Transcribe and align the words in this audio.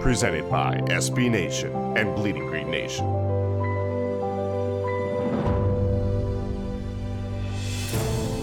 presented 0.00 0.48
by 0.50 0.76
SB 0.86 1.30
Nation 1.30 1.72
and 1.96 2.14
Bleeding 2.14 2.46
Green 2.46 2.70
Nation. 2.70 3.06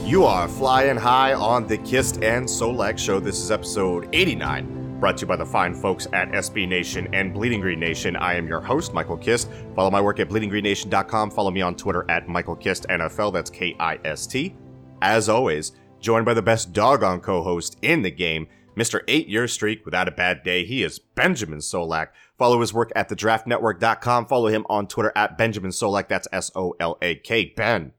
You 0.06 0.24
are 0.24 0.48
flying 0.48 0.98
high 0.98 1.34
on 1.34 1.66
the 1.66 1.78
Kist 1.80 2.24
and 2.24 2.46
Solak 2.46 2.98
Show. 2.98 3.20
This 3.20 3.40
is 3.40 3.50
episode 3.50 4.08
89, 4.14 5.00
brought 5.00 5.18
to 5.18 5.22
you 5.22 5.28
by 5.28 5.36
the 5.36 5.46
fine 5.46 5.74
folks 5.74 6.08
at 6.14 6.30
SB 6.30 6.68
Nation 6.68 7.08
and 7.14 7.34
Bleeding 7.34 7.60
Green 7.60 7.80
Nation. 7.80 8.16
I 8.16 8.36
am 8.36 8.48
your 8.48 8.62
host, 8.62 8.94
Michael 8.94 9.18
Kist. 9.18 9.50
Follow 9.76 9.90
my 9.90 10.00
work 10.00 10.20
at 10.20 10.30
bleedinggreennation.com. 10.30 11.32
Follow 11.32 11.50
me 11.50 11.62
on 11.62 11.76
Twitter 11.76 12.06
at 12.10 12.28
Michael 12.28 12.56
Kist 12.56 12.86
NFL. 12.88 13.34
That's 13.34 13.50
K 13.50 13.76
I 13.80 14.00
S 14.06 14.28
T. 14.28 14.56
As 15.02 15.28
always, 15.28 15.72
joined 16.00 16.26
by 16.26 16.36
the 16.36 16.42
best 16.42 16.72
doggone 16.72 17.20
co 17.20 17.42
host 17.42 17.78
in 17.82 18.04
the 18.04 18.12
game, 18.12 18.48
Mr. 18.76 19.02
Eight 19.08 19.28
Year 19.28 19.48
Streak 19.48 19.86
without 19.86 20.08
a 20.08 20.12
bad 20.12 20.44
day. 20.44 20.66
He 20.66 20.84
is 20.84 21.00
Benjamin 21.00 21.60
Solak. 21.60 22.10
Follow 22.38 22.62
his 22.62 22.74
work 22.74 22.92
at 22.96 23.10
thedraftnetwork.com. 23.10 24.26
Follow 24.28 24.48
him 24.48 24.66
on 24.70 24.88
Twitter 24.88 25.12
at 25.16 25.38
Benjamin 25.38 25.72
Solak. 25.72 26.08
That's 26.08 26.28
S 26.32 26.52
O 26.56 26.76
L 26.80 26.98
A 27.02 27.16
K. 27.16 27.54
Ben, 27.56 27.94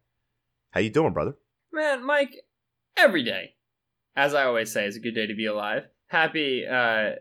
how 0.71 0.81
you 0.81 0.91
doing, 0.91 1.13
brother? 1.13 1.37
Man, 1.73 2.05
Mike, 2.07 2.35
every 2.97 3.23
day, 3.23 3.55
as 4.15 4.35
I 4.35 4.45
always 4.45 4.73
say, 4.73 4.87
is 4.87 4.97
a 4.97 5.01
good 5.01 5.15
day 5.15 5.27
to 5.27 5.35
be 5.35 5.47
alive. 5.47 5.85
Happy 6.09 6.67
uh, 6.67 7.17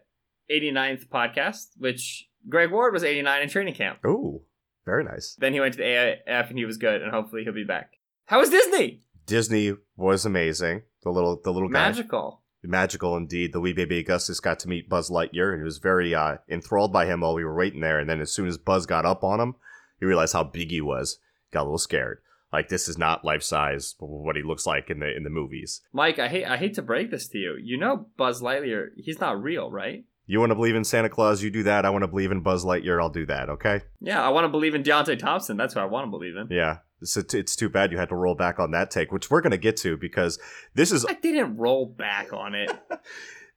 89th 0.51 1.07
podcast, 1.07 1.67
which 1.77 2.29
Greg 2.47 2.71
Ward 2.71 2.93
was 2.93 3.03
89 3.03 3.41
in 3.41 3.49
training 3.49 3.73
camp. 3.73 3.99
Oh, 4.05 4.43
very 4.85 5.03
nice. 5.03 5.35
Then 5.39 5.53
he 5.53 5.59
went 5.59 5.73
to 5.73 5.77
the 5.79 5.83
AAF 6.27 6.49
and 6.49 6.57
he 6.57 6.65
was 6.65 6.77
good, 6.77 7.01
and 7.01 7.11
hopefully 7.11 7.43
he'll 7.43 7.53
be 7.53 7.63
back. 7.63 7.93
How 8.27 8.39
was 8.39 8.49
Disney? 8.49 9.01
Disney 9.25 9.73
was 9.97 10.25
amazing. 10.25 10.83
The 11.03 11.09
little, 11.09 11.39
the 11.43 11.51
little 11.51 11.69
guy. 11.69 11.87
Magical. 11.87 12.41
Magical 12.67 13.15
indeed. 13.17 13.53
The 13.53 13.59
wee 13.59 13.73
baby 13.73 13.99
Augustus 13.99 14.39
got 14.39 14.59
to 14.59 14.69
meet 14.69 14.89
Buzz 14.89 15.09
Lightyear, 15.09 15.51
and 15.51 15.61
he 15.61 15.65
was 15.65 15.77
very 15.77 16.13
uh, 16.13 16.37
enthralled 16.49 16.91
by 16.93 17.05
him 17.05 17.21
while 17.21 17.35
we 17.35 17.43
were 17.43 17.55
waiting 17.55 17.81
there. 17.81 17.99
And 17.99 18.09
then 18.09 18.21
as 18.21 18.31
soon 18.31 18.47
as 18.47 18.57
Buzz 18.57 18.85
got 18.85 19.05
up 19.05 19.23
on 19.23 19.39
him, 19.39 19.55
he 19.99 20.05
realized 20.05 20.33
how 20.33 20.43
big 20.43 20.71
he 20.71 20.81
was. 20.81 21.19
Got 21.51 21.61
a 21.61 21.63
little 21.63 21.77
scared. 21.77 22.19
Like 22.51 22.69
this 22.69 22.87
is 22.87 22.97
not 22.97 23.25
life 23.25 23.43
size 23.43 23.95
what 23.99 24.37
he 24.37 24.41
looks 24.43 24.65
like 24.65 24.89
in 24.89 24.99
the 24.99 25.13
in 25.13 25.23
the 25.23 25.29
movies. 25.29 25.81
Mike, 25.91 26.19
I 26.19 26.29
hate 26.29 26.45
I 26.45 26.55
hate 26.55 26.73
to 26.75 26.81
break 26.81 27.11
this 27.11 27.27
to 27.29 27.37
you. 27.37 27.57
You 27.61 27.77
know 27.77 28.07
Buzz 28.17 28.41
Lightyear, 28.41 28.91
he's 28.95 29.19
not 29.19 29.41
real, 29.41 29.69
right? 29.69 30.05
You 30.27 30.39
want 30.39 30.51
to 30.51 30.55
believe 30.55 30.75
in 30.75 30.83
Santa 30.83 31.09
Claus? 31.09 31.43
You 31.43 31.51
do 31.51 31.63
that. 31.63 31.85
I 31.85 31.89
want 31.89 32.03
to 32.03 32.07
believe 32.07 32.31
in 32.31 32.41
Buzz 32.41 32.65
Lightyear. 32.65 33.01
I'll 33.01 33.09
do 33.09 33.25
that. 33.27 33.49
Okay. 33.49 33.81
Yeah, 33.99 34.23
I 34.25 34.29
want 34.29 34.45
to 34.45 34.49
believe 34.49 34.73
in 34.73 34.83
Deontay 34.83 35.19
Thompson. 35.19 35.57
That's 35.57 35.75
what 35.75 35.83
I 35.83 35.85
want 35.85 36.07
to 36.07 36.11
believe 36.11 36.35
in. 36.35 36.47
Yeah. 36.49 36.77
It's, 37.05 37.33
it's 37.33 37.55
too 37.55 37.69
bad 37.69 37.91
you 37.91 37.97
had 37.97 38.09
to 38.09 38.15
roll 38.15 38.35
back 38.35 38.59
on 38.59 38.71
that 38.71 38.91
take, 38.91 39.11
which 39.11 39.29
we're 39.29 39.41
gonna 39.41 39.57
get 39.57 39.77
to 39.77 39.97
because 39.97 40.39
this 40.73 40.91
is 40.91 41.05
I 41.05 41.13
didn't 41.13 41.57
roll 41.57 41.85
back 41.85 42.33
on 42.33 42.55
it. 42.55 42.71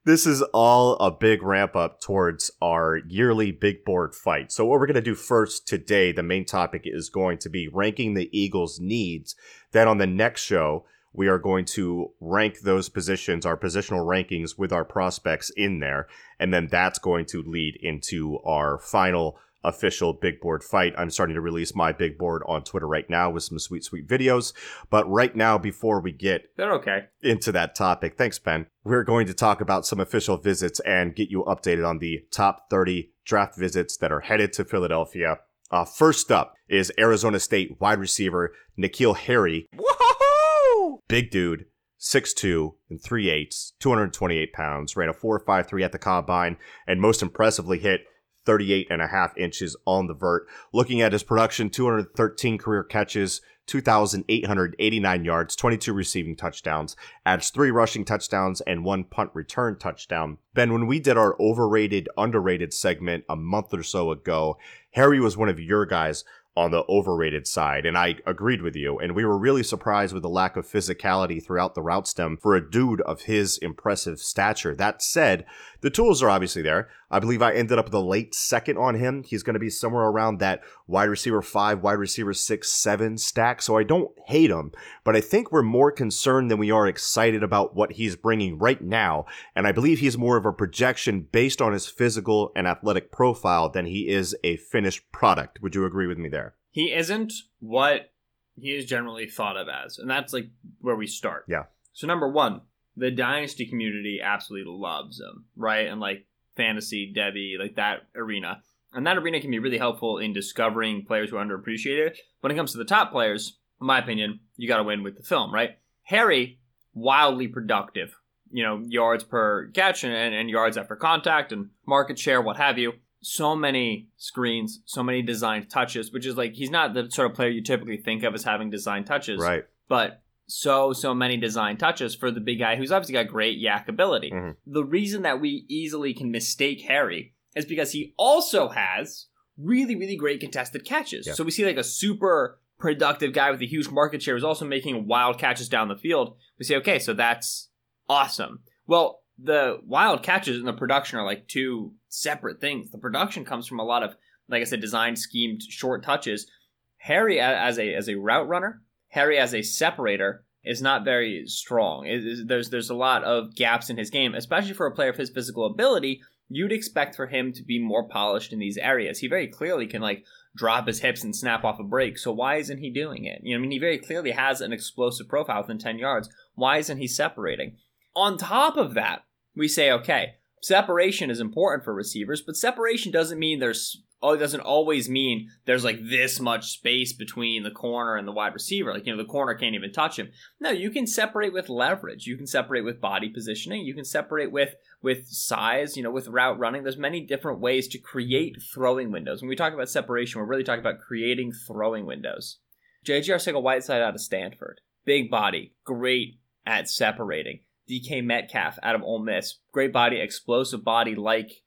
this 0.08 0.26
is 0.26 0.40
all 0.54 0.94
a 0.94 1.10
big 1.10 1.42
ramp 1.42 1.76
up 1.76 2.00
towards 2.00 2.50
our 2.62 2.96
yearly 3.06 3.52
big 3.52 3.84
board 3.84 4.14
fight. 4.14 4.50
So, 4.50 4.64
what 4.64 4.80
we're 4.80 4.86
going 4.86 4.94
to 4.94 5.02
do 5.02 5.14
first 5.14 5.68
today, 5.68 6.12
the 6.12 6.22
main 6.22 6.46
topic 6.46 6.82
is 6.84 7.10
going 7.10 7.36
to 7.38 7.50
be 7.50 7.68
ranking 7.68 8.14
the 8.14 8.30
Eagles' 8.32 8.80
needs. 8.80 9.36
Then, 9.72 9.86
on 9.86 9.98
the 9.98 10.06
next 10.06 10.42
show, 10.42 10.86
we 11.12 11.28
are 11.28 11.38
going 11.38 11.66
to 11.66 12.12
rank 12.20 12.60
those 12.60 12.88
positions, 12.88 13.44
our 13.44 13.56
positional 13.56 14.06
rankings 14.06 14.56
with 14.56 14.72
our 14.72 14.84
prospects 14.84 15.50
in 15.50 15.80
there. 15.80 16.06
And 16.38 16.54
then 16.54 16.68
that's 16.68 16.98
going 16.98 17.26
to 17.26 17.42
lead 17.42 17.76
into 17.82 18.38
our 18.46 18.78
final 18.78 19.38
official 19.64 20.12
big 20.12 20.40
board 20.40 20.62
fight. 20.62 20.94
I'm 20.96 21.10
starting 21.10 21.34
to 21.34 21.40
release 21.40 21.74
my 21.74 21.92
big 21.92 22.16
board 22.18 22.42
on 22.46 22.62
Twitter 22.64 22.86
right 22.86 23.08
now 23.08 23.30
with 23.30 23.42
some 23.42 23.58
sweet, 23.58 23.84
sweet 23.84 24.06
videos. 24.06 24.52
But 24.90 25.08
right 25.10 25.34
now, 25.34 25.58
before 25.58 26.00
we 26.00 26.12
get 26.12 26.50
They're 26.56 26.72
okay. 26.74 27.06
into 27.22 27.52
that 27.52 27.74
topic. 27.74 28.16
Thanks, 28.16 28.38
Ben. 28.38 28.66
We're 28.84 29.04
going 29.04 29.26
to 29.26 29.34
talk 29.34 29.60
about 29.60 29.86
some 29.86 30.00
official 30.00 30.36
visits 30.36 30.80
and 30.80 31.14
get 31.14 31.28
you 31.30 31.44
updated 31.44 31.86
on 31.86 31.98
the 31.98 32.24
top 32.30 32.70
30 32.70 33.10
draft 33.24 33.56
visits 33.56 33.96
that 33.98 34.12
are 34.12 34.20
headed 34.20 34.52
to 34.54 34.64
Philadelphia. 34.64 35.38
Uh, 35.70 35.84
first 35.84 36.32
up 36.32 36.54
is 36.68 36.92
Arizona 36.98 37.38
State 37.38 37.78
wide 37.80 37.98
receiver 37.98 38.54
N'Keal 38.78 39.16
Harry. 39.16 39.68
Woohoo! 39.76 41.00
Big 41.08 41.30
dude, 41.30 41.66
6'2 42.00 42.74
and 42.88 43.02
3 43.02 43.28
eighths, 43.28 43.72
228 43.80 44.52
pounds, 44.52 44.96
ran 44.96 45.08
a 45.08 45.12
4.53 45.12 45.84
at 45.84 45.92
the 45.92 45.98
combine, 45.98 46.56
and 46.86 47.00
most 47.00 47.22
impressively 47.22 47.78
hit 47.78 48.02
38 48.48 48.86
and 48.88 49.02
a 49.02 49.08
half 49.08 49.36
inches 49.36 49.76
on 49.84 50.06
the 50.06 50.14
vert. 50.14 50.46
Looking 50.72 51.02
at 51.02 51.12
his 51.12 51.22
production, 51.22 51.68
213 51.68 52.56
career 52.56 52.82
catches, 52.82 53.42
2,889 53.66 55.24
yards, 55.26 55.54
22 55.54 55.92
receiving 55.92 56.34
touchdowns, 56.34 56.96
adds 57.26 57.50
three 57.50 57.70
rushing 57.70 58.06
touchdowns 58.06 58.62
and 58.62 58.86
one 58.86 59.04
punt 59.04 59.30
return 59.34 59.78
touchdown. 59.78 60.38
Ben, 60.54 60.72
when 60.72 60.86
we 60.86 60.98
did 60.98 61.18
our 61.18 61.36
overrated, 61.38 62.08
underrated 62.16 62.72
segment 62.72 63.24
a 63.28 63.36
month 63.36 63.74
or 63.74 63.82
so 63.82 64.10
ago, 64.10 64.56
Harry 64.92 65.20
was 65.20 65.36
one 65.36 65.50
of 65.50 65.60
your 65.60 65.84
guys 65.84 66.24
on 66.58 66.72
the 66.72 66.84
overrated 66.88 67.46
side, 67.46 67.86
and 67.86 67.96
I 67.96 68.16
agreed 68.26 68.62
with 68.62 68.74
you. 68.74 68.98
And 68.98 69.14
we 69.14 69.24
were 69.24 69.38
really 69.38 69.62
surprised 69.62 70.12
with 70.12 70.24
the 70.24 70.28
lack 70.28 70.56
of 70.56 70.66
physicality 70.66 71.40
throughout 71.40 71.76
the 71.76 71.82
route 71.82 72.08
stem 72.08 72.36
for 72.36 72.56
a 72.56 72.70
dude 72.70 73.00
of 73.02 73.22
his 73.22 73.58
impressive 73.58 74.18
stature. 74.18 74.74
That 74.74 75.00
said, 75.00 75.46
the 75.80 75.90
tools 75.90 76.22
are 76.22 76.30
obviously 76.30 76.62
there. 76.62 76.88
I 77.10 77.18
believe 77.20 77.40
I 77.40 77.54
ended 77.54 77.78
up 77.78 77.86
with 77.86 77.94
a 77.94 78.00
late 78.00 78.34
second 78.34 78.78
on 78.78 78.96
him. 78.96 79.22
He's 79.22 79.42
going 79.42 79.54
to 79.54 79.60
be 79.60 79.70
somewhere 79.70 80.04
around 80.04 80.38
that 80.38 80.62
wide 80.86 81.04
receiver 81.04 81.42
five, 81.42 81.82
wide 81.82 81.98
receiver 81.98 82.34
six, 82.34 82.70
seven 82.70 83.16
stack. 83.18 83.62
So 83.62 83.78
I 83.78 83.82
don't 83.84 84.10
hate 84.26 84.50
him, 84.50 84.72
but 85.04 85.16
I 85.16 85.20
think 85.20 85.50
we're 85.50 85.62
more 85.62 85.92
concerned 85.92 86.50
than 86.50 86.58
we 86.58 86.70
are 86.70 86.86
excited 86.86 87.42
about 87.42 87.74
what 87.74 87.92
he's 87.92 88.16
bringing 88.16 88.58
right 88.58 88.82
now. 88.82 89.26
And 89.54 89.66
I 89.66 89.72
believe 89.72 90.00
he's 90.00 90.18
more 90.18 90.36
of 90.36 90.46
a 90.46 90.52
projection 90.52 91.28
based 91.30 91.62
on 91.62 91.72
his 91.72 91.86
physical 91.86 92.52
and 92.56 92.66
athletic 92.66 93.12
profile 93.12 93.68
than 93.68 93.86
he 93.86 94.08
is 94.08 94.36
a 94.44 94.56
finished 94.56 95.10
product. 95.12 95.62
Would 95.62 95.74
you 95.74 95.84
agree 95.84 96.06
with 96.06 96.18
me 96.18 96.28
there? 96.28 96.54
He 96.70 96.92
isn't 96.92 97.32
what 97.60 98.10
he 98.56 98.74
is 98.74 98.84
generally 98.84 99.26
thought 99.26 99.56
of 99.56 99.68
as, 99.68 99.98
and 99.98 100.10
that's 100.10 100.32
like 100.32 100.50
where 100.80 100.96
we 100.96 101.06
start. 101.06 101.44
Yeah. 101.48 101.64
So 101.92 102.06
number 102.06 102.28
one, 102.28 102.62
the 102.98 103.10
dynasty 103.10 103.66
community 103.66 104.20
absolutely 104.22 104.72
loves 104.72 105.20
him, 105.20 105.44
right? 105.56 105.86
And 105.88 106.00
like 106.00 106.26
fantasy, 106.56 107.12
Debbie, 107.14 107.56
like 107.58 107.76
that 107.76 108.02
arena. 108.16 108.62
And 108.92 109.06
that 109.06 109.18
arena 109.18 109.40
can 109.40 109.50
be 109.50 109.58
really 109.58 109.78
helpful 109.78 110.18
in 110.18 110.32
discovering 110.32 111.04
players 111.04 111.30
who 111.30 111.36
are 111.36 111.44
underappreciated. 111.44 112.16
When 112.40 112.50
it 112.50 112.56
comes 112.56 112.72
to 112.72 112.78
the 112.78 112.84
top 112.84 113.12
players, 113.12 113.58
in 113.80 113.86
my 113.86 113.98
opinion, 113.98 114.40
you 114.56 114.66
got 114.66 114.78
to 114.78 114.82
win 114.84 115.02
with 115.02 115.16
the 115.16 115.22
film, 115.22 115.52
right? 115.52 115.78
Harry, 116.04 116.58
wildly 116.94 117.48
productive. 117.48 118.14
You 118.50 118.64
know, 118.64 118.82
yards 118.88 119.24
per 119.24 119.68
catch 119.72 120.04
and, 120.04 120.34
and 120.34 120.48
yards 120.48 120.78
after 120.78 120.96
contact 120.96 121.52
and 121.52 121.68
market 121.86 122.18
share, 122.18 122.40
what 122.40 122.56
have 122.56 122.78
you. 122.78 122.94
So 123.20 123.54
many 123.54 124.08
screens, 124.16 124.80
so 124.86 125.02
many 125.02 125.20
designed 125.22 125.68
touches, 125.68 126.10
which 126.12 126.24
is 126.24 126.36
like 126.36 126.54
he's 126.54 126.70
not 126.70 126.94
the 126.94 127.10
sort 127.10 127.30
of 127.30 127.36
player 127.36 127.50
you 127.50 127.62
typically 127.62 127.98
think 127.98 128.22
of 128.22 128.34
as 128.34 128.44
having 128.44 128.70
designed 128.70 129.06
touches 129.06 129.38
Right. 129.40 129.64
but 129.88 130.22
so 130.48 130.92
so 130.94 131.14
many 131.14 131.36
design 131.36 131.76
touches 131.76 132.14
for 132.14 132.30
the 132.30 132.40
big 132.40 132.58
guy 132.58 132.74
who's 132.74 132.90
obviously 132.90 133.12
got 133.12 133.28
great 133.28 133.58
YAC 133.62 133.86
ability. 133.88 134.30
Mhm. 134.30 134.56
The 134.66 134.84
reason 134.84 135.22
that 135.22 135.40
we 135.40 135.66
easily 135.68 136.14
can 136.14 136.30
mistake 136.30 136.80
Harry 136.88 137.34
is 137.54 137.66
because 137.66 137.92
he 137.92 138.14
also 138.18 138.68
has 138.68 139.26
really 139.58 139.94
really 139.94 140.16
great 140.16 140.40
contested 140.40 140.84
catches. 140.84 141.26
Yeah. 141.26 141.34
So 141.34 141.44
we 141.44 141.50
see 141.50 141.64
like 141.66 141.76
a 141.76 141.84
super 141.84 142.60
productive 142.78 143.32
guy 143.32 143.50
with 143.50 143.60
a 143.60 143.66
huge 143.66 143.90
market 143.90 144.22
share 144.22 144.34
who's 144.34 144.44
also 144.44 144.64
making 144.64 145.06
wild 145.06 145.38
catches 145.38 145.68
down 145.68 145.88
the 145.88 145.96
field. 145.96 146.36
We 146.58 146.64
say 146.64 146.76
okay, 146.76 146.98
so 146.98 147.12
that's 147.12 147.68
awesome. 148.08 148.60
Well, 148.86 149.20
the 149.38 149.80
wild 149.84 150.22
catches 150.22 150.56
and 150.56 150.66
the 150.66 150.72
production 150.72 151.18
are 151.18 151.26
like 151.26 151.46
two 151.46 151.92
separate 152.08 152.60
things. 152.60 152.90
The 152.90 152.98
production 152.98 153.44
comes 153.44 153.66
from 153.66 153.80
a 153.80 153.84
lot 153.84 154.02
of 154.02 154.16
like 154.48 154.62
I 154.62 154.64
said 154.64 154.80
design 154.80 155.14
schemed 155.14 155.62
short 155.62 156.02
touches. 156.02 156.50
Harry 156.96 157.38
as 157.38 157.78
a 157.78 157.94
as 157.94 158.08
a 158.08 158.16
route 158.16 158.48
runner 158.48 158.82
Harry 159.08 159.38
as 159.38 159.54
a 159.54 159.62
separator 159.62 160.44
is 160.64 160.82
not 160.82 161.04
very 161.04 161.46
strong. 161.46 162.06
It 162.06 162.26
is- 162.26 162.46
there's 162.46 162.70
there's 162.70 162.90
a 162.90 162.94
lot 162.94 163.24
of 163.24 163.54
gaps 163.54 163.90
in 163.90 163.96
his 163.96 164.10
game, 164.10 164.34
especially 164.34 164.74
for 164.74 164.86
a 164.86 164.94
player 164.94 165.10
of 165.10 165.16
his 165.16 165.30
physical 165.30 165.66
ability. 165.66 166.20
You'd 166.50 166.72
expect 166.72 167.14
for 167.14 167.26
him 167.26 167.52
to 167.52 167.62
be 167.62 167.78
more 167.78 168.08
polished 168.08 168.52
in 168.52 168.58
these 168.58 168.78
areas. 168.78 169.18
He 169.18 169.28
very 169.28 169.48
clearly 169.48 169.86
can 169.86 170.00
like 170.02 170.24
drop 170.56 170.86
his 170.86 171.00
hips 171.00 171.22
and 171.22 171.36
snap 171.36 171.62
off 171.64 171.78
a 171.78 171.84
break. 171.84 172.18
So 172.18 172.32
why 172.32 172.56
isn't 172.56 172.78
he 172.78 172.90
doing 172.90 173.24
it? 173.24 173.40
You 173.44 173.54
know, 173.54 173.58
I 173.58 173.60
mean, 173.62 173.70
he 173.70 173.78
very 173.78 173.98
clearly 173.98 174.32
has 174.32 174.60
an 174.60 174.72
explosive 174.72 175.28
profile 175.28 175.60
within 175.60 175.78
ten 175.78 175.98
yards. 175.98 176.28
Why 176.54 176.78
isn't 176.78 176.98
he 176.98 177.06
separating? 177.06 177.76
On 178.16 178.36
top 178.36 178.76
of 178.76 178.94
that, 178.94 179.24
we 179.54 179.68
say, 179.68 179.90
okay, 179.92 180.34
separation 180.62 181.30
is 181.30 181.40
important 181.40 181.84
for 181.84 181.94
receivers, 181.94 182.42
but 182.42 182.56
separation 182.56 183.12
doesn't 183.12 183.38
mean 183.38 183.58
there's 183.58 184.02
oh, 184.22 184.32
it 184.32 184.38
doesn't 184.38 184.60
always 184.60 185.08
mean 185.08 185.48
there's 185.64 185.84
like 185.84 185.98
this 186.02 186.40
much 186.40 186.70
space 186.70 187.12
between 187.12 187.62
the 187.62 187.70
corner 187.70 188.16
and 188.16 188.26
the 188.26 188.32
wide 188.32 188.54
receiver. 188.54 188.92
Like, 188.92 189.06
you 189.06 189.12
know, 189.12 189.22
the 189.22 189.28
corner 189.28 189.54
can't 189.54 189.74
even 189.74 189.92
touch 189.92 190.18
him. 190.18 190.30
No, 190.60 190.70
you 190.70 190.90
can 190.90 191.06
separate 191.06 191.52
with 191.52 191.68
leverage. 191.68 192.26
You 192.26 192.36
can 192.36 192.46
separate 192.46 192.84
with 192.84 193.00
body 193.00 193.28
positioning. 193.28 193.82
You 193.82 193.94
can 193.94 194.04
separate 194.04 194.50
with 194.50 194.74
with 195.02 195.28
size, 195.28 195.96
you 195.96 196.02
know, 196.02 196.10
with 196.10 196.28
route 196.28 196.58
running. 196.58 196.82
There's 196.82 196.98
many 196.98 197.24
different 197.24 197.60
ways 197.60 197.86
to 197.88 197.98
create 197.98 198.56
throwing 198.74 199.12
windows. 199.12 199.40
When 199.40 199.48
we 199.48 199.56
talk 199.56 199.72
about 199.72 199.88
separation, 199.88 200.40
we're 200.40 200.46
really 200.46 200.64
talking 200.64 200.80
about 200.80 201.00
creating 201.00 201.52
throwing 201.66 202.06
windows. 202.06 202.58
JJ 203.06 203.34
Arcega 203.34 203.62
Whiteside 203.62 204.02
out 204.02 204.14
of 204.14 204.20
Stanford. 204.20 204.80
Big 205.04 205.30
body, 205.30 205.74
great 205.84 206.40
at 206.66 206.88
separating. 206.88 207.60
DK 207.88 208.22
Metcalf 208.22 208.78
out 208.82 208.94
of 208.94 209.02
Ole 209.02 209.22
Miss. 209.22 209.60
Great 209.72 209.92
body, 209.92 210.20
explosive 210.20 210.84
body 210.84 211.14
like 211.14 211.62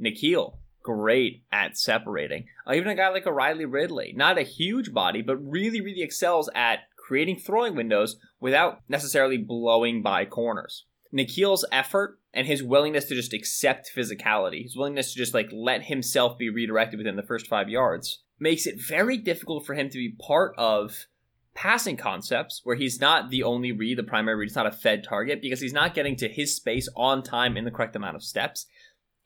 N'Keal. 0.00 0.56
Great 0.86 1.42
at 1.50 1.76
separating. 1.76 2.46
Uh, 2.64 2.74
even 2.74 2.86
a 2.86 2.94
guy 2.94 3.08
like 3.08 3.26
a 3.26 3.32
Riley 3.32 3.64
Ridley. 3.64 4.12
Not 4.14 4.38
a 4.38 4.42
huge 4.42 4.94
body, 4.94 5.20
but 5.20 5.36
really, 5.38 5.80
really 5.80 6.02
excels 6.02 6.48
at 6.54 6.84
creating 6.96 7.40
throwing 7.40 7.74
windows 7.74 8.16
without 8.38 8.82
necessarily 8.88 9.36
blowing 9.36 10.00
by 10.00 10.24
corners. 10.24 10.84
N'Keal's 11.12 11.64
effort 11.72 12.20
and 12.32 12.46
his 12.46 12.62
willingness 12.62 13.06
to 13.06 13.16
just 13.16 13.32
accept 13.32 13.90
physicality, 13.96 14.62
his 14.62 14.76
willingness 14.76 15.12
to 15.12 15.18
just 15.18 15.34
like 15.34 15.48
let 15.52 15.82
himself 15.82 16.38
be 16.38 16.50
redirected 16.50 16.98
within 16.98 17.16
the 17.16 17.22
first 17.24 17.48
five 17.48 17.68
yards, 17.68 18.22
makes 18.38 18.64
it 18.64 18.80
very 18.80 19.18
difficult 19.18 19.66
for 19.66 19.74
him 19.74 19.88
to 19.88 19.98
be 19.98 20.14
part 20.20 20.54
of 20.56 21.06
passing 21.52 21.96
concepts 21.96 22.60
where 22.62 22.76
he's 22.76 23.00
not 23.00 23.30
the 23.30 23.42
only 23.42 23.72
read, 23.72 23.98
the 23.98 24.04
primary 24.04 24.36
read, 24.36 24.46
it's 24.46 24.54
not 24.54 24.68
a 24.68 24.70
fed 24.70 25.02
target 25.02 25.42
because 25.42 25.60
he's 25.60 25.72
not 25.72 25.94
getting 25.94 26.14
to 26.14 26.28
his 26.28 26.54
space 26.54 26.88
on 26.94 27.24
time 27.24 27.56
in 27.56 27.64
the 27.64 27.72
correct 27.72 27.96
amount 27.96 28.14
of 28.14 28.22
steps. 28.22 28.66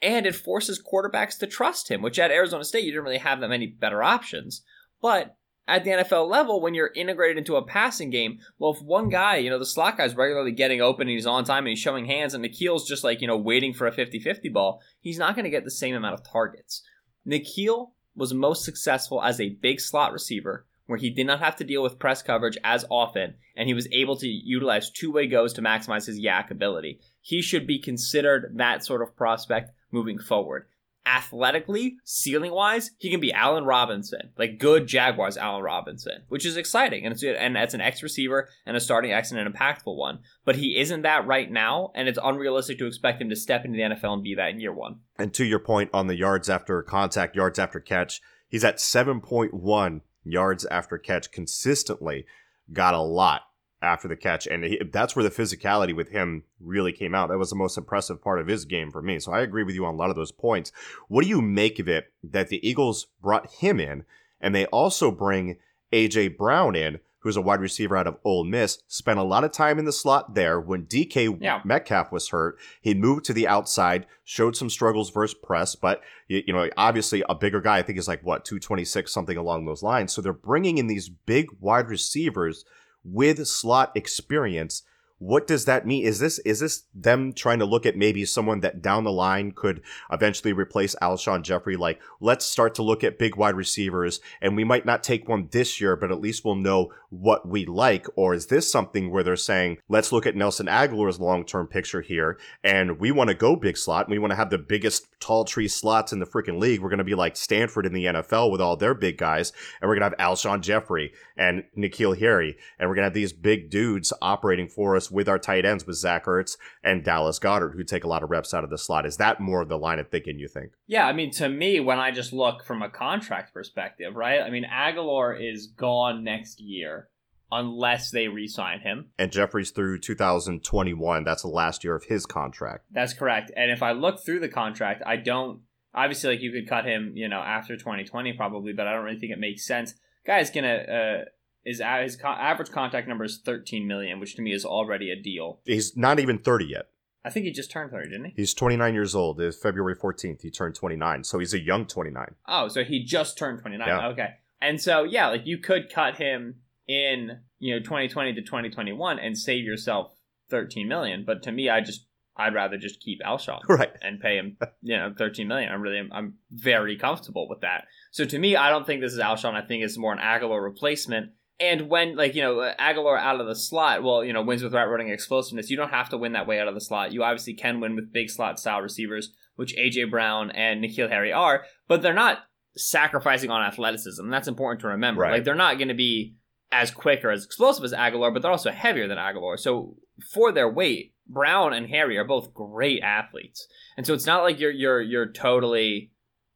And 0.02 0.26
it 0.26 0.34
forces 0.34 0.82
quarterbacks 0.82 1.38
to 1.38 1.46
trust 1.46 1.90
him, 1.90 2.00
which 2.00 2.18
at 2.18 2.30
Arizona 2.30 2.64
State, 2.64 2.84
you 2.84 2.92
didn't 2.92 3.04
really 3.04 3.18
have 3.18 3.40
that 3.40 3.48
many 3.48 3.66
better 3.66 4.02
options. 4.02 4.62
But 5.02 5.36
at 5.68 5.84
the 5.84 5.90
NFL 5.90 6.28
level, 6.28 6.60
when 6.60 6.74
you're 6.74 6.92
integrated 6.96 7.38
into 7.38 7.56
a 7.56 7.64
passing 7.64 8.10
game, 8.10 8.38
well, 8.58 8.72
if 8.72 8.82
one 8.82 9.08
guy, 9.08 9.36
you 9.36 9.50
know, 9.50 9.58
the 9.58 9.66
slot 9.66 9.96
guy's 9.96 10.16
regularly 10.16 10.52
getting 10.52 10.80
open 10.80 11.02
and 11.02 11.10
he's 11.10 11.26
on 11.26 11.44
time 11.44 11.64
and 11.64 11.68
he's 11.68 11.78
showing 11.78 12.06
hands, 12.06 12.34
and 12.34 12.44
N'Keal's 12.44 12.88
just 12.88 13.04
like, 13.04 13.20
you 13.20 13.26
know, 13.26 13.36
waiting 13.36 13.72
for 13.72 13.86
a 13.86 13.92
50 13.92 14.18
50 14.18 14.48
ball, 14.48 14.82
he's 15.00 15.18
not 15.18 15.34
going 15.34 15.44
to 15.44 15.50
get 15.50 15.64
the 15.64 15.70
same 15.70 15.94
amount 15.94 16.14
of 16.14 16.24
targets. 16.24 16.82
N'Keal 17.26 17.90
was 18.16 18.34
most 18.34 18.64
successful 18.64 19.22
as 19.22 19.40
a 19.40 19.56
big 19.60 19.80
slot 19.80 20.12
receiver 20.12 20.66
where 20.86 20.98
he 20.98 21.10
did 21.10 21.24
not 21.24 21.38
have 21.38 21.54
to 21.54 21.62
deal 21.62 21.84
with 21.84 22.00
press 22.00 22.20
coverage 22.20 22.58
as 22.64 22.84
often, 22.90 23.34
and 23.56 23.68
he 23.68 23.74
was 23.74 23.86
able 23.92 24.16
to 24.16 24.26
utilize 24.26 24.90
two 24.90 25.12
way 25.12 25.28
goes 25.28 25.52
to 25.52 25.62
maximize 25.62 26.06
his 26.06 26.20
YAC 26.20 26.50
ability. 26.50 26.98
He 27.20 27.42
should 27.42 27.64
be 27.64 27.78
considered 27.78 28.54
that 28.56 28.84
sort 28.84 29.00
of 29.00 29.14
prospect 29.14 29.70
moving 29.90 30.18
forward. 30.18 30.66
Athletically, 31.06 31.96
ceiling 32.04 32.52
wise, 32.52 32.90
he 32.98 33.10
can 33.10 33.20
be 33.20 33.32
Allen 33.32 33.64
Robinson, 33.64 34.30
like 34.36 34.58
good 34.58 34.86
Jaguars 34.86 35.38
Allen 35.38 35.62
Robinson, 35.62 36.22
which 36.28 36.44
is 36.44 36.58
exciting, 36.58 37.04
and 37.06 37.14
it's 37.14 37.24
and 37.24 37.56
that's 37.56 37.72
an 37.72 37.80
X 37.80 38.02
receiver 38.02 38.48
and 38.66 38.76
a 38.76 38.80
starting 38.80 39.10
X 39.10 39.30
and 39.30 39.40
an 39.40 39.50
impactful 39.50 39.96
one. 39.96 40.18
But 40.44 40.56
he 40.56 40.78
isn't 40.78 41.02
that 41.02 41.26
right 41.26 41.50
now, 41.50 41.90
and 41.94 42.06
it's 42.06 42.18
unrealistic 42.22 42.78
to 42.78 42.86
expect 42.86 43.20
him 43.20 43.30
to 43.30 43.36
step 43.36 43.64
into 43.64 43.78
the 43.78 43.94
NFL 43.94 44.12
and 44.12 44.22
be 44.22 44.34
that 44.34 44.50
in 44.50 44.60
year 44.60 44.74
one. 44.74 45.00
And 45.18 45.32
to 45.34 45.44
your 45.44 45.58
point 45.58 45.90
on 45.94 46.06
the 46.06 46.16
yards 46.16 46.50
after 46.50 46.82
contact, 46.82 47.34
yards 47.34 47.58
after 47.58 47.80
catch, 47.80 48.20
he's 48.48 48.64
at 48.64 48.76
7.1 48.76 50.02
yards 50.24 50.66
after 50.66 50.98
catch 50.98 51.32
consistently. 51.32 52.26
Got 52.72 52.94
a 52.94 53.00
lot 53.00 53.42
after 53.82 54.08
the 54.08 54.16
catch. 54.16 54.46
And 54.46 54.64
he, 54.64 54.80
that's 54.92 55.16
where 55.16 55.22
the 55.22 55.30
physicality 55.30 55.94
with 55.94 56.08
him 56.10 56.44
really 56.60 56.92
came 56.92 57.14
out. 57.14 57.28
That 57.28 57.38
was 57.38 57.50
the 57.50 57.56
most 57.56 57.78
impressive 57.78 58.22
part 58.22 58.40
of 58.40 58.46
his 58.46 58.64
game 58.64 58.90
for 58.90 59.02
me. 59.02 59.18
So 59.18 59.32
I 59.32 59.40
agree 59.40 59.64
with 59.64 59.74
you 59.74 59.86
on 59.86 59.94
a 59.94 59.96
lot 59.96 60.10
of 60.10 60.16
those 60.16 60.32
points. 60.32 60.72
What 61.08 61.22
do 61.22 61.28
you 61.28 61.40
make 61.40 61.78
of 61.78 61.88
it 61.88 62.12
that 62.22 62.48
the 62.48 62.66
Eagles 62.66 63.06
brought 63.22 63.50
him 63.54 63.80
in 63.80 64.04
and 64.40 64.54
they 64.54 64.66
also 64.66 65.10
bring 65.10 65.56
AJ 65.92 66.36
Brown 66.36 66.76
in? 66.76 67.00
Who's 67.22 67.36
a 67.36 67.42
wide 67.42 67.60
receiver 67.60 67.98
out 67.98 68.06
of 68.06 68.16
Ole 68.24 68.44
Miss, 68.44 68.78
spent 68.88 69.18
a 69.18 69.22
lot 69.22 69.44
of 69.44 69.52
time 69.52 69.78
in 69.78 69.84
the 69.84 69.92
slot 69.92 70.34
there. 70.34 70.58
When 70.58 70.86
DK 70.86 71.36
Yeah. 71.38 71.60
Metcalf 71.66 72.10
was 72.10 72.30
hurt, 72.30 72.56
he 72.80 72.94
moved 72.94 73.26
to 73.26 73.34
the 73.34 73.46
outside, 73.46 74.06
showed 74.24 74.56
some 74.56 74.70
struggles 74.70 75.10
versus 75.10 75.34
press, 75.34 75.74
but 75.74 76.00
you, 76.28 76.42
you 76.46 76.54
know, 76.54 76.70
obviously 76.78 77.22
a 77.28 77.34
bigger 77.34 77.60
guy, 77.60 77.76
I 77.76 77.82
think 77.82 77.98
is 77.98 78.08
like 78.08 78.24
what, 78.24 78.46
226, 78.46 79.12
something 79.12 79.36
along 79.36 79.66
those 79.66 79.82
lines. 79.82 80.14
So 80.14 80.22
they're 80.22 80.32
bringing 80.32 80.78
in 80.78 80.86
these 80.86 81.10
big 81.10 81.48
wide 81.60 81.90
receivers 81.90 82.64
with 83.04 83.46
slot 83.46 83.92
experience. 83.94 84.82
What 85.20 85.46
does 85.46 85.66
that 85.66 85.86
mean? 85.86 86.06
Is 86.06 86.18
this 86.18 86.38
is 86.40 86.60
this 86.60 86.84
them 86.94 87.34
trying 87.34 87.58
to 87.58 87.66
look 87.66 87.84
at 87.84 87.94
maybe 87.94 88.24
someone 88.24 88.60
that 88.60 88.80
down 88.80 89.04
the 89.04 89.12
line 89.12 89.52
could 89.52 89.82
eventually 90.10 90.54
replace 90.54 90.96
Alshon 91.02 91.42
Jeffery? 91.42 91.76
Like, 91.76 92.00
let's 92.20 92.46
start 92.46 92.74
to 92.76 92.82
look 92.82 93.04
at 93.04 93.18
big 93.18 93.36
wide 93.36 93.54
receivers, 93.54 94.20
and 94.40 94.56
we 94.56 94.64
might 94.64 94.86
not 94.86 95.02
take 95.02 95.28
one 95.28 95.48
this 95.52 95.78
year, 95.78 95.94
but 95.94 96.10
at 96.10 96.22
least 96.22 96.42
we'll 96.42 96.54
know 96.54 96.90
what 97.10 97.46
we 97.46 97.66
like. 97.66 98.06
Or 98.16 98.32
is 98.32 98.46
this 98.46 98.72
something 98.72 99.10
where 99.10 99.22
they're 99.22 99.36
saying, 99.36 99.76
let's 99.90 100.10
look 100.10 100.26
at 100.26 100.36
Nelson 100.36 100.68
Agholor's 100.68 101.20
long 101.20 101.44
term 101.44 101.66
picture 101.66 102.00
here, 102.00 102.38
and 102.64 102.98
we 102.98 103.12
want 103.12 103.28
to 103.28 103.34
go 103.34 103.56
big 103.56 103.76
slot, 103.76 104.06
and 104.06 104.12
we 104.12 104.18
want 104.18 104.30
to 104.30 104.36
have 104.36 104.48
the 104.48 104.56
biggest 104.56 105.06
tall 105.20 105.44
tree 105.44 105.68
slots 105.68 106.14
in 106.14 106.20
the 106.20 106.26
freaking 106.26 106.58
league. 106.58 106.80
We're 106.80 106.88
going 106.88 106.96
to 106.96 107.04
be 107.04 107.14
like 107.14 107.36
Stanford 107.36 107.84
in 107.84 107.92
the 107.92 108.06
NFL 108.06 108.50
with 108.50 108.62
all 108.62 108.78
their 108.78 108.94
big 108.94 109.18
guys, 109.18 109.52
and 109.82 109.88
we're 109.90 109.98
going 109.98 110.10
to 110.10 110.16
have 110.16 110.34
Alshon 110.34 110.62
Jeffery 110.62 111.12
and 111.36 111.64
N'Keal 111.76 112.18
Harry, 112.18 112.56
and 112.78 112.88
we're 112.88 112.94
going 112.94 113.02
to 113.02 113.08
have 113.08 113.12
these 113.12 113.34
big 113.34 113.68
dudes 113.68 114.14
operating 114.22 114.66
for 114.66 114.96
us 114.96 115.09
with 115.10 115.28
our 115.28 115.38
tight 115.38 115.64
ends 115.64 115.86
with 115.86 115.96
Zach 115.96 116.24
Ertz 116.26 116.56
and 116.82 117.04
Dallas 117.04 117.38
Goedert, 117.38 117.74
who 117.74 117.84
take 117.84 118.04
a 118.04 118.08
lot 118.08 118.22
of 118.22 118.30
reps 118.30 118.54
out 118.54 118.64
of 118.64 118.70
the 118.70 118.78
slot. 118.78 119.06
Is 119.06 119.16
that 119.16 119.40
more 119.40 119.62
of 119.62 119.68
the 119.68 119.78
line 119.78 119.98
of 119.98 120.08
thinking 120.08 120.38
you 120.38 120.48
think? 120.48 120.72
Yeah, 120.86 121.06
I 121.06 121.12
mean, 121.12 121.30
to 121.32 121.48
me, 121.48 121.80
when 121.80 121.98
I 121.98 122.10
just 122.10 122.32
look 122.32 122.64
from 122.64 122.82
a 122.82 122.90
contract 122.90 123.52
perspective, 123.52 124.14
right? 124.14 124.40
I 124.40 124.50
mean, 124.50 124.64
Agholor 124.64 125.36
is 125.40 125.66
gone 125.66 126.24
next 126.24 126.60
year 126.60 127.08
unless 127.52 128.10
they 128.10 128.28
re 128.28 128.46
sign 128.46 128.80
him. 128.80 129.10
And 129.18 129.32
Jeffery's 129.32 129.70
through 129.70 129.98
2021. 130.00 131.24
That's 131.24 131.42
the 131.42 131.48
last 131.48 131.84
year 131.84 131.94
of 131.94 132.04
his 132.04 132.26
contract. 132.26 132.86
That's 132.90 133.12
correct. 133.12 133.50
And 133.56 133.70
if 133.70 133.82
I 133.82 133.92
look 133.92 134.24
through 134.24 134.40
the 134.40 134.48
contract, 134.48 135.02
I 135.04 135.16
don't. 135.16 135.62
Obviously, 135.92 136.34
like 136.34 136.40
you 136.40 136.52
could 136.52 136.68
cut 136.68 136.84
him, 136.84 137.12
you 137.16 137.28
know, 137.28 137.40
after 137.40 137.76
2020 137.76 138.34
probably, 138.34 138.72
but 138.72 138.86
I 138.86 138.92
don't 138.92 139.04
really 139.04 139.18
think 139.18 139.32
it 139.32 139.40
makes 139.40 139.66
sense. 139.66 139.94
Guy's 140.24 140.50
gonna 140.50 140.68
uh, 140.74 141.24
his 141.64 141.80
co- 141.80 142.28
average 142.28 142.70
contact 142.70 143.06
number 143.08 143.24
is 143.24 143.40
13 143.44 143.86
million, 143.86 144.20
which 144.20 144.36
to 144.36 144.42
me 144.42 144.52
is 144.52 144.64
already 144.64 145.10
a 145.10 145.16
deal. 145.20 145.60
He's 145.64 145.96
not 145.96 146.18
even 146.18 146.38
30 146.38 146.66
yet. 146.66 146.86
I 147.24 147.28
think 147.30 147.44
he 147.44 147.52
just 147.52 147.70
turned 147.70 147.90
30, 147.90 148.08
didn't 148.08 148.24
he? 148.26 148.32
He's 148.36 148.54
29 148.54 148.94
years 148.94 149.14
old. 149.14 149.40
It's 149.40 149.58
February 149.58 149.94
14th. 149.94 150.40
He 150.40 150.50
turned 150.50 150.74
29. 150.74 151.24
So 151.24 151.38
he's 151.38 151.52
a 151.52 151.60
young 151.60 151.84
29. 151.86 152.34
Oh, 152.48 152.68
so 152.68 152.82
he 152.82 153.04
just 153.04 153.36
turned 153.36 153.60
29. 153.60 153.86
Yeah. 153.86 154.08
Okay. 154.08 154.28
And 154.62 154.80
so, 154.80 155.04
yeah, 155.04 155.28
like 155.28 155.46
you 155.46 155.58
could 155.58 155.92
cut 155.92 156.16
him 156.16 156.56
in, 156.88 157.40
you 157.58 157.74
know, 157.74 157.80
2020 157.80 158.34
to 158.34 158.40
2021 158.42 159.18
and 159.18 159.36
save 159.36 159.64
yourself 159.64 160.12
13 160.48 160.88
million. 160.88 161.24
But 161.26 161.42
to 161.42 161.52
me, 161.52 161.68
I 161.68 161.82
just, 161.82 162.06
I'd 162.36 162.54
rather 162.54 162.78
just 162.78 163.00
keep 163.00 163.20
Alshon 163.22 163.60
Right. 163.68 163.92
and 164.00 164.18
pay 164.18 164.36
him, 164.36 164.56
you 164.80 164.96
know, 164.96 165.12
13 165.16 165.46
million. 165.46 165.70
I'm 165.70 165.82
really, 165.82 166.00
I'm 166.10 166.34
very 166.50 166.96
comfortable 166.96 167.48
with 167.50 167.60
that. 167.60 167.84
So 168.12 168.24
to 168.24 168.38
me, 168.38 168.56
I 168.56 168.70
don't 168.70 168.86
think 168.86 169.02
this 169.02 169.12
is 169.12 169.18
Alshon. 169.20 169.54
I 169.54 169.66
think 169.66 169.84
it's 169.84 169.98
more 169.98 170.12
an 170.14 170.18
Agholor 170.20 170.62
replacement. 170.62 171.32
And 171.60 171.90
when, 171.90 172.16
like, 172.16 172.34
you 172.34 172.42
know, 172.42 172.72
Agholor 172.80 173.18
out 173.18 173.40
of 173.40 173.46
the 173.46 173.54
slot, 173.54 174.02
well, 174.02 174.24
you 174.24 174.32
know, 174.32 174.40
wins 174.40 174.62
with 174.62 174.72
route 174.72 174.88
running 174.88 175.10
explosiveness, 175.10 175.68
you 175.68 175.76
don't 175.76 175.90
have 175.90 176.08
to 176.08 176.16
win 176.16 176.32
that 176.32 176.46
way 176.46 176.58
out 176.58 176.68
of 176.68 176.74
the 176.74 176.80
slot. 176.80 177.12
You 177.12 177.22
obviously 177.22 177.52
can 177.52 177.80
win 177.80 177.94
with 177.94 178.12
big 178.12 178.30
slot 178.30 178.58
style 178.58 178.80
receivers, 178.80 179.30
which 179.56 179.76
AJ 179.76 180.10
Brown 180.10 180.50
and 180.52 180.82
N'Keal 180.82 181.10
Harry 181.10 181.32
are, 181.32 181.64
but 181.86 182.00
they're 182.00 182.14
not 182.14 182.38
sacrificing 182.76 183.50
on 183.50 183.62
athleticism. 183.62 184.30
That's 184.30 184.48
important 184.48 184.80
to 184.80 184.88
remember. 184.88 185.22
Right. 185.22 185.32
Like, 185.32 185.44
they're 185.44 185.54
not 185.54 185.76
going 185.76 185.88
to 185.88 185.94
be 185.94 186.34
as 186.72 186.90
quick 186.90 187.24
or 187.24 187.30
as 187.30 187.44
explosive 187.44 187.84
as 187.84 187.92
Agholor, 187.92 188.32
but 188.32 188.42
they're 188.42 188.50
also 188.50 188.70
heavier 188.70 189.06
than 189.06 189.18
Agholor. 189.18 189.58
So 189.58 189.96
for 190.32 190.52
their 190.52 190.68
weight, 190.68 191.14
Brown 191.26 191.72
and 191.72 191.88
Harry 191.88 192.16
are 192.18 192.24
both 192.24 192.54
great 192.54 193.02
athletes, 193.02 193.66
and 193.96 194.06
so 194.06 194.14
it's 194.14 194.26
not 194.26 194.42
like 194.42 194.58
you're 194.58 194.72
you're 194.72 195.00
you're 195.00 195.30
totally 195.30 196.09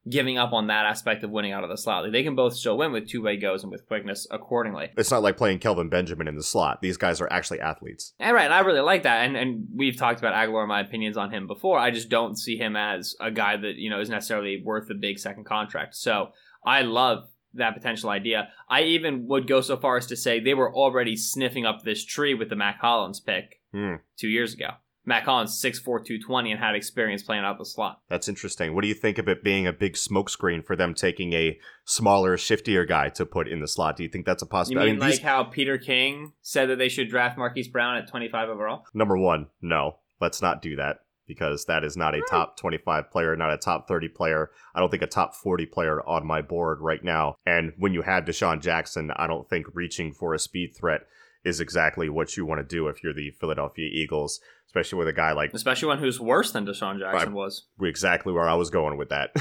giving 0.09 0.37
up 0.37 0.53
on 0.53 0.67
that 0.67 0.85
aspect 0.85 1.25
of 1.25 1.31
winning 1.31 1.53
out 1.53 1.65
of 1.65 1.71
the 1.71 1.77
slot. 1.79 2.03
Like 2.03 2.13
they 2.13 2.23
can 2.23 2.35
both 2.35 2.55
still 2.55 2.77
win 2.77 2.93
with 2.93 3.09
two 3.09 3.23
way 3.23 3.37
goes 3.37 3.63
and 3.63 3.73
with 3.73 3.87
quickness 3.87 4.27
accordingly. 4.31 4.91
It's 4.99 5.11
not 5.11 5.23
like 5.23 5.37
playing 5.37 5.61
Kelvin 5.61 5.89
Benjamin 5.89 6.29
in 6.29 6.37
the 6.37 6.43
slot. 6.43 6.83
These 6.83 6.97
guys 6.99 7.21
are 7.21 7.33
actually 7.33 7.61
athletes. 7.61 8.13
And 8.19 8.35
right, 8.35 8.45
and 8.45 8.53
I 8.55 8.61
really 8.61 8.81
like 8.81 9.05
that. 9.05 9.25
And 9.25 9.37
and 9.37 9.67
we've 9.75 9.97
talked 9.97 10.19
about 10.19 10.35
Agholor, 10.35 10.69
my 10.69 10.81
opinions 10.81 11.17
on 11.17 11.31
him 11.31 11.47
before. 11.47 11.79
I 11.79 11.91
just 11.91 12.09
don't 12.11 12.37
see 12.39 12.57
him 12.59 12.77
as 12.77 13.15
a 13.21 13.31
guy 13.31 13.57
that 13.57 13.77
you 13.77 13.89
know 13.91 14.01
is 14.01 14.11
necessarily 14.11 14.63
worth 14.65 14.91
a 14.91 14.95
big 14.95 15.19
second 15.19 15.45
contract. 15.45 15.95
So 15.97 16.29
I 16.65 16.83
love 16.83 17.29
that 17.55 17.75
potential 17.75 18.11
idea. 18.11 18.49
I 18.69 18.83
even 18.83 19.27
would 19.29 19.47
go 19.47 19.61
so 19.61 19.77
far 19.77 19.97
as 19.97 20.07
to 20.09 20.17
say 20.17 20.41
they 20.41 20.55
were 20.55 20.75
already 20.75 21.17
sniffing 21.17 21.65
up 21.65 21.83
this 21.85 22.05
tree 22.05 22.35
with 22.35 22.49
the 22.51 22.57
Mack 22.57 22.81
Hollins 22.81 23.21
pick 23.21 23.61
Hmm. 23.73 23.95
two 24.19 24.29
years 24.29 24.55
ago. 24.55 24.71
Mack 25.07 25.25
Hollins, 25.25 25.61
6'4", 25.61 25.85
220, 25.85 26.53
and 26.53 26.61
had 26.61 26.75
experience 26.75 27.23
playing 27.23 27.45
out 27.45 27.59
the 27.59 27.65
slot. 27.65 28.01
That's 28.09 28.29
interesting. 28.29 28.75
What 28.75 28.83
do 28.83 28.89
you 28.89 28.95
think 28.95 29.19
of 29.19 29.29
it 29.29 29.43
being 29.43 29.67
a 29.67 29.73
big 29.73 29.95
smokescreen 29.95 30.65
for 30.65 30.77
them 30.77 30.95
taking 30.95 31.33
a 31.33 31.59
smaller, 31.85 32.37
shiftier 32.37 32.89
guy 32.89 33.11
to 33.11 33.27
put 33.27 33.49
in 33.49 33.61
the 33.61 33.69
slot? 33.69 33.97
Do 33.97 34.03
you 34.03 34.09
think 34.09 34.25
that's 34.25 34.43
a 34.43 34.47
You 34.47 34.51
possibility? 34.51 34.93
mean 34.93 35.03
I 35.03 35.07
mean, 35.07 35.11
like 35.11 35.23
how 35.23 35.45
Peter 35.45 35.79
King 35.79 36.33
said 36.43 36.69
that 36.71 36.79
they 36.79 36.89
should 36.89 37.11
draft 37.11 37.37
Marquise 37.37 37.69
Brown 37.69 37.97
at 37.97 38.09
25 38.09 38.49
overall? 38.49 38.85
number 38.95 39.19
one, 39.19 39.49
no, 39.61 39.99
let's 40.21 40.41
not 40.41 40.63
do 40.63 40.77
that 40.77 41.01
because 41.27 41.65
that 41.67 41.85
is 41.85 41.97
not 41.97 42.15
a 42.15 42.19
hmm. 42.19 42.25
top 42.29 42.57
25 42.57 43.11
player, 43.11 43.37
not 43.37 43.53
a 43.53 43.59
top 43.59 43.89
30 43.89 44.09
player. 44.09 44.51
I 44.75 44.81
don't 44.81 44.91
think 44.91 45.03
a 45.03 45.07
top 45.07 45.35
40 45.35 45.67
player 45.67 46.07
on 46.07 46.27
my 46.27 46.43
board 46.43 46.81
right 46.81 47.03
now. 47.03 47.37
And 47.47 47.73
when 47.79 47.95
you 47.95 48.03
have 48.03 48.25
DeSean 48.25 48.61
Jackson, 48.61 49.11
I 49.17 49.27
don't 49.27 49.49
think 49.49 49.67
reaching 49.75 50.13
for 50.13 50.35
a 50.35 50.39
speed 50.39 50.75
threat 50.77 51.07
is 51.45 51.61
exactly 51.61 52.09
what 52.09 52.37
you 52.37 52.47
want 52.47 52.61
to 52.61 52.77
do 52.77 52.89
if 52.89 53.03
you're 53.03 53.15
the 53.15 53.31
Philadelphia 53.41 53.89
Eagles, 53.93 54.41
especially 54.67 54.99
with 54.99 55.09
a 55.09 55.13
guy 55.13 55.33
like 55.33 55.53
Especially 55.53 55.89
one 55.89 55.99
who's 55.99 56.19
worse 56.19 56.53
than 56.53 56.67
DeSean 56.67 56.99
Jackson 56.99 57.35
was. 57.35 57.67
exactly 57.81 58.33
where 58.33 58.49
I 58.49 58.55
was 58.55 58.71
going 58.71 58.97
with 58.97 59.11
that. 59.11 59.35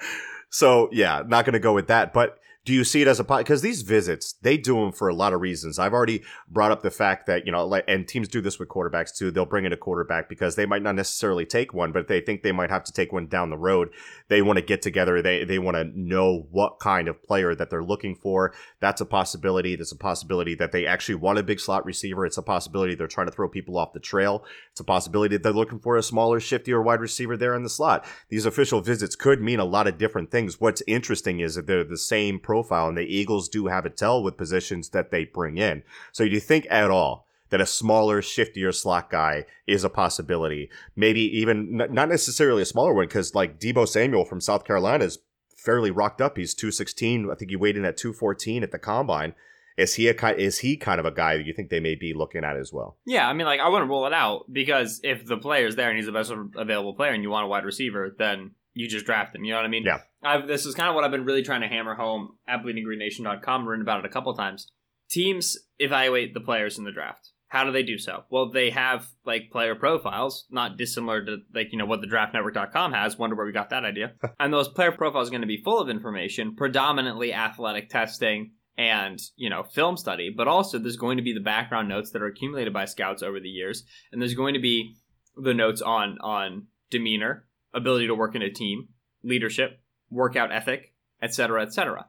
so 0.51 0.89
yeah, 0.93 1.23
not 1.27 1.45
going 1.45 1.55
to 1.55 1.61
go 1.61 1.73
with 1.73 1.89
that. 1.89 2.13
But 2.13 2.39
do 2.65 2.73
you 2.73 2.85
see 2.85 3.03
it 3.03 3.09
as 3.09 3.19
a 3.19 3.25
pot? 3.25 3.39
because 3.39 3.63
these 3.63 3.83
visits 3.83 4.35
they 4.43 4.57
do 4.57 4.77
them 4.77 4.93
for 4.93 5.09
a 5.09 5.15
lot 5.15 5.33
of 5.33 5.41
reasons. 5.41 5.79
I've 5.79 5.93
already 5.93 6.23
brought 6.49 6.71
up 6.71 6.83
the 6.83 6.91
fact 6.91 7.27
that 7.27 7.45
you 7.45 7.53
know, 7.53 7.67
like, 7.67 7.85
and 7.89 8.07
teams 8.07 8.29
do 8.29 8.41
this 8.41 8.59
with 8.59 8.69
quarterbacks 8.69 9.15
too. 9.15 9.31
They'll 9.31 9.47
bring 9.47 9.65
in 9.65 9.73
a 9.73 9.77
quarterback 9.77 10.29
because 10.29 10.55
they 10.55 10.67
might 10.67 10.83
not 10.83 10.95
necessarily 10.95 11.45
take 11.45 11.75
one, 11.75 11.93
but 11.93 12.09
they 12.09 12.21
think 12.21 12.43
they 12.43 12.53
might 12.53 12.71
have 12.71 12.85
to 12.85 12.93
take 12.93 13.13
one 13.13 13.27
down 13.27 13.51
the 13.51 13.59
road. 13.59 13.91
They 14.29 14.43
want 14.43 14.59
to 14.59 14.65
get 14.65 14.83
together. 14.83 15.21
They 15.21 15.45
they 15.45 15.59
want 15.59 15.77
to 15.77 15.85
know 15.99 16.47
what 16.51 16.79
kind 16.79 17.09
of 17.09 17.23
player 17.23 17.55
that 17.55 17.71
they're 17.71 17.83
looking 17.83 18.15
for. 18.15 18.55
That's 18.81 19.01
a 19.01 19.07
possibility. 19.07 19.75
There's 19.75 19.93
a 19.93 19.97
possibility 19.97 20.55
that 20.57 20.73
they 20.73 20.87
actually 20.87 21.17
want 21.17 21.39
a 21.39 21.43
big 21.43 21.61
slot 21.61 21.85
receiver. 21.85 22.27
It's 22.27 22.39
a 22.39 22.43
possibility 22.43 22.95
they're 22.95 23.09
trying 23.09 23.27
to 23.27 23.33
throw 23.33 23.49
people 23.49 23.77
off 23.77 23.93
the 23.93 24.01
trail. 24.01 24.45
It's 24.71 24.81
a 24.81 24.85
possibility 24.85 25.37
they're 25.37 25.53
looking 25.53 25.81
for 25.81 25.97
a 25.97 26.03
smaller, 26.03 26.39
shiftier 26.39 26.83
wide 26.83 27.01
receiver 27.01 27.37
there 27.37 27.55
in 27.55 27.63
the 27.63 27.69
slot. 27.69 28.05
These 28.29 28.47
official 28.47 28.81
visits 28.81 29.17
could 29.17 29.41
mean 29.41 29.59
a 29.59 29.65
lot 29.65 29.87
of 29.87 29.99
different 29.99 30.31
things. 30.31 30.61
What's 30.61 30.83
interesting 30.87 31.41
is 31.41 31.57
that 31.57 31.67
they're 31.67 31.85
the 31.85 31.99
same 31.99 32.39
profile, 32.53 32.87
and 32.87 32.99
the 32.99 33.03
Eagles 33.03 33.49
do 33.49 33.69
have 33.69 33.87
a 33.87 33.91
tell 33.91 34.23
with 34.23 34.37
positions 34.37 34.91
that 34.91 35.11
they 35.11 35.25
bring 35.25 35.57
in. 35.57 35.83
So, 36.13 36.25
do 36.25 36.31
you 36.31 36.39
think 36.39 36.67
at 36.69 36.91
all 36.91 37.27
that 37.49 37.63
a 37.63 37.67
smaller, 37.67 38.21
shiftier 38.21 38.75
slot 38.75 39.09
guy 39.09 39.47
is 39.67 39.85
a 39.85 39.89
possibility? 39.89 40.69
Maybe 40.95 41.23
even 41.39 41.79
not 41.91 42.11
necessarily 42.11 42.61
a 42.61 42.67
smaller 42.67 42.93
one, 42.93 43.07
because 43.07 43.35
like 43.35 43.59
Deebo 43.59 43.89
Samuel 43.89 44.27
from 44.27 44.43
South 44.43 44.67
Carolina 44.67 45.05
is 45.05 45.19
fairly 45.57 45.91
rocked 45.91 46.21
up. 46.21 46.37
He's 46.37 46.53
216. 46.53 47.31
I 47.31 47.35
think 47.37 47.51
he 47.51 47.57
weighed 47.57 47.79
in 47.79 47.87
at 47.87 47.97
214 47.97 48.63
at 48.63 48.71
the 48.71 48.79
combine. 48.79 49.35
Is 49.79 49.95
he 49.95 50.09
a 50.09 50.29
is 50.35 50.59
he 50.59 50.77
kind 50.77 51.01
of 51.01 51.07
a 51.07 51.11
guy 51.11 51.39
that 51.39 51.47
you 51.47 51.55
think 51.55 51.71
they 51.71 51.81
may 51.81 51.95
be 51.95 52.13
looking 52.13 52.45
at 52.45 52.59
as 52.59 52.71
well? 52.71 52.99
Yeah, 53.07 53.27
I 53.27 53.33
mean, 53.33 53.47
like, 53.47 53.61
I 53.61 53.71
wouldn't 53.71 53.89
rule 53.89 54.05
it 54.05 54.13
out 54.13 54.45
because 54.53 55.01
if 55.03 55.25
the 55.25 55.39
player's 55.39 55.75
there 55.75 55.89
and 55.89 55.97
he's 55.97 56.05
the 56.05 56.13
best 56.13 56.31
available 56.55 56.93
player 56.93 57.13
and 57.13 57.23
you 57.23 57.31
want 57.31 57.47
a 57.47 57.49
wide 57.49 57.65
receiver, 57.65 58.15
then 58.19 58.51
you 58.75 58.89
just 58.89 59.07
draft 59.07 59.35
him. 59.35 59.45
You 59.45 59.53
know 59.53 59.59
what 59.59 59.65
I 59.65 59.69
mean? 59.69 59.85
Yeah. 59.85 60.01
I've, 60.23 60.47
this 60.47 60.67
is 60.67 60.75
kind 60.75 60.89
of 60.89 60.95
what 60.95 61.05
I've 61.05 61.11
been 61.11 61.25
really 61.25 61.43
trying 61.43 61.63
to 61.63 61.69
hammer 61.69 61.95
home 61.95 62.37
at 62.47 62.63
bleedinggreennation.com. 62.63 63.69
written 63.69 63.83
about 63.83 64.01
it 64.01 64.07
a 64.07 64.13
couple 64.13 64.35
times. 64.35 64.71
Teams 65.11 65.59
evaluate 65.79 66.35
the 66.35 66.41
players 66.41 66.79
in 66.79 66.85
the 66.85 66.93
draft. 66.93 67.31
How 67.49 67.65
do 67.65 67.73
they 67.73 67.83
do 67.83 67.99
so? 67.99 68.25
Well, 68.31 68.51
they 68.51 68.71
have 68.71 69.07
like 69.27 69.51
player 69.51 69.75
profiles, 69.75 70.47
not 70.51 70.79
dissimilar 70.79 71.23
to 71.27 71.37
like 71.55 71.69
you 71.71 71.77
know 71.77 71.85
what 71.85 72.01
the 72.01 72.07
draftnetwork.com 72.07 72.95
has. 72.95 73.19
Wonder 73.19 73.37
where 73.37 73.45
we 73.45 73.53
got 73.53 73.69
that 73.71 73.85
idea. 73.85 74.13
and 74.41 74.51
those 74.51 74.69
player 74.69 74.91
profiles 74.91 75.29
are 75.29 75.33
going 75.33 75.43
to 75.43 75.47
be 75.47 75.61
full 75.63 75.79
of 75.79 75.91
information, 75.91 76.57
predominantly 76.57 77.35
athletic 77.35 77.91
testing 77.91 78.53
and 78.79 79.21
you 79.37 79.51
know 79.51 79.65
film 79.65 79.99
study, 79.99 80.33
but 80.35 80.49
also 80.49 80.79
there's 80.79 80.97
going 80.97 81.19
to 81.19 81.23
be 81.23 81.35
the 81.35 81.41
background 81.41 81.91
notes 81.91 82.11
that 82.13 82.23
are 82.23 82.27
accumulated 82.27 82.73
by 82.73 82.87
scouts 82.87 83.23
over 83.23 83.39
the 83.39 83.51
years, 83.51 83.85
and 84.13 84.23
there's 84.23 84.35
going 84.35 84.55
to 84.55 84.61
be 84.61 84.97
the 85.37 85.53
notes 85.53 85.83
on 85.83 86.17
on 86.23 86.69
demeanor, 86.91 87.47
ability 87.75 88.07
to 88.07 88.15
work 88.15 88.35
in 88.35 88.41
a 88.41 88.51
team, 88.51 88.89
leadership, 89.23 89.82
workout 90.13 90.53
ethic, 90.53 90.93
etc., 91.23 91.63
etc. 91.63 92.07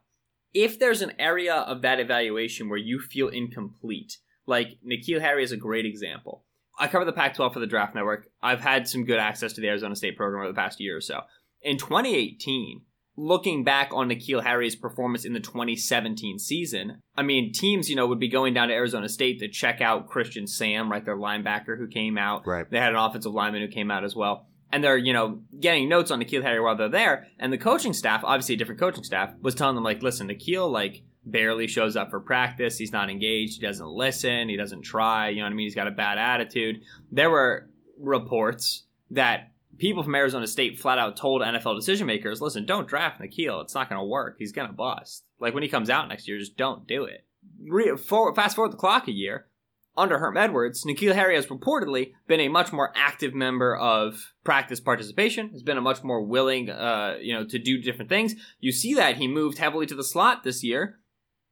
If 0.53 0.77
there's 0.77 1.01
an 1.01 1.13
area 1.17 1.55
of 1.55 1.81
that 1.81 1.99
evaluation 1.99 2.69
where 2.69 2.77
you 2.77 2.99
feel 2.99 3.27
incomplete, 3.29 4.17
like 4.45 4.77
N'Keal 4.85 5.21
Harry 5.21 5.43
is 5.43 5.51
a 5.51 5.57
great 5.57 5.85
example. 5.85 6.45
I 6.77 6.87
cover 6.87 7.05
the 7.05 7.13
Pac-12 7.13 7.53
for 7.53 7.59
the 7.59 7.67
Draft 7.67 7.95
Network. 7.95 8.27
I've 8.41 8.61
had 8.61 8.87
some 8.87 9.05
good 9.05 9.19
access 9.19 9.53
to 9.53 9.61
the 9.61 9.67
Arizona 9.67 9.95
State 9.95 10.17
program 10.17 10.43
over 10.43 10.51
the 10.51 10.59
past 10.59 10.79
year 10.79 10.97
or 10.97 11.01
so. 11.01 11.21
In 11.61 11.77
2018, 11.77 12.81
looking 13.15 13.63
back 13.63 13.91
on 13.93 14.09
N'Keal 14.09 14.43
Harry's 14.43 14.75
performance 14.75 15.23
in 15.23 15.33
the 15.33 15.39
2017 15.39 16.39
season, 16.39 16.99
I 17.15 17.21
mean, 17.21 17.51
teams, 17.53 17.89
you 17.89 17.95
know, 17.95 18.07
would 18.07 18.19
be 18.19 18.27
going 18.27 18.53
down 18.53 18.69
to 18.69 18.73
Arizona 18.73 19.07
State 19.07 19.39
to 19.39 19.47
check 19.47 19.81
out 19.81 20.07
Christian 20.07 20.47
Sam, 20.47 20.91
right, 20.91 21.05
their 21.05 21.17
linebacker 21.17 21.77
who 21.77 21.87
came 21.87 22.17
out. 22.17 22.45
Right. 22.45 22.69
They 22.69 22.79
had 22.79 22.93
an 22.93 22.99
offensive 22.99 23.33
lineman 23.33 23.61
who 23.61 23.67
came 23.67 23.91
out 23.91 24.03
as 24.03 24.15
well. 24.15 24.47
And 24.73 24.83
they're, 24.83 24.97
you 24.97 25.13
know, 25.13 25.39
getting 25.59 25.87
notes 25.87 26.09
on 26.09 26.19
N'Keal 26.19 26.41
Harry 26.41 26.59
while 26.59 26.75
they're 26.75 26.89
there. 26.89 27.27
And 27.39 27.53
the 27.53 27.59
coaching 27.59 27.93
staff, 27.93 28.23
obviously 28.23 28.55
a 28.55 28.57
different 28.57 28.79
coaching 28.79 29.03
staff, 29.03 29.31
was 29.39 29.53
telling 29.53 29.75
them, 29.75 29.83
like, 29.83 30.01
listen, 30.01 30.27
N'Keal, 30.27 30.69
like, 30.71 31.03
barely 31.25 31.67
shows 31.67 31.95
up 31.95 32.09
for 32.09 32.19
practice. 32.19 32.77
He's 32.77 32.91
not 32.91 33.09
engaged. 33.09 33.59
He 33.59 33.65
doesn't 33.65 33.87
listen. 33.87 34.49
He 34.49 34.57
doesn't 34.57 34.81
try. 34.81 35.29
You 35.29 35.37
know 35.37 35.43
what 35.43 35.51
I 35.51 35.55
mean? 35.55 35.67
He's 35.67 35.75
got 35.75 35.87
a 35.87 35.91
bad 35.91 36.17
attitude. 36.17 36.81
There 37.11 37.29
were 37.29 37.69
reports 37.99 38.85
that 39.11 39.51
people 39.77 40.03
from 40.03 40.15
Arizona 40.15 40.47
State 40.47 40.79
flat 40.79 40.97
out 40.97 41.15
told 41.15 41.41
NFL 41.41 41.75
decision 41.75 42.07
makers, 42.07 42.41
listen, 42.41 42.65
don't 42.65 42.87
draft 42.87 43.21
N'Keal. 43.21 43.61
It's 43.61 43.75
not 43.75 43.89
going 43.89 43.99
to 43.99 44.05
work. 44.05 44.37
He's 44.39 44.51
going 44.51 44.67
to 44.67 44.73
bust. 44.73 45.23
Like 45.39 45.53
when 45.53 45.63
he 45.63 45.69
comes 45.69 45.89
out 45.89 46.07
next 46.07 46.27
year, 46.27 46.39
just 46.39 46.57
don't 46.57 46.87
do 46.87 47.03
it. 47.03 47.25
Re- 47.67 47.95
fast 47.97 48.55
forward 48.55 48.73
the 48.73 48.77
clock 48.77 49.07
a 49.07 49.11
year. 49.11 49.47
Under 49.95 50.17
Herm 50.17 50.37
Edwards, 50.37 50.85
N'Keal 50.85 51.13
Harry 51.13 51.35
has 51.35 51.45
reportedly 51.47 52.13
been 52.27 52.39
a 52.39 52.47
much 52.47 52.73
more 52.73 52.91
active 52.95 53.35
member 53.35 53.75
of 53.75 54.33
practice 54.43 54.79
participation. 54.79 55.49
Has 55.49 55.61
been 55.61 55.77
a 55.77 55.81
much 55.81 56.03
more 56.03 56.23
willing, 56.23 56.69
uh, 56.69 57.17
you 57.21 57.33
know, 57.33 57.45
to 57.45 57.59
do 57.59 57.79
different 57.79 58.09
things. 58.09 58.33
You 58.59 58.71
see 58.71 58.95
that 58.95 59.17
he 59.17 59.27
moved 59.27 59.59
heavily 59.59 59.85
to 59.85 59.95
the 59.95 60.03
slot 60.03 60.43
this 60.43 60.63
year. 60.63 60.99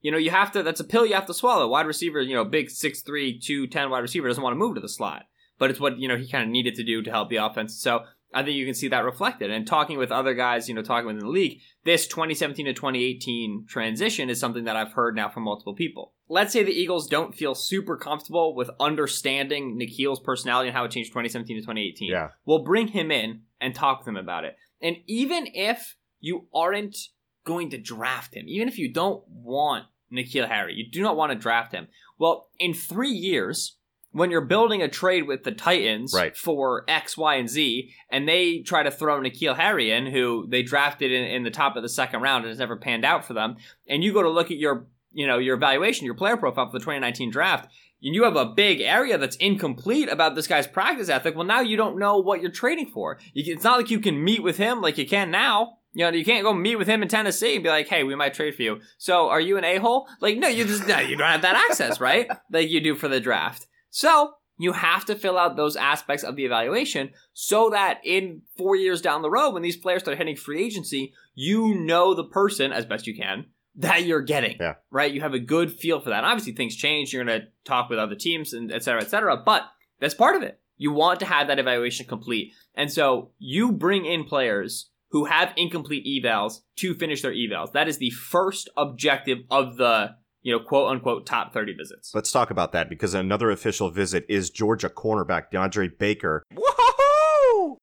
You 0.01 0.11
know, 0.11 0.17
you 0.17 0.31
have 0.31 0.51
to. 0.53 0.63
That's 0.63 0.79
a 0.79 0.85
pill 0.85 1.05
you 1.05 1.13
have 1.13 1.27
to 1.27 1.35
swallow. 1.35 1.67
Wide 1.67 1.85
receiver, 1.85 2.19
you 2.19 2.33
know, 2.33 2.43
big 2.43 2.69
6'3", 2.69 3.39
210 3.39 3.89
wide 3.91 3.99
receiver 3.99 4.27
doesn't 4.27 4.43
want 4.43 4.53
to 4.53 4.59
move 4.59 4.73
to 4.73 4.81
the 4.81 4.89
slot, 4.89 5.25
but 5.59 5.69
it's 5.69 5.79
what 5.79 5.99
you 5.99 6.07
know 6.07 6.17
he 6.17 6.27
kind 6.27 6.43
of 6.43 6.49
needed 6.49 6.73
to 6.75 6.83
do 6.83 7.03
to 7.03 7.11
help 7.11 7.29
the 7.29 7.35
offense. 7.35 7.79
So 7.79 8.05
I 8.33 8.43
think 8.43 8.55
you 8.55 8.65
can 8.65 8.73
see 8.73 8.87
that 8.87 9.03
reflected. 9.03 9.51
And 9.51 9.67
talking 9.67 9.97
with 9.97 10.11
other 10.11 10.33
guys, 10.33 10.69
you 10.69 10.75
know, 10.75 10.81
talking 10.81 11.07
within 11.07 11.19
the 11.19 11.29
league, 11.29 11.59
this 11.83 12.07
2017 12.07 12.65
to 12.65 12.73
2018 12.73 13.65
transition 13.67 14.29
is 14.29 14.39
something 14.39 14.63
that 14.65 14.75
I've 14.75 14.93
heard 14.93 15.15
now 15.15 15.29
from 15.29 15.43
multiple 15.43 15.75
people. 15.75 16.13
Let's 16.29 16.53
say 16.53 16.63
the 16.63 16.71
Eagles 16.71 17.07
don't 17.07 17.35
feel 17.35 17.55
super 17.55 17.97
comfortable 17.97 18.55
with 18.55 18.69
understanding 18.79 19.77
N'Keal's 19.77 20.21
personality 20.21 20.69
and 20.69 20.77
how 20.77 20.85
it 20.85 20.91
changed 20.91 21.11
2017 21.11 21.57
to 21.57 21.61
2018. 21.61 22.09
Yeah. 22.09 22.29
We'll 22.45 22.63
bring 22.63 22.87
him 22.87 23.11
in 23.11 23.41
and 23.59 23.75
talk 23.75 23.99
with 23.99 24.07
him 24.07 24.17
about 24.17 24.45
it. 24.45 24.55
And 24.81 24.97
even 25.07 25.47
if 25.53 25.97
you 26.19 26.47
aren't 26.53 26.97
going 27.45 27.69
to 27.71 27.77
draft 27.77 28.33
him, 28.33 28.45
even 28.47 28.67
if 28.67 28.77
you 28.77 28.93
don't 28.93 29.23
want 29.27 29.85
N'Keal 30.11 30.47
Harry, 30.47 30.73
you 30.75 30.89
do 30.89 31.01
not 31.01 31.17
want 31.17 31.31
to 31.31 31.37
draft 31.37 31.73
him. 31.73 31.87
Well, 32.17 32.49
in 32.59 32.73
three 32.73 33.11
years, 33.11 33.77
when 34.11 34.29
you're 34.31 34.41
building 34.41 34.81
a 34.81 34.87
trade 34.87 35.27
with 35.27 35.43
the 35.43 35.51
Titans 35.51 36.13
Right. 36.13 36.35
for 36.35 36.83
X, 36.87 37.17
Y, 37.17 37.35
and 37.35 37.49
Z, 37.49 37.91
and 38.09 38.27
they 38.27 38.59
try 38.59 38.83
to 38.83 38.91
throw 38.91 39.19
N'Keal 39.19 39.55
Harry 39.55 39.91
in, 39.91 40.05
who 40.07 40.45
they 40.49 40.63
drafted 40.63 41.11
in, 41.11 41.23
in 41.23 41.43
the 41.43 41.51
top 41.51 41.75
of 41.75 41.83
the 41.83 41.89
second 41.89 42.21
round 42.21 42.43
and 42.43 42.49
has 42.49 42.59
never 42.59 42.75
panned 42.75 43.05
out 43.05 43.25
for 43.25 43.33
them, 43.33 43.57
and 43.87 44.03
you 44.03 44.11
go 44.13 44.21
to 44.23 44.29
look 44.29 44.51
at 44.51 44.57
your, 44.57 44.85
you 45.13 45.25
know, 45.27 45.37
your 45.37 45.55
evaluation, 45.55 46.05
your 46.05 46.15
player 46.15 46.37
profile 46.37 46.67
for 46.67 46.73
the 46.73 46.79
2019 46.79 47.31
draft, 47.31 47.69
and 48.03 48.15
you 48.15 48.23
have 48.23 48.35
a 48.35 48.45
big 48.47 48.81
area 48.81 49.17
that's 49.17 49.35
incomplete 49.37 50.09
about 50.09 50.35
this 50.35 50.47
guy's 50.47 50.65
practice 50.67 51.07
ethic, 51.07 51.35
well, 51.35 51.45
now 51.45 51.61
you 51.61 51.77
don't 51.77 51.99
know 51.99 52.17
what 52.17 52.41
you're 52.41 52.49
trading 52.51 52.87
for. 52.87 53.19
You, 53.33 53.53
it's 53.53 53.63
not 53.63 53.77
like 53.77 53.91
you 53.91 53.99
can 53.99 54.23
meet 54.23 54.41
with 54.43 54.57
him 54.57 54.81
like 54.81 54.97
you 54.97 55.07
can 55.07 55.29
now. 55.31 55.77
You 55.93 56.05
know, 56.05 56.17
you 56.17 56.23
can't 56.25 56.43
go 56.43 56.53
meet 56.53 56.77
with 56.77 56.87
him 56.87 57.03
in 57.03 57.09
Tennessee 57.09 57.55
and 57.55 57.63
be 57.63 57.69
like, 57.69 57.87
"Hey, 57.89 58.03
we 58.05 58.15
might 58.15 58.33
trade 58.33 58.55
for 58.55 58.61
you." 58.61 58.79
So, 58.97 59.27
are 59.27 59.41
you 59.41 59.57
an 59.57 59.65
a 59.65 59.75
hole? 59.77 60.07
Like, 60.21 60.37
no, 60.37 60.47
you 60.47 60.63
just 60.63 60.87
no, 60.87 60.99
you 60.99 61.17
don't 61.17 61.27
have 61.27 61.41
that 61.41 61.57
access, 61.69 61.99
right? 61.99 62.29
like 62.49 62.69
you 62.69 62.79
do 62.79 62.95
for 62.95 63.09
the 63.09 63.19
draft. 63.19 63.67
So 63.91 64.33
you 64.57 64.73
have 64.73 65.05
to 65.05 65.15
fill 65.15 65.37
out 65.37 65.55
those 65.55 65.75
aspects 65.75 66.23
of 66.23 66.35
the 66.35 66.45
evaluation 66.45 67.11
so 67.33 67.69
that 67.69 67.99
in 68.03 68.41
four 68.57 68.75
years 68.75 69.01
down 69.01 69.21
the 69.21 69.29
road, 69.29 69.51
when 69.51 69.63
these 69.63 69.77
players 69.77 70.01
start 70.01 70.17
hitting 70.17 70.35
free 70.35 70.63
agency, 70.63 71.13
you 71.35 71.75
know 71.75 72.13
the 72.13 72.23
person 72.23 72.71
as 72.71 72.85
best 72.85 73.05
you 73.05 73.15
can 73.15 73.45
that 73.75 74.05
you're 74.05 74.21
getting. 74.21 74.57
Yeah. 74.59 74.75
Right? 74.91 75.11
You 75.11 75.21
have 75.21 75.33
a 75.33 75.39
good 75.39 75.71
feel 75.71 75.99
for 75.99 76.09
that. 76.09 76.17
And 76.17 76.25
obviously, 76.25 76.53
things 76.53 76.75
change. 76.75 77.13
You're 77.13 77.23
going 77.23 77.41
to 77.41 77.47
talk 77.63 77.89
with 77.89 77.99
other 77.99 78.15
teams 78.15 78.53
and 78.53 78.71
et 78.71 78.83
cetera, 78.83 79.01
et 79.01 79.09
cetera. 79.09 79.37
But 79.37 79.63
that's 79.99 80.13
part 80.13 80.35
of 80.35 80.43
it. 80.43 80.59
You 80.77 80.91
want 80.91 81.19
to 81.19 81.25
have 81.25 81.47
that 81.47 81.59
evaluation 81.59 82.05
complete. 82.07 82.53
And 82.75 82.91
so 82.91 83.31
you 83.37 83.71
bring 83.71 84.05
in 84.05 84.25
players 84.25 84.89
who 85.11 85.25
have 85.25 85.53
incomplete 85.55 86.05
evals 86.05 86.61
to 86.77 86.93
finish 86.93 87.21
their 87.21 87.33
evals. 87.33 87.73
That 87.73 87.87
is 87.87 87.97
the 87.97 88.11
first 88.11 88.69
objective 88.77 89.39
of 89.49 89.77
the, 89.77 90.15
you 90.41 90.51
know, 90.51 90.63
quote 90.63 90.91
unquote 90.91 91.25
top 91.25 91.53
30 91.53 91.73
visits. 91.73 92.11
Let's 92.13 92.31
talk 92.31 92.51
about 92.51 92.71
that 92.71 92.89
because 92.89 93.13
another 93.13 93.51
official 93.51 93.89
visit 93.89 94.25
is 94.27 94.49
Georgia 94.49 94.89
cornerback 94.89 95.51
DeAndre 95.53 95.97
Baker, 95.97 96.43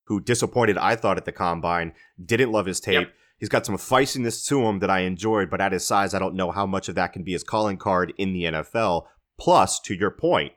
who 0.04 0.20
disappointed, 0.20 0.78
I 0.78 0.96
thought, 0.96 1.18
at 1.18 1.24
the 1.24 1.32
combine. 1.32 1.92
Didn't 2.22 2.52
love 2.52 2.66
his 2.66 2.80
tape. 2.80 2.94
Yep. 2.94 3.12
He's 3.38 3.48
got 3.48 3.64
some 3.64 3.76
feistiness 3.76 4.46
to 4.48 4.62
him 4.62 4.80
that 4.80 4.90
I 4.90 5.00
enjoyed, 5.00 5.48
but 5.48 5.60
at 5.60 5.72
his 5.72 5.86
size, 5.86 6.12
I 6.12 6.18
don't 6.18 6.34
know 6.34 6.50
how 6.50 6.66
much 6.66 6.88
of 6.88 6.96
that 6.96 7.12
can 7.12 7.22
be 7.22 7.32
his 7.32 7.44
calling 7.44 7.76
card 7.76 8.12
in 8.18 8.32
the 8.32 8.44
NFL. 8.44 9.04
Plus, 9.38 9.78
to 9.80 9.94
your 9.94 10.10
point, 10.10 10.52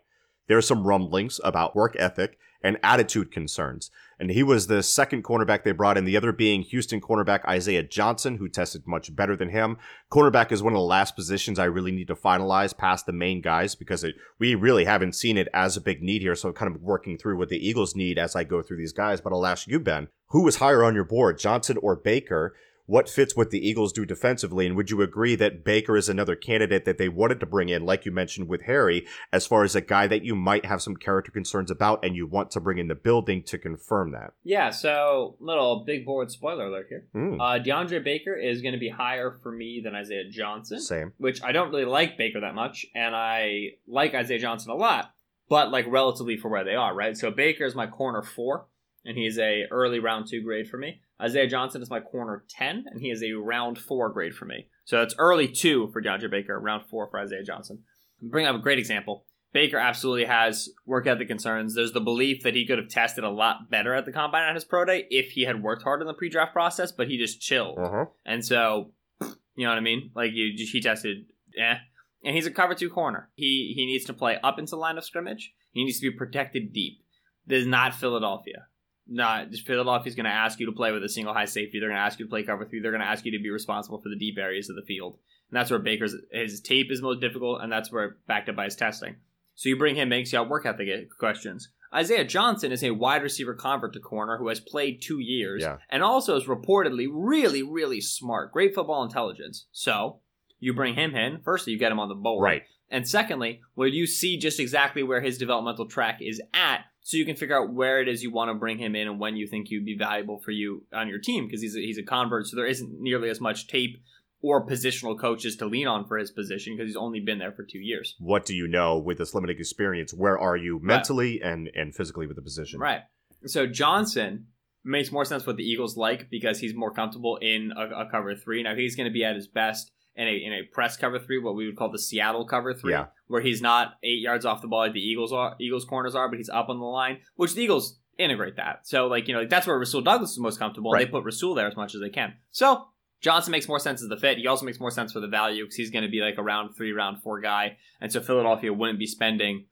there 0.48 0.58
are 0.58 0.64
some 0.64 0.88
rumblings 0.88 1.40
about 1.44 1.76
work 1.76 1.96
ethic 2.00 2.40
and 2.64 2.78
attitude 2.84 3.32
concerns. 3.32 3.92
And 4.20 4.30
he 4.30 4.44
was 4.44 4.68
the 4.68 4.84
second 4.84 5.24
cornerback 5.24 5.64
they 5.64 5.72
brought 5.72 5.98
in, 5.98 6.06
the 6.06 6.16
other 6.16 6.32
being 6.32 6.62
Houston 6.62 7.02
cornerback 7.02 7.44
Isaiah 7.46 7.82
Johnson, 7.82 8.38
who 8.38 8.48
tested 8.48 8.86
much 8.86 9.16
better 9.16 9.36
than 9.36 9.50
him. 9.50 9.78
Cornerback 10.12 10.52
is 10.52 10.62
one 10.62 10.74
of 10.74 10.78
the 10.78 10.84
last 10.84 11.16
positions 11.16 11.58
I 11.58 11.66
really 11.66 11.92
need 11.92 12.08
to 12.08 12.16
finalize 12.16 12.78
past 12.78 13.08
the 13.08 13.14
main 13.14 13.42
guys 13.42 13.74
because 13.74 14.04
it, 14.04 14.14
we 14.38 14.54
really 14.54 14.86
haven't 14.86 15.16
seen 15.16 15.38
it 15.38 15.48
as 15.56 15.76
a 15.76 15.82
big 15.82 16.04
need 16.04 16.22
here. 16.22 16.36
So 16.36 16.50
I'm 16.50 16.54
kind 16.54 16.74
of 16.74 16.82
working 16.84 17.18
through 17.18 17.38
what 17.38 17.50
the 17.50 17.68
Eagles 17.68 17.96
need 17.96 18.20
as 18.20 18.36
I 18.36 18.44
go 18.44 18.62
through 18.62 18.78
these 18.78 18.94
guys. 18.94 19.22
But 19.22 19.34
I'll 19.34 19.48
ask 19.48 19.68
you, 19.68 19.80
Ben, 19.80 20.10
who 20.28 20.44
was 20.44 20.58
higher 20.58 20.84
on 20.84 20.94
your 20.94 21.04
board, 21.04 21.40
Johnson 21.40 21.78
or 21.82 21.96
Baker? 21.96 22.54
What 22.92 23.08
fits 23.08 23.38
what 23.38 23.52
the 23.52 23.66
Eagles 23.66 23.94
do 23.94 24.06
defensively? 24.06 24.68
And 24.68 24.76
would 24.76 24.90
you 24.90 25.02
agree 25.02 25.36
that 25.38 25.64
Baker 25.64 25.96
is 25.96 26.10
another 26.10 26.36
candidate 26.36 26.84
that 26.84 26.98
they 26.98 27.08
wanted 27.08 27.40
to 27.40 27.46
bring 27.46 27.70
in, 27.70 27.86
like 27.86 28.06
you 28.06 28.12
mentioned 28.12 28.50
with 28.50 28.64
Harry, 28.64 29.08
as 29.32 29.48
far 29.48 29.64
as 29.64 29.78
a 29.78 29.80
guy 29.82 30.08
that 30.08 30.26
you 30.26 30.36
might 30.36 30.66
have 30.66 30.82
some 30.82 30.98
character 30.98 31.32
concerns 31.32 31.72
about 31.72 32.04
and 32.04 32.18
you 32.18 32.28
want 32.28 32.52
to 32.52 32.60
bring 32.60 32.80
in 32.80 32.90
the 32.90 32.96
building 32.96 33.44
to 33.44 33.58
confirm 33.58 34.12
that? 34.12 34.34
Yeah, 34.44 34.72
so 34.72 35.38
little 35.40 35.86
big 35.86 36.06
board 36.06 36.32
spoiler 36.32 36.66
alert 36.66 36.88
here. 36.90 37.08
Mm, 37.16 37.38
Uh, 37.40 37.64
DeAndre 37.64 38.04
Baker 38.04 38.36
is 38.36 38.62
going 38.62 38.74
to 38.74 38.78
be 38.78 38.90
higher 38.90 39.40
for 39.42 39.54
me 39.54 39.80
than 39.82 39.96
Isaiah 39.96 40.30
Johnson, 40.30 40.82
same. 40.82 41.14
which 41.18 41.42
I 41.42 41.54
don't 41.54 41.70
really 41.70 41.86
like 41.86 42.18
Baker 42.18 42.42
that 42.42 42.56
much, 42.56 42.86
and 42.94 43.16
I 43.16 43.76
like 43.88 44.14
Isaiah 44.14 44.40
Johnson 44.40 44.70
a 44.70 44.76
lot, 44.76 45.14
but 45.48 45.72
like 45.72 45.86
relatively 45.88 46.36
for 46.36 46.50
where 46.50 46.66
they 46.66 46.76
are, 46.76 46.94
right? 46.94 47.16
So 47.16 47.32
Baker 47.32 47.64
is 47.64 47.74
my 47.74 47.88
corner 47.88 48.22
four, 48.22 48.66
and 49.06 49.18
he's 49.18 49.40
a 49.40 49.64
early 49.72 50.00
round 50.00 50.28
two 50.28 50.42
grade 50.44 50.68
for 50.68 50.78
me. 50.78 51.00
Isaiah 51.22 51.48
Johnson 51.48 51.82
is 51.82 51.90
my 51.90 52.00
corner 52.00 52.44
ten, 52.50 52.86
and 52.90 53.02
he 53.02 53.10
is 53.10 53.24
a 53.24 53.34
round 53.34 53.78
four 53.78 54.10
grade 54.10 54.34
for 54.34 54.46
me. 54.46 54.68
So 54.86 54.98
that's 54.98 55.16
early 55.18 55.48
two 55.48 55.90
for 55.92 56.02
DeAndre 56.02 56.32
Baker, 56.32 56.60
round 56.60 56.84
four 56.90 57.08
for 57.10 57.20
Isaiah 57.20 57.44
Johnson. 57.44 57.84
I'm 58.22 58.30
bring 58.30 58.46
up 58.46 58.56
a 58.56 58.60
great 58.60 58.80
example. 58.80 59.26
Baker 59.54 59.78
absolutely 59.78 60.26
has 60.26 60.70
work 60.86 61.08
ethic 61.08 61.28
concerns. 61.28 61.76
There's 61.76 61.92
the 61.92 62.00
belief 62.00 62.44
that 62.44 62.56
he 62.56 62.66
could 62.66 62.78
have 62.78 62.88
tested 62.88 63.24
a 63.24 63.30
lot 63.30 63.70
better 63.70 63.94
at 63.94 64.06
the 64.06 64.12
combine 64.12 64.48
on 64.48 64.56
his 64.56 64.64
pro 64.64 64.86
day 64.86 65.06
if 65.10 65.32
he 65.32 65.44
had 65.44 65.62
worked 65.62 65.84
hard 65.84 66.02
in 66.02 66.08
the 66.08 66.14
pre-draft 66.14 66.54
process, 66.54 66.92
but 66.92 67.08
he 67.08 67.18
just 67.18 67.42
chilled. 67.42 67.78
Uh-huh. 67.78 68.06
And 68.26 68.46
so, 68.46 68.92
you 69.22 69.66
know 69.66 69.70
what 69.70 69.78
I 69.78 69.82
mean? 69.82 70.12
Like 70.16 70.32
you, 70.34 70.54
he 70.56 70.82
tested, 70.82 71.26
eh. 71.58 71.76
And 72.24 72.36
he's 72.36 72.46
a 72.46 72.52
cover 72.52 72.76
two 72.76 72.90
corner. 72.90 73.30
He 73.34 73.74
he 73.76 73.86
needs 73.86 74.06
to 74.06 74.14
play 74.14 74.38
up 74.44 74.60
into 74.60 74.72
the 74.72 74.78
line 74.78 74.98
of 74.98 75.04
scrimmage. 75.04 75.54
He 75.72 75.84
needs 75.84 76.00
to 76.00 76.12
be 76.12 76.16
protected 76.16 76.72
deep. 76.72 77.00
This 77.46 77.62
is 77.62 77.68
not 77.68 77.96
Philadelphia. 77.96 78.68
Not 79.14 79.52
just 79.52 79.68
Philadelphia's 79.68 80.16
going 80.16 80.26
to 80.26 80.32
ask 80.32 80.60
you 80.60 80.66
to 80.68 80.72
play 80.72 80.92
with 80.92 81.04
a 81.04 81.10
single 81.10 81.34
high 81.34 81.46
safety. 81.46 81.80
They're 81.80 81.90
going 81.90 82.00
to 82.00 82.04
ask 82.06 82.18
you 82.18 82.26
to 82.26 82.30
play 82.30 82.44
cover 82.44 82.66
three. 82.66 82.80
They're 82.80 82.92
going 82.92 83.02
to 83.02 83.08
ask 83.08 83.26
you 83.26 83.32
to 83.34 83.44
be 83.44 83.50
responsible 83.50 84.00
for 84.00 84.10
the 84.10 84.16
deep 84.16 84.38
areas 84.38 84.70
of 84.70 84.76
the 84.78 84.82
field. 84.84 85.18
And 85.50 85.58
that's 85.60 85.70
where 85.70 85.80
Baker's 85.80 86.16
his 86.32 86.62
tape 86.62 86.92
is 86.92 87.02
most 87.02 87.20
difficult, 87.20 87.62
and 87.62 87.72
that's 87.72 87.92
where 87.92 88.18
backed 88.28 88.48
up 88.48 88.56
by 88.56 88.66
his 88.66 88.76
testing. 88.78 89.18
So 89.56 89.68
you 89.70 89.78
bring 89.78 89.96
him, 89.96 90.08
makes 90.10 90.32
you 90.32 90.40
out 90.40 90.50
work 90.50 90.66
ethic 90.66 90.88
questions. 91.20 91.70
Isaiah 91.94 92.24
Johnson 92.24 92.72
is 92.72 92.84
a 92.86 92.92
wide 92.92 93.22
receiver 93.22 93.54
convert 93.54 93.92
to 93.94 94.00
corner 94.00 94.38
who 94.38 94.48
has 94.48 94.62
played 94.62 95.02
two 95.02 95.20
years 95.20 95.62
Yeah. 95.62 95.78
and 95.90 96.02
also 96.02 96.38
is 96.38 96.46
reportedly 96.46 97.08
really, 97.12 97.64
really 97.64 98.00
smart. 98.00 98.54
Great 98.54 98.74
football 98.74 99.04
intelligence. 99.04 99.68
So 99.74 100.22
you 100.62 100.74
bring 100.74 100.96
him 100.96 101.16
in. 101.16 101.42
Firstly, 101.44 101.74
you 101.74 101.80
get 101.80 101.92
him 101.92 102.00
on 102.00 102.08
the 102.08 102.16
board. 102.16 102.44
Right. 102.46 102.64
And 102.90 103.06
secondly, 103.08 103.62
where 103.74 103.90
you 103.90 104.08
see 104.08 104.38
just 104.38 104.58
exactly 104.60 105.04
where 105.04 105.20
his 105.22 105.38
developmental 105.38 105.86
track 105.86 106.20
is 106.22 106.42
at, 106.54 106.86
so 107.02 107.18
you 107.18 107.26
can 107.26 107.36
figure 107.36 107.60
out 107.60 107.74
where 107.74 108.02
it 108.02 108.08
is 108.08 108.24
you 108.24 108.32
want 108.32 108.50
to 108.50 108.56
bring 108.56 108.78
him 108.78 108.96
in 108.96 109.08
and 109.08 109.20
when 109.20 109.36
you 109.36 109.48
think 109.48 109.68
he'd 109.68 109.86
be 109.86 109.98
valuable 109.98 110.40
for 110.40 110.52
you 110.52 110.86
on 110.94 111.08
your 111.08 111.20
team 111.20 111.46
because 111.46 111.62
he's 111.62 111.76
a, 111.76 111.80
he's 111.80 111.98
a 111.98 112.04
convert, 112.04 112.48
so 112.48 112.56
there 112.56 112.66
isn't 112.66 113.00
nearly 113.00 113.30
as 113.30 113.42
much 113.42 113.68
tape 113.68 113.98
or 114.44 114.66
positional 114.66 115.20
coaches 115.20 115.56
to 115.56 115.66
lean 115.66 115.88
on 115.88 116.06
for 116.08 116.18
his 116.18 116.32
position 116.32 116.76
because 116.76 116.90
he's 116.90 116.96
only 116.96 117.20
been 117.20 117.38
there 117.38 117.52
for 117.52 117.64
two 117.64 117.80
years. 117.80 118.16
What 118.20 118.46
do 118.46 118.56
you 118.56 118.68
know 118.68 118.98
with 118.98 119.20
this 119.20 119.34
limited 119.34 119.60
experience? 119.60 120.14
Where 120.14 120.38
are 120.38 120.58
you 120.58 120.80
mentally 120.82 121.42
and, 121.42 121.70
and 121.76 121.94
physically 121.94 122.28
with 122.28 122.38
the 122.38 122.42
position? 122.42 122.80
Right. 122.80 123.02
So 123.46 123.68
Johnson 123.68 124.48
makes 124.84 125.12
more 125.12 125.26
sense 125.26 125.46
what 125.46 125.58
the 125.58 125.64
Eagles 125.64 125.96
like 125.96 126.30
because 126.30 126.60
he's 126.60 126.74
more 126.74 126.92
comfortable 126.92 127.38
in 127.38 127.72
a, 127.78 128.02
a 128.02 128.10
cover 128.10 128.36
three. 128.36 128.64
Now 128.64 128.76
he's 128.76 128.96
going 128.96 129.08
to 129.08 129.14
be 129.14 129.24
at 129.24 129.36
his 129.36 129.48
best 129.48 129.92
in 130.16 130.28
a 130.28 130.32
in 130.32 130.54
a 130.54 130.64
press 130.72 130.98
cover 130.98 131.20
three, 131.20 131.40
what 131.40 131.56
we 131.56 131.66
would 131.66 131.76
call 131.76 131.90
the 131.92 132.00
Seattle 132.00 132.46
cover 132.46 132.74
three, 132.74 132.94
Yeah. 132.94 133.08
where 133.28 133.42
he's 133.42 133.62
not 133.62 133.94
eight 134.04 134.20
yards 134.22 134.46
off 134.46 134.62
the 134.62 134.68
ball 134.68 134.80
like 134.80 134.94
the 134.94 135.00
Eagles 135.00 135.32
are 135.32 135.56
Eagles 135.60 135.86
corners 135.86 136.16
are, 136.16 136.28
but 136.30 136.38
he's 136.38 136.50
up 136.50 136.70
on 136.70 136.80
the 136.80 136.86
line, 136.86 137.20
which 137.36 137.54
the 137.56 137.62
Eagles 137.64 138.00
integrate 138.18 138.58
that. 138.58 138.86
So 138.88 139.08
like 139.08 139.28
you 139.28 139.34
know 139.34 139.46
that's 139.46 139.66
where 139.68 139.80
Rasul 139.80 140.02
Douglas 140.02 140.32
is 140.32 140.40
most 140.40 140.60
comfortable. 140.60 140.92
Right. 140.92 141.06
They 141.06 141.12
put 141.12 141.24
Rasul 141.24 141.56
there 141.56 141.68
as 141.68 141.76
much 141.76 141.96
as 141.96 142.02
they 142.02 142.10
can. 142.10 142.34
So 142.52 142.86
Johnson 143.22 143.52
makes 143.52 143.68
more 143.68 143.80
sense 143.80 144.02
as 144.02 144.10
the 144.10 144.18
fit. 144.18 144.38
He 144.40 144.48
also 144.48 144.66
makes 144.66 144.80
more 144.80 144.90
sense 144.92 145.14
for 145.14 145.20
the 145.20 145.28
value 145.28 145.64
because 145.64 145.76
he's 145.76 145.92
going 145.92 146.04
to 146.04 146.10
be 146.10 146.22
like 146.22 146.38
a 146.40 146.44
round 146.44 146.76
three, 146.76 146.92
round 146.92 147.22
four 147.22 147.40
guy, 147.40 147.78
and 148.02 148.12
so 148.12 148.20
Philadelphia 148.20 148.74
wouldn't 148.74 148.98
be 149.00 149.06
spending. 149.08 149.66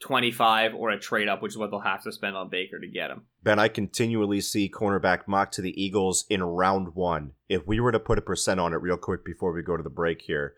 25 0.00 0.74
or 0.74 0.90
a 0.90 0.98
trade 0.98 1.28
up, 1.28 1.42
which 1.42 1.52
is 1.52 1.58
what 1.58 1.70
they'll 1.70 1.80
have 1.80 2.02
to 2.02 2.12
spend 2.12 2.36
on 2.36 2.50
Baker 2.50 2.78
to 2.78 2.86
get 2.86 3.10
him. 3.10 3.22
Ben, 3.42 3.58
I 3.58 3.68
continually 3.68 4.40
see 4.40 4.68
cornerback 4.68 5.26
mock 5.26 5.50
to 5.52 5.62
the 5.62 5.82
Eagles 5.82 6.26
in 6.28 6.42
round 6.42 6.94
one. 6.94 7.32
If 7.48 7.66
we 7.66 7.80
were 7.80 7.92
to 7.92 8.00
put 8.00 8.18
a 8.18 8.22
percent 8.22 8.60
on 8.60 8.72
it 8.72 8.82
real 8.82 8.98
quick 8.98 9.24
before 9.24 9.52
we 9.52 9.62
go 9.62 9.76
to 9.76 9.82
the 9.82 9.90
break 9.90 10.22
here, 10.22 10.54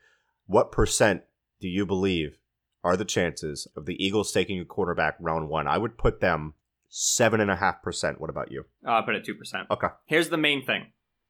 what 0.46 0.72
percent 0.72 1.22
do 1.60 1.68
you 1.68 1.86
believe 1.86 2.38
are 2.82 2.96
the 2.96 3.04
chances 3.04 3.68
of 3.76 3.86
the 3.86 4.02
Eagles 4.04 4.32
taking 4.32 4.58
a 4.60 4.64
quarterback 4.64 5.16
round 5.20 5.48
one? 5.48 5.68
I 5.68 5.78
would 5.78 5.98
put 5.98 6.20
them 6.20 6.54
seven 6.88 7.40
and 7.40 7.50
a 7.50 7.56
half 7.56 7.82
percent. 7.82 8.20
What 8.20 8.30
about 8.30 8.50
you? 8.50 8.64
Uh, 8.86 8.92
I 8.92 9.02
put 9.02 9.14
it 9.14 9.26
2%. 9.26 9.66
Okay. 9.70 9.88
Here's 10.06 10.30
the 10.30 10.36
main 10.36 10.64
thing. 10.64 10.86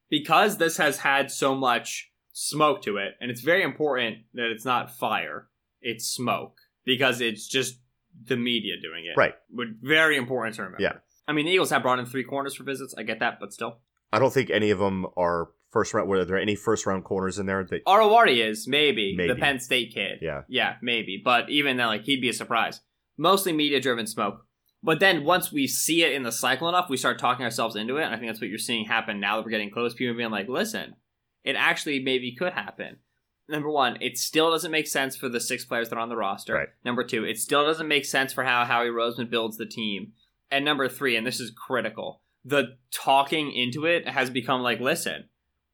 Because 0.08 0.56
this 0.56 0.78
has 0.78 0.98
had 0.98 1.30
so 1.30 1.54
much 1.54 2.10
smoke 2.32 2.80
to 2.82 2.96
it, 2.96 3.14
and 3.20 3.30
it's 3.30 3.42
very 3.42 3.62
important 3.62 4.18
that 4.32 4.50
it's 4.50 4.64
not 4.64 4.96
fire, 4.96 5.48
it's 5.82 6.06
smoke. 6.06 6.56
Because 6.84 7.20
it's 7.20 7.46
just 7.46 7.80
the 8.26 8.36
media 8.36 8.74
doing 8.80 9.04
it. 9.04 9.16
Right. 9.16 9.34
But 9.50 9.66
very 9.82 10.16
important 10.16 10.56
to 10.56 10.62
remember. 10.62 10.82
Yeah. 10.82 10.94
I 11.26 11.32
mean, 11.32 11.46
the 11.46 11.52
Eagles 11.52 11.70
have 11.70 11.82
brought 11.82 11.98
in 11.98 12.06
three 12.06 12.24
corners 12.24 12.54
for 12.54 12.64
visits. 12.64 12.94
I 12.96 13.02
get 13.02 13.20
that, 13.20 13.38
but 13.40 13.52
still. 13.52 13.78
I 14.12 14.18
don't 14.18 14.32
think 14.32 14.50
any 14.50 14.70
of 14.70 14.78
them 14.78 15.06
are 15.16 15.48
first 15.70 15.92
round. 15.92 16.08
Were 16.08 16.24
there 16.24 16.38
any 16.38 16.54
first 16.54 16.86
round 16.86 17.04
corners 17.04 17.38
in 17.38 17.46
there? 17.46 17.62
That 17.64 17.84
Oruwariye 17.84 18.48
is, 18.48 18.66
maybe, 18.66 19.14
Maybe. 19.16 19.32
the 19.32 19.38
Penn 19.38 19.60
State 19.60 19.92
kid. 19.92 20.18
yeah, 20.22 20.42
Yeah, 20.48 20.76
maybe. 20.80 21.20
But 21.22 21.50
even 21.50 21.76
then, 21.76 21.86
like, 21.88 22.04
he'd 22.04 22.22
be 22.22 22.30
a 22.30 22.34
surprise. 22.34 22.80
Mostly 23.18 23.52
media 23.52 23.80
driven 23.80 24.06
smoke. 24.06 24.44
But 24.82 25.00
then 25.00 25.24
once 25.24 25.52
we 25.52 25.66
see 25.66 26.04
it 26.04 26.12
in 26.12 26.22
the 26.22 26.32
cycle 26.32 26.68
enough, 26.68 26.88
we 26.88 26.96
start 26.96 27.18
talking 27.18 27.44
ourselves 27.44 27.74
into 27.76 27.96
it. 27.96 28.04
And 28.04 28.14
I 28.14 28.16
think 28.16 28.28
that's 28.30 28.40
what 28.40 28.48
you're 28.48 28.58
seeing 28.58 28.86
happen 28.86 29.20
now 29.20 29.36
that 29.36 29.44
we're 29.44 29.50
getting 29.50 29.70
close. 29.70 29.92
People 29.92 30.16
being 30.16 30.30
like, 30.30 30.48
listen, 30.48 30.94
it 31.44 31.56
actually 31.56 32.00
maybe 32.00 32.34
could 32.38 32.52
happen. 32.52 32.98
Number 33.48 33.70
one, 33.70 33.96
it 34.00 34.18
still 34.18 34.50
doesn't 34.50 34.70
make 34.70 34.86
sense 34.86 35.16
for 35.16 35.28
the 35.28 35.40
six 35.40 35.64
players 35.64 35.88
that 35.88 35.96
are 35.96 36.00
on 36.00 36.10
the 36.10 36.16
roster. 36.16 36.54
Right. 36.54 36.68
Number 36.84 37.02
two, 37.02 37.24
it 37.24 37.38
still 37.38 37.64
doesn't 37.64 37.88
make 37.88 38.04
sense 38.04 38.32
for 38.32 38.44
how 38.44 38.64
Howie 38.64 38.88
Roseman 38.88 39.30
builds 39.30 39.56
the 39.56 39.66
team. 39.66 40.12
And 40.50 40.64
number 40.64 40.88
three, 40.88 41.16
and 41.16 41.26
this 41.26 41.40
is 41.40 41.50
critical, 41.50 42.20
the 42.44 42.76
talking 42.90 43.52
into 43.52 43.86
it 43.86 44.08
has 44.08 44.28
become 44.30 44.62
like, 44.62 44.80
listen, 44.80 45.28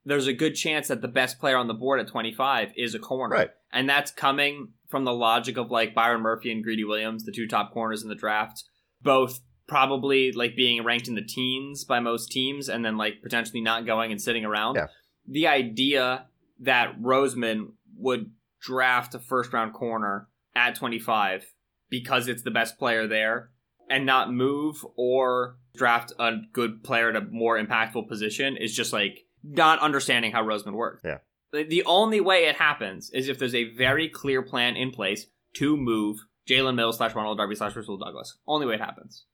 there's 0.04 0.26
a 0.26 0.32
good 0.32 0.54
chance 0.54 0.88
that 0.88 1.02
the 1.02 1.08
best 1.08 1.38
player 1.40 1.56
on 1.56 1.66
the 1.66 1.74
board 1.74 2.00
at 2.00 2.08
25 2.08 2.72
is 2.76 2.94
a 2.94 2.98
corner. 2.98 3.34
Right. 3.34 3.50
And 3.72 3.88
that's 3.88 4.10
coming 4.10 4.68
from 4.88 5.04
the 5.04 5.12
logic 5.12 5.56
of 5.56 5.70
like 5.70 5.94
Byron 5.94 6.20
Murphy 6.20 6.52
and 6.52 6.62
Greedy 6.62 6.84
Williams, 6.84 7.24
the 7.24 7.32
two 7.32 7.48
top 7.48 7.72
corners 7.72 8.02
in 8.02 8.08
the 8.08 8.14
draft, 8.14 8.64
both 9.02 9.40
probably 9.66 10.30
like 10.30 10.54
being 10.54 10.84
ranked 10.84 11.08
in 11.08 11.14
the 11.14 11.22
teens 11.22 11.84
by 11.84 11.98
most 11.98 12.30
teams 12.30 12.68
and 12.68 12.84
then 12.84 12.96
like 12.96 13.22
potentially 13.22 13.60
not 13.60 13.86
going 13.86 14.12
and 14.12 14.20
sitting 14.20 14.44
around. 14.44 14.76
Yeah. 14.76 14.86
The 15.26 15.46
idea 15.46 16.26
that 16.60 17.00
Roseman 17.00 17.72
would 17.96 18.30
draft 18.60 19.14
a 19.14 19.18
first 19.18 19.52
round 19.52 19.72
corner 19.72 20.28
at 20.54 20.74
25 20.74 21.44
because 21.90 22.28
it's 22.28 22.42
the 22.42 22.50
best 22.50 22.78
player 22.78 23.06
there 23.06 23.50
and 23.90 24.06
not 24.06 24.32
move 24.32 24.84
or 24.96 25.58
draft 25.76 26.12
a 26.18 26.32
good 26.52 26.82
player 26.82 27.10
at 27.10 27.16
a 27.16 27.20
more 27.20 27.58
impactful 27.58 28.08
position 28.08 28.56
is 28.56 28.74
just 28.74 28.92
like 28.92 29.20
not 29.42 29.80
understanding 29.80 30.32
how 30.32 30.42
Roseman 30.42 30.74
works. 30.74 31.02
Yeah. 31.04 31.18
The, 31.52 31.64
the 31.64 31.84
only 31.84 32.20
way 32.20 32.46
it 32.46 32.56
happens 32.56 33.10
is 33.10 33.28
if 33.28 33.38
there's 33.38 33.54
a 33.54 33.74
very 33.74 34.08
clear 34.08 34.42
plan 34.42 34.76
in 34.76 34.90
place 34.90 35.26
to 35.56 35.76
move 35.76 36.18
Jalen 36.48 36.74
Mills 36.74 36.96
slash 36.96 37.14
Ronald 37.14 37.38
Darby 37.38 37.54
slash 37.54 37.76
Rasul 37.76 37.98
Douglas. 37.98 38.36
Only 38.46 38.66
way 38.66 38.74
it 38.74 38.80
happens. 38.80 39.24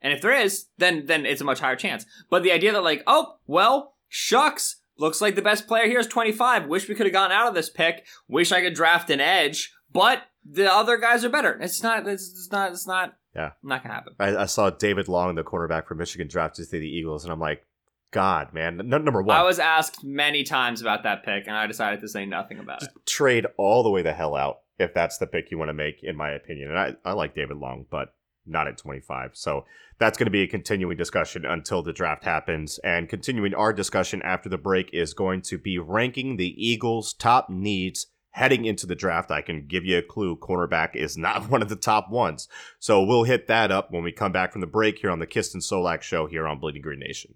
And 0.00 0.12
if 0.12 0.20
there 0.20 0.32
is, 0.32 0.66
then 0.78 1.06
then 1.06 1.24
it's 1.24 1.40
a 1.40 1.44
much 1.44 1.60
higher 1.60 1.76
chance. 1.76 2.04
But 2.30 2.42
the 2.42 2.52
idea 2.52 2.72
that 2.72 2.84
like, 2.84 3.02
oh, 3.06 3.36
well, 3.46 3.94
shucks, 4.08 4.76
looks 4.98 5.20
like 5.20 5.34
the 5.34 5.42
best 5.42 5.66
player 5.66 5.86
here 5.86 5.98
is 5.98 6.06
25. 6.06 6.66
Wish 6.66 6.88
we 6.88 6.94
could 6.94 7.06
have 7.06 7.12
gotten 7.12 7.36
out 7.36 7.48
of 7.48 7.54
this 7.54 7.70
pick. 7.70 8.06
Wish 8.28 8.52
I 8.52 8.60
could 8.60 8.74
draft 8.74 9.10
an 9.10 9.20
edge, 9.20 9.72
but 9.92 10.22
the 10.44 10.72
other 10.72 10.96
guys 10.96 11.24
are 11.24 11.30
better. 11.30 11.58
It's 11.60 11.82
not. 11.82 12.06
It's, 12.06 12.48
not. 12.50 12.72
It's 12.72 12.86
not. 12.86 13.16
Yeah. 13.34 13.50
not 13.62 13.82
gonna 13.82 13.94
happen. 13.94 14.14
I, 14.20 14.36
I 14.36 14.46
saw 14.46 14.70
David 14.70 15.08
Long, 15.08 15.34
the 15.34 15.42
cornerback 15.42 15.86
from 15.86 15.98
Michigan, 15.98 16.28
drafted 16.28 16.68
to 16.70 16.78
the 16.78 16.88
Eagles, 16.88 17.24
and 17.24 17.32
I'm 17.32 17.40
like, 17.40 17.64
God, 18.12 18.54
man. 18.54 18.76
Number 18.84 19.22
one, 19.22 19.36
I 19.36 19.42
was 19.42 19.58
asked 19.58 20.04
many 20.04 20.44
times 20.44 20.80
about 20.80 21.02
that 21.02 21.24
pick, 21.24 21.48
and 21.48 21.56
I 21.56 21.66
decided 21.66 22.00
to 22.02 22.08
say 22.08 22.26
nothing 22.26 22.60
about 22.60 22.84
it. 22.84 22.90
trade 23.06 23.46
all 23.58 23.82
the 23.82 23.90
way 23.90 24.02
the 24.02 24.12
hell 24.12 24.36
out 24.36 24.58
if 24.78 24.94
that's 24.94 25.18
the 25.18 25.26
pick 25.26 25.50
you 25.50 25.58
want 25.58 25.68
to 25.68 25.74
make, 25.74 26.02
in 26.02 26.16
my 26.16 26.30
opinion. 26.30 26.70
And 26.70 26.78
I, 26.78 26.94
I 27.04 27.12
like 27.12 27.34
David 27.34 27.56
Long, 27.56 27.86
but 27.90 28.14
not 28.46 28.68
at 28.68 28.78
25. 28.78 29.30
So 29.34 29.64
that's 29.98 30.18
going 30.18 30.26
to 30.26 30.30
be 30.30 30.42
a 30.42 30.48
continuing 30.48 30.96
discussion 30.96 31.44
until 31.44 31.82
the 31.82 31.92
draft 31.92 32.24
happens. 32.24 32.78
And 32.78 33.08
continuing 33.08 33.54
our 33.54 33.72
discussion 33.72 34.22
after 34.22 34.48
the 34.48 34.58
break 34.58 34.90
is 34.92 35.14
going 35.14 35.42
to 35.42 35.58
be 35.58 35.78
ranking 35.78 36.36
the 36.36 36.54
Eagles' 36.56 37.12
top 37.12 37.48
needs 37.48 38.06
heading 38.30 38.64
into 38.64 38.86
the 38.86 38.96
draft. 38.96 39.30
I 39.30 39.42
can 39.42 39.66
give 39.66 39.84
you 39.84 39.98
a 39.98 40.02
clue 40.02 40.36
cornerback 40.36 40.96
is 40.96 41.16
not 41.16 41.48
one 41.50 41.62
of 41.62 41.68
the 41.68 41.76
top 41.76 42.10
ones. 42.10 42.48
So 42.78 43.02
we'll 43.02 43.24
hit 43.24 43.46
that 43.46 43.70
up 43.70 43.92
when 43.92 44.02
we 44.02 44.12
come 44.12 44.32
back 44.32 44.52
from 44.52 44.60
the 44.60 44.66
break 44.66 44.98
here 44.98 45.10
on 45.10 45.20
the 45.20 45.26
Kist 45.26 45.54
and 45.54 45.62
Solak 45.62 46.02
show 46.02 46.26
here 46.26 46.46
on 46.46 46.58
Bleeding 46.58 46.82
Green 46.82 47.00
Nation. 47.00 47.34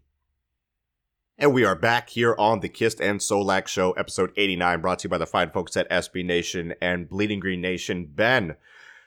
And 1.41 1.55
we 1.55 1.65
are 1.65 1.77
back 1.77 2.11
here 2.11 2.35
on 2.37 2.59
the 2.59 2.69
Kist 2.69 3.01
and 3.01 3.21
Solak 3.21 3.69
Show, 3.69 3.93
episode 3.93 4.33
89, 4.37 4.81
brought 4.81 4.99
to 4.99 5.05
you 5.07 5.11
by 5.11 5.19
the 5.19 5.27
fine 5.27 5.51
folks 5.51 5.77
at 5.77 5.89
SB 5.89 6.25
Nation 6.25 6.75
and 6.83 7.09
Bleeding 7.09 7.39
Green 7.39 7.61
Nation. 7.61 8.11
Ben, 8.13 8.57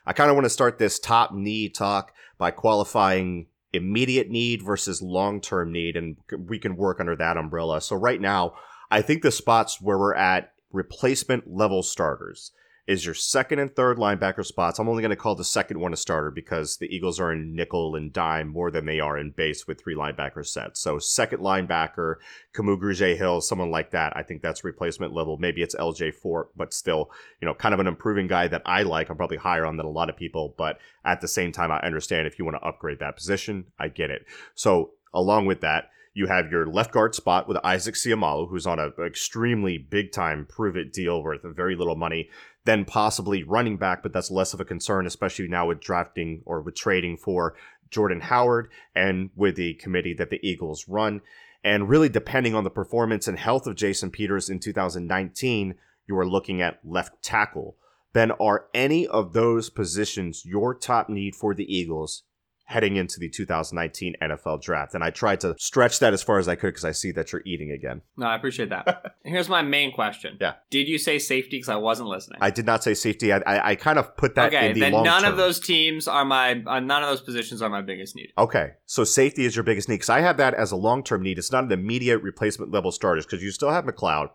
I 0.06 0.14
kind 0.14 0.30
of 0.30 0.36
want 0.36 0.46
to 0.46 0.50
start 0.50 0.78
this 0.78 1.00
top 1.00 1.34
need 1.34 1.76
talk 1.76 2.14
by 2.38 2.52
qualifying 2.52 3.48
immediate 3.74 4.30
need 4.30 4.62
versus 4.62 5.02
long 5.02 5.42
term 5.42 5.72
need, 5.72 5.96
and 5.96 6.18
we 6.48 6.60
can 6.60 6.76
work 6.76 7.00
under 7.00 7.16
that 7.16 7.38
umbrella. 7.38 7.82
So, 7.82 7.96
right 7.96 8.20
now, 8.20 8.54
I 8.90 9.02
think 9.02 9.22
the 9.22 9.32
spots 9.32 9.80
where 9.82 9.98
we're 9.98 10.16
at 10.16 10.54
replacement 10.72 11.54
level 11.54 11.84
starters 11.84 12.52
is 12.88 13.06
your 13.06 13.13
second 13.13 13.60
and 13.60 13.76
third 13.76 13.98
linebacker 13.98 14.46
spots. 14.46 14.80
I'm 14.80 14.89
only 14.89 15.02
going 15.02 15.12
to 15.12 15.15
call 15.15 15.36
the 15.36 15.44
second 15.44 15.80
one 15.80 15.94
a 15.94 15.98
starter 15.98 16.32
because 16.32 16.78
the 16.78 16.94
Eagles 16.94 17.20
are 17.20 17.32
in 17.32 17.56
nickel 17.56 17.96
and 17.96 18.12
dime 18.12 18.48
more 18.48 18.72
than 18.72 18.86
they 18.86 19.00
are 19.00 19.17
in 19.17 19.32
base 19.32 19.67
with 19.67 19.80
three 19.80 19.96
linebacker 19.96 20.46
sets. 20.46 20.82
So 20.82 20.98
second 20.98 21.39
linebacker, 21.39 22.15
Kamu 22.54 22.80
Grugier-Hill, 22.80 23.41
someone 23.41 23.72
like 23.72 23.91
that. 23.91 24.13
I 24.15 24.24
think 24.24 24.41
that's 24.41 24.63
replacement 24.63 25.13
level. 25.13 25.38
Maybe 25.38 25.62
it's 25.62 25.76
LJ 25.76 26.15
Fort, 26.15 26.50
but 26.56 26.74
still, 26.74 27.12
you 27.39 27.46
know, 27.46 27.54
kind 27.54 27.74
of 27.74 27.80
an 27.80 27.88
improving 27.88 28.28
guy 28.28 28.48
that 28.48 28.63
I 28.65 28.84
like. 28.84 29.10
I'm 29.10 29.17
probably 29.17 29.38
higher 29.38 29.65
on 29.65 29.78
than 29.78 29.86
a 29.86 29.91
lot 29.91 30.10
of 30.10 30.17
people, 30.17 30.56
but 30.58 30.80
at 31.06 31.22
the 31.22 31.28
same 31.28 31.52
time, 31.52 31.72
I 31.72 31.80
understand 31.80 32.28
if 32.28 32.39
you 32.39 32.46
want 32.46 32.58
to 32.58 32.67
upgrade 32.67 33.00
that 33.00 33.15
position, 33.15 33.65
I 33.80 33.89
get 33.89 34.10
it. 34.10 34.26
So 34.56 34.91
along 35.13 35.46
with 35.46 35.62
that, 35.62 35.89
you 36.13 36.28
have 36.28 36.52
your 36.52 36.65
left 36.65 36.91
guard 36.91 37.15
spot 37.15 37.47
with 37.47 37.58
Isaac 37.63 37.95
Seumalo, 37.95 38.50
who's 38.50 38.67
on 38.67 38.80
an 38.80 38.93
extremely 39.06 39.78
big 39.78 40.12
time 40.12 40.45
prove 40.45 40.76
it 40.76 40.91
deal 40.91 41.24
worth 41.24 41.43
very 41.43 41.76
little 41.76 41.95
money. 41.95 42.30
Then 42.65 42.86
possibly 42.86 43.43
running 43.43 43.78
back, 43.78 44.04
but 44.04 44.13
that's 44.13 44.30
less 44.30 44.54
of 44.54 44.60
a 44.60 44.65
concern, 44.65 45.08
especially 45.08 45.47
now 45.47 45.67
with 45.67 45.80
drafting 45.80 46.41
or 46.45 46.62
with 46.62 46.76
trading 46.76 47.17
for 47.17 47.56
Jordan 47.89 48.21
Howard 48.21 48.69
and 48.93 49.30
with 49.36 49.56
the 49.56 49.74
committee 49.76 50.13
that 50.13 50.30
the 50.30 50.45
Eagles 50.45 50.88
run. 50.88 51.21
And 51.63 51.89
really, 51.89 52.10
depending 52.10 52.56
on 52.56 52.63
the 52.63 52.69
performance 52.69 53.28
and 53.28 53.38
health 53.38 53.65
of 53.65 53.76
Jason 53.76 54.12
Peters 54.12 54.50
in 54.50 54.60
2019, 54.60 55.76
you 56.08 56.17
are 56.17 56.28
looking 56.28 56.62
at 56.62 56.80
left 56.84 57.21
tackle. 57.24 57.78
Ben, 58.13 58.32
are 58.32 58.65
any 58.74 59.08
of 59.08 59.34
those 59.34 59.69
positions 59.69 60.45
your 60.45 60.76
top 60.76 61.08
need 61.08 61.36
for 61.36 61.54
the 61.54 61.74
Eagles 61.74 62.24
heading 62.72 62.96
into 62.96 63.20
the 63.20 63.30
2019 63.30 64.16
NFL 64.22 64.62
draft. 64.62 64.94
And 64.96 65.04
I 65.04 65.10
tried 65.10 65.42
to 65.42 65.56
stretch 65.60 66.00
that 66.00 66.14
as 66.14 66.24
far 66.24 66.40
as 66.40 66.48
I 66.48 66.56
could 66.56 66.70
because 66.70 66.86
I 66.86 66.92
see 66.92 67.12
that 67.12 67.32
you're 67.32 67.42
eating 67.46 67.72
again. 67.72 68.02
No, 68.18 68.26
I 68.28 68.36
appreciate 68.36 68.70
that. 68.70 69.16
Here's 69.26 69.50
my 69.50 69.62
main 69.62 69.92
question. 69.92 70.38
Yeah. 70.40 70.54
Did 70.70 70.88
you 70.88 70.98
say 70.98 71.20
safety? 71.20 71.58
Because 71.58 71.70
I 71.70 71.76
wasn't 71.76 72.08
listening. 72.10 72.40
I 72.42 72.50
did 72.50 72.66
not 72.66 72.84
say 72.84 72.94
safety. 72.94 73.34
I, 73.34 73.38
I, 73.40 73.70
I 73.72 73.76
kind 73.76 74.00
of 74.00 74.16
put 74.16 74.36
that 74.36 74.48
okay, 74.54 74.70
in 74.70 74.74
the 74.74 74.80
then 74.80 74.94
long 74.94 75.04
none 75.04 75.24
term. 75.24 75.32
of 75.32 75.38
those 75.38 75.60
teams 75.60 76.08
are 76.08 76.24
my. 76.26 76.64
Uh, 76.66 76.80
none 76.80 77.04
of 77.04 77.10
those 77.10 77.22
positions 77.22 77.62
are 77.62 77.70
my 77.70 77.82
biggest 77.82 78.16
need. 78.16 78.32
Okay, 78.38 78.72
so 78.86 79.04
safety 79.04 79.46
is 79.46 79.56
your 79.56 79.64
biggest 79.64 79.90
need 79.90 79.96
because 79.96 80.10
I 80.10 80.22
have 80.22 80.38
that 80.38 80.54
as 80.54 80.72
a 80.72 80.78
long 80.78 81.04
term 81.04 81.22
need. 81.24 81.38
It's 81.38 81.52
not 81.52 81.66
an 81.66 81.72
immediate 81.72 82.20
replacement 82.20 82.72
level 82.72 82.92
starters 82.92 83.26
because 83.26 83.44
you 83.44 83.52
still 83.52 83.72
have 83.72 83.84
McLeod, 83.86 84.30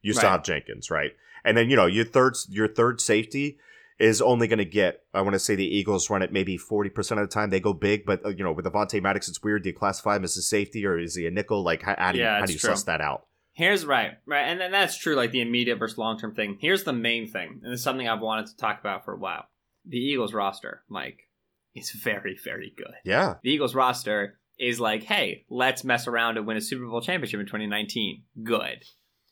you 0.00 0.12
still 0.14 0.24
Right. 0.30 0.32
have 0.32 0.44
Jenkins, 0.44 0.90
right? 0.90 1.12
And 1.44 1.56
then 1.56 1.68
you 1.68 1.76
know 1.76 1.86
your 1.86 2.04
third 2.06 2.34
your 2.48 2.68
third 2.68 3.00
safety 3.00 3.58
is 4.02 4.20
only 4.20 4.48
going 4.48 4.58
to 4.58 4.64
get. 4.64 5.02
I 5.14 5.22
want 5.22 5.34
to 5.34 5.38
say 5.38 5.54
the 5.54 5.66
Eagles 5.66 6.10
run 6.10 6.22
it 6.22 6.32
maybe 6.32 6.56
forty 6.56 6.90
percent 6.90 7.20
of 7.20 7.28
the 7.28 7.32
time 7.32 7.50
they 7.50 7.60
go 7.60 7.72
big, 7.72 8.04
but 8.04 8.24
uh, 8.24 8.30
you 8.30 8.44
know 8.44 8.52
with 8.52 8.66
Avonte 8.66 9.00
Maddox, 9.02 9.28
it's 9.28 9.42
weird. 9.42 9.62
Do 9.62 9.68
you 9.70 9.74
classify 9.74 10.16
him 10.16 10.24
as 10.24 10.36
a 10.36 10.42
safety 10.42 10.84
or 10.84 10.98
is 10.98 11.14
he 11.14 11.26
a 11.26 11.30
nickel? 11.30 11.62
Like 11.62 11.82
how, 11.82 11.94
how 11.96 12.12
do 12.12 12.18
you 12.18 12.24
Yeah, 12.24 12.40
how 12.40 12.46
do 12.46 12.52
you 12.52 12.58
true. 12.58 12.70
suss 12.70 12.82
that 12.84 13.00
out? 13.00 13.26
Here's 13.54 13.84
right, 13.84 14.12
right, 14.26 14.42
and 14.44 14.58
then 14.60 14.72
that's 14.72 14.96
true. 14.96 15.14
Like 15.14 15.30
the 15.30 15.42
immediate 15.42 15.76
versus 15.78 15.98
long 15.98 16.18
term 16.18 16.34
thing. 16.34 16.58
Here's 16.60 16.84
the 16.84 16.92
main 16.92 17.28
thing, 17.28 17.60
and 17.62 17.72
it's 17.72 17.82
something 17.82 18.08
I've 18.08 18.20
wanted 18.20 18.46
to 18.46 18.56
talk 18.56 18.80
about 18.80 19.04
for 19.04 19.12
a 19.14 19.18
while. 19.18 19.44
The 19.86 19.98
Eagles 19.98 20.32
roster, 20.32 20.82
Mike, 20.88 21.28
is 21.74 21.90
very, 21.90 22.38
very 22.42 22.72
good. 22.76 22.94
Yeah, 23.04 23.34
The 23.42 23.50
Eagles 23.50 23.74
roster 23.74 24.38
is 24.58 24.78
like, 24.80 25.02
hey, 25.02 25.44
let's 25.50 25.84
mess 25.84 26.06
around 26.06 26.36
and 26.38 26.46
win 26.46 26.56
a 26.56 26.60
Super 26.60 26.86
Bowl 26.86 27.00
championship 27.00 27.40
in 27.40 27.46
2019. 27.46 28.22
Good. 28.42 28.84